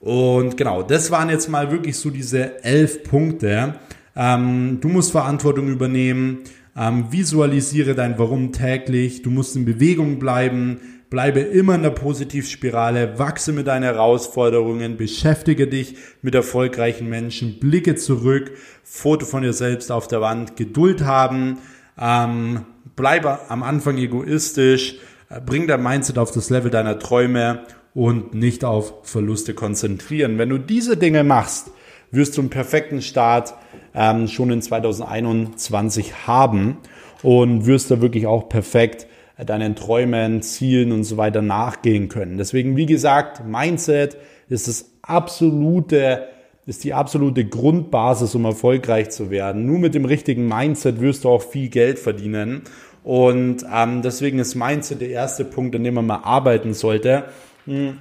Und 0.01 0.57
genau, 0.57 0.83
das 0.83 1.11
waren 1.11 1.29
jetzt 1.29 1.49
mal 1.49 1.71
wirklich 1.71 1.97
so 1.97 2.11
diese 2.11 2.63
elf 2.65 3.05
Punkte. 3.05 3.75
Ähm, 4.17 4.79
du 4.81 4.89
musst 4.89 5.13
Verantwortung 5.13 5.69
übernehmen. 5.69 6.41
Ähm, 6.77 7.07
visualisiere 7.11 7.95
dein 7.95 8.19
Warum 8.19 8.53
täglich. 8.53 9.23
Du 9.23 9.31
musst 9.31 9.57
in 9.57 9.65
Bewegung 9.65 10.19
bleiben. 10.19 10.81
Bleibe 11.11 11.41
immer 11.41 11.75
in 11.75 11.83
der 11.83 11.91
Positivspirale. 11.91 13.19
Wachse 13.19 13.53
mit 13.53 13.67
deinen 13.67 13.83
Herausforderungen. 13.83 14.97
Beschäftige 14.97 15.67
dich 15.67 15.97
mit 16.23 16.35
erfolgreichen 16.35 17.09
Menschen. 17.09 17.61
Blicke 17.61 17.97
zurück. 17.97 18.53
Foto 18.83 19.27
von 19.27 19.43
dir 19.43 19.53
selbst 19.53 19.93
auf 19.93 20.09
der 20.09 20.21
Wand. 20.21 20.57
Geduld 20.57 21.05
haben. 21.05 21.59
Ähm, 21.99 22.65
bleibe 22.97 23.51
am 23.51 23.63
Anfang 23.63 23.99
egoistisch. 23.99 24.97
Äh, 25.29 25.41
bring 25.41 25.67
dein 25.67 25.83
Mindset 25.83 26.19
auf 26.19 26.31
das 26.31 26.49
Level 26.49 26.71
deiner 26.71 26.99
Träume 26.99 27.65
und 27.95 28.33
nicht 28.33 28.65
auf 28.65 28.95
Verluste 29.03 29.53
konzentrieren. 29.53 30.39
Wenn 30.39 30.49
du 30.49 30.59
diese 30.59 30.97
Dinge 30.97 31.25
machst, 31.25 31.71
wirst 32.11 32.37
du 32.37 32.41
einen 32.41 32.51
perfekten 32.51 33.03
Start 33.03 33.55
ähm, 33.95 34.29
schon 34.29 34.51
in 34.51 34.63
2021 34.63 36.27
haben 36.27 36.79
und 37.23 37.67
wirst 37.67 37.91
da 37.91 38.01
wirklich 38.01 38.27
auch 38.27 38.49
perfekt 38.49 39.07
äh, 39.37 39.45
deinen 39.45 39.75
Träumen, 39.75 40.43
Zielen 40.43 40.93
und 40.93 41.05
so 41.05 41.17
weiter 41.17 41.43
nachgehen 41.43 42.09
können. 42.09 42.39
Deswegen, 42.39 42.77
wie 42.77 42.87
gesagt, 42.87 43.45
Mindset 43.47 44.17
ist 44.49 44.69
das 44.69 44.91
absolute, 45.03 46.29
ist 46.67 46.85
die 46.85 46.95
absolute 46.95 47.45
Grundbasis, 47.45 48.35
um 48.35 48.45
erfolgreich 48.45 49.11
zu 49.11 49.31
werden. 49.31 49.67
Nur 49.67 49.79
mit 49.79 49.95
dem 49.95 50.05
richtigen 50.05 50.47
Mindset 50.47 51.01
wirst 51.01 51.25
du 51.25 51.31
auch 51.31 51.43
viel 51.43 51.69
Geld 51.69 51.99
verdienen. 51.99 52.63
Und 53.05 53.65
ähm, 53.73 54.03
deswegen 54.03 54.39
ist 54.39 54.55
Mindset 54.55 55.01
der 55.01 55.11
erste 55.11 55.45
Punkt, 55.45 55.75
an 55.75 55.83
dem 55.83 55.95
man 55.95 56.07
mal 56.07 56.21
arbeiten 56.23 56.73
sollte. 56.73 57.25
Hm. 57.67 57.99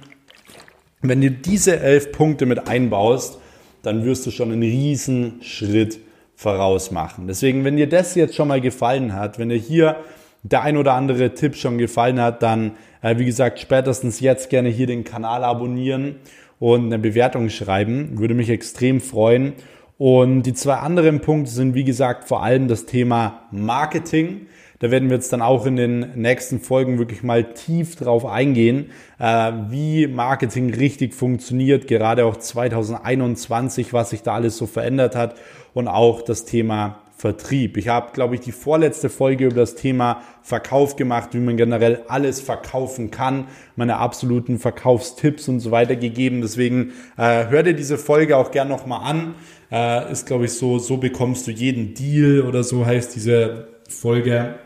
Wenn 1.00 1.20
du 1.20 1.30
diese 1.32 1.80
elf 1.80 2.12
Punkte 2.12 2.46
mit 2.46 2.68
einbaust, 2.68 3.40
dann 3.82 4.04
wirst 4.04 4.26
du 4.26 4.30
schon 4.30 4.52
einen 4.52 4.62
riesen 4.62 5.42
Schritt 5.42 5.98
voraus 6.34 6.90
machen. 6.90 7.26
Deswegen, 7.26 7.64
wenn 7.64 7.76
dir 7.76 7.88
das 7.88 8.14
jetzt 8.14 8.34
schon 8.34 8.48
mal 8.48 8.60
gefallen 8.60 9.14
hat, 9.14 9.38
wenn 9.38 9.48
dir 9.48 9.56
hier 9.58 9.96
der 10.42 10.62
ein 10.62 10.76
oder 10.76 10.94
andere 10.94 11.34
Tipp 11.34 11.54
schon 11.54 11.78
gefallen 11.78 12.20
hat, 12.20 12.42
dann, 12.42 12.72
äh, 13.00 13.18
wie 13.18 13.24
gesagt, 13.24 13.60
spätestens 13.60 14.20
jetzt 14.20 14.50
gerne 14.50 14.68
hier 14.68 14.86
den 14.86 15.04
Kanal 15.04 15.44
abonnieren 15.44 16.16
und 16.58 16.86
eine 16.86 16.98
Bewertung 16.98 17.48
schreiben. 17.48 18.18
Würde 18.18 18.34
mich 18.34 18.50
extrem 18.50 19.00
freuen. 19.00 19.52
Und 19.98 20.42
die 20.42 20.54
zwei 20.54 20.74
anderen 20.74 21.20
Punkte 21.20 21.50
sind, 21.50 21.74
wie 21.74 21.84
gesagt, 21.84 22.24
vor 22.24 22.42
allem 22.42 22.66
das 22.66 22.86
Thema 22.86 23.42
Marketing. 23.52 24.46
Da 24.82 24.90
werden 24.90 25.10
wir 25.10 25.14
jetzt 25.14 25.32
dann 25.32 25.42
auch 25.42 25.64
in 25.64 25.76
den 25.76 26.20
nächsten 26.20 26.58
Folgen 26.58 26.98
wirklich 26.98 27.22
mal 27.22 27.54
tief 27.54 27.94
drauf 27.94 28.26
eingehen, 28.26 28.90
äh, 29.20 29.52
wie 29.68 30.08
Marketing 30.08 30.74
richtig 30.74 31.14
funktioniert, 31.14 31.86
gerade 31.86 32.26
auch 32.26 32.36
2021, 32.36 33.92
was 33.92 34.10
sich 34.10 34.24
da 34.24 34.34
alles 34.34 34.56
so 34.56 34.66
verändert 34.66 35.14
hat 35.14 35.36
und 35.72 35.86
auch 35.86 36.20
das 36.22 36.46
Thema 36.46 36.98
Vertrieb. 37.16 37.76
Ich 37.76 37.86
habe, 37.86 38.10
glaube 38.12 38.34
ich, 38.34 38.40
die 38.40 38.50
vorletzte 38.50 39.08
Folge 39.08 39.44
über 39.44 39.54
das 39.54 39.76
Thema 39.76 40.22
Verkauf 40.42 40.96
gemacht, 40.96 41.28
wie 41.34 41.38
man 41.38 41.56
generell 41.56 42.02
alles 42.08 42.40
verkaufen 42.40 43.12
kann, 43.12 43.46
meine 43.76 43.98
absoluten 43.98 44.58
Verkaufstipps 44.58 45.46
und 45.46 45.60
so 45.60 45.70
weiter 45.70 45.94
gegeben. 45.94 46.40
Deswegen 46.40 46.90
äh, 47.16 47.46
hör 47.46 47.62
dir 47.62 47.74
diese 47.74 47.98
Folge 47.98 48.36
auch 48.36 48.50
gern 48.50 48.66
nochmal 48.66 49.08
an. 49.08 49.34
Äh, 49.70 50.10
ist, 50.10 50.26
glaube 50.26 50.46
ich, 50.46 50.54
so, 50.54 50.80
so 50.80 50.96
bekommst 50.96 51.46
du 51.46 51.52
jeden 51.52 51.94
Deal 51.94 52.40
oder 52.40 52.64
so 52.64 52.84
heißt 52.84 53.14
diese 53.14 53.68
Folge. 53.88 54.56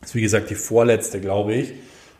Das 0.00 0.10
ist 0.10 0.14
wie 0.14 0.22
gesagt 0.22 0.50
die 0.50 0.54
vorletzte, 0.54 1.20
glaube 1.20 1.54
ich. 1.54 1.72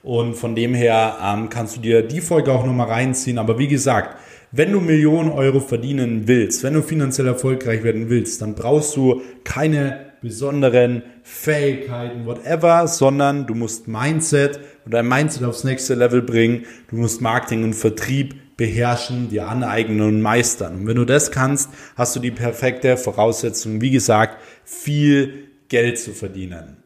Und 0.02 0.34
von 0.34 0.54
dem 0.54 0.74
her 0.74 1.16
ähm, 1.22 1.48
kannst 1.48 1.76
du 1.76 1.80
dir 1.80 2.02
die 2.02 2.20
Folge 2.20 2.52
auch 2.52 2.64
nochmal 2.64 2.88
reinziehen. 2.88 3.38
Aber 3.38 3.58
wie 3.58 3.68
gesagt, 3.68 4.16
wenn 4.52 4.72
du 4.72 4.80
Millionen 4.80 5.30
Euro 5.30 5.60
verdienen 5.60 6.28
willst, 6.28 6.62
wenn 6.62 6.74
du 6.74 6.82
finanziell 6.82 7.26
erfolgreich 7.26 7.82
werden 7.82 8.08
willst, 8.08 8.40
dann 8.40 8.54
brauchst 8.54 8.96
du 8.96 9.22
keine 9.42 10.06
besonderen 10.22 11.02
Fähigkeiten, 11.22 12.24
whatever, 12.26 12.86
sondern 12.86 13.46
du 13.46 13.54
musst 13.54 13.88
Mindset 13.88 14.60
und 14.84 14.94
dein 14.94 15.08
Mindset 15.08 15.44
aufs 15.44 15.64
nächste 15.64 15.94
Level 15.94 16.22
bringen. 16.22 16.66
Du 16.88 16.96
musst 16.96 17.20
Marketing 17.20 17.64
und 17.64 17.74
Vertrieb 17.74 18.56
beherrschen, 18.56 19.28
dir 19.28 19.48
aneignen 19.48 20.00
und 20.00 20.22
meistern. 20.22 20.76
Und 20.76 20.86
wenn 20.86 20.96
du 20.96 21.04
das 21.04 21.30
kannst, 21.30 21.70
hast 21.96 22.16
du 22.16 22.20
die 22.20 22.30
perfekte 22.30 22.96
Voraussetzung, 22.96 23.80
wie 23.80 23.90
gesagt, 23.90 24.38
viel 24.64 25.48
Geld 25.68 25.98
zu 25.98 26.12
verdienen. 26.12 26.76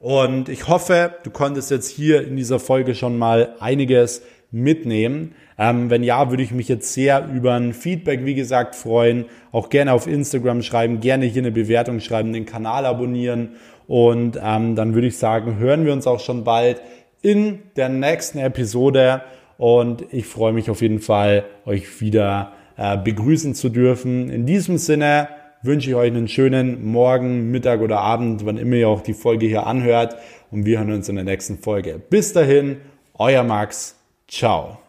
Und 0.00 0.48
ich 0.48 0.66
hoffe, 0.66 1.16
du 1.24 1.30
konntest 1.30 1.70
jetzt 1.70 1.88
hier 1.88 2.26
in 2.26 2.34
dieser 2.34 2.58
Folge 2.58 2.94
schon 2.94 3.18
mal 3.18 3.54
einiges 3.60 4.22
mitnehmen. 4.50 5.34
Ähm, 5.58 5.90
wenn 5.90 6.02
ja, 6.02 6.30
würde 6.30 6.42
ich 6.42 6.52
mich 6.52 6.68
jetzt 6.68 6.94
sehr 6.94 7.28
über 7.28 7.52
ein 7.52 7.74
Feedback, 7.74 8.24
wie 8.24 8.34
gesagt, 8.34 8.74
freuen. 8.74 9.26
Auch 9.52 9.68
gerne 9.68 9.92
auf 9.92 10.06
Instagram 10.06 10.62
schreiben, 10.62 11.00
gerne 11.00 11.26
hier 11.26 11.42
eine 11.42 11.52
Bewertung 11.52 12.00
schreiben, 12.00 12.32
den 12.32 12.46
Kanal 12.46 12.86
abonnieren. 12.86 13.56
Und 13.86 14.40
ähm, 14.42 14.74
dann 14.74 14.94
würde 14.94 15.08
ich 15.08 15.18
sagen, 15.18 15.58
hören 15.58 15.84
wir 15.84 15.92
uns 15.92 16.06
auch 16.06 16.20
schon 16.20 16.44
bald 16.44 16.80
in 17.20 17.58
der 17.76 17.90
nächsten 17.90 18.38
Episode. 18.38 19.20
Und 19.58 20.06
ich 20.14 20.24
freue 20.24 20.54
mich 20.54 20.70
auf 20.70 20.80
jeden 20.80 21.00
Fall, 21.00 21.44
euch 21.66 22.00
wieder 22.00 22.52
äh, 22.78 22.96
begrüßen 22.96 23.54
zu 23.54 23.68
dürfen. 23.68 24.30
In 24.30 24.46
diesem 24.46 24.78
Sinne, 24.78 25.28
wünsche 25.62 25.90
ich 25.90 25.96
euch 25.96 26.10
einen 26.10 26.28
schönen 26.28 26.84
Morgen, 26.84 27.50
Mittag 27.50 27.80
oder 27.80 28.00
Abend, 28.00 28.44
wann 28.44 28.56
immer 28.56 28.76
ihr 28.76 28.88
auch 28.88 29.02
die 29.02 29.14
Folge 29.14 29.46
hier 29.46 29.66
anhört. 29.66 30.16
Und 30.50 30.66
wir 30.66 30.78
hören 30.78 30.92
uns 30.92 31.08
in 31.08 31.16
der 31.16 31.24
nächsten 31.24 31.58
Folge. 31.58 32.00
Bis 32.10 32.32
dahin, 32.32 32.78
euer 33.14 33.44
Max. 33.44 33.96
Ciao. 34.26 34.79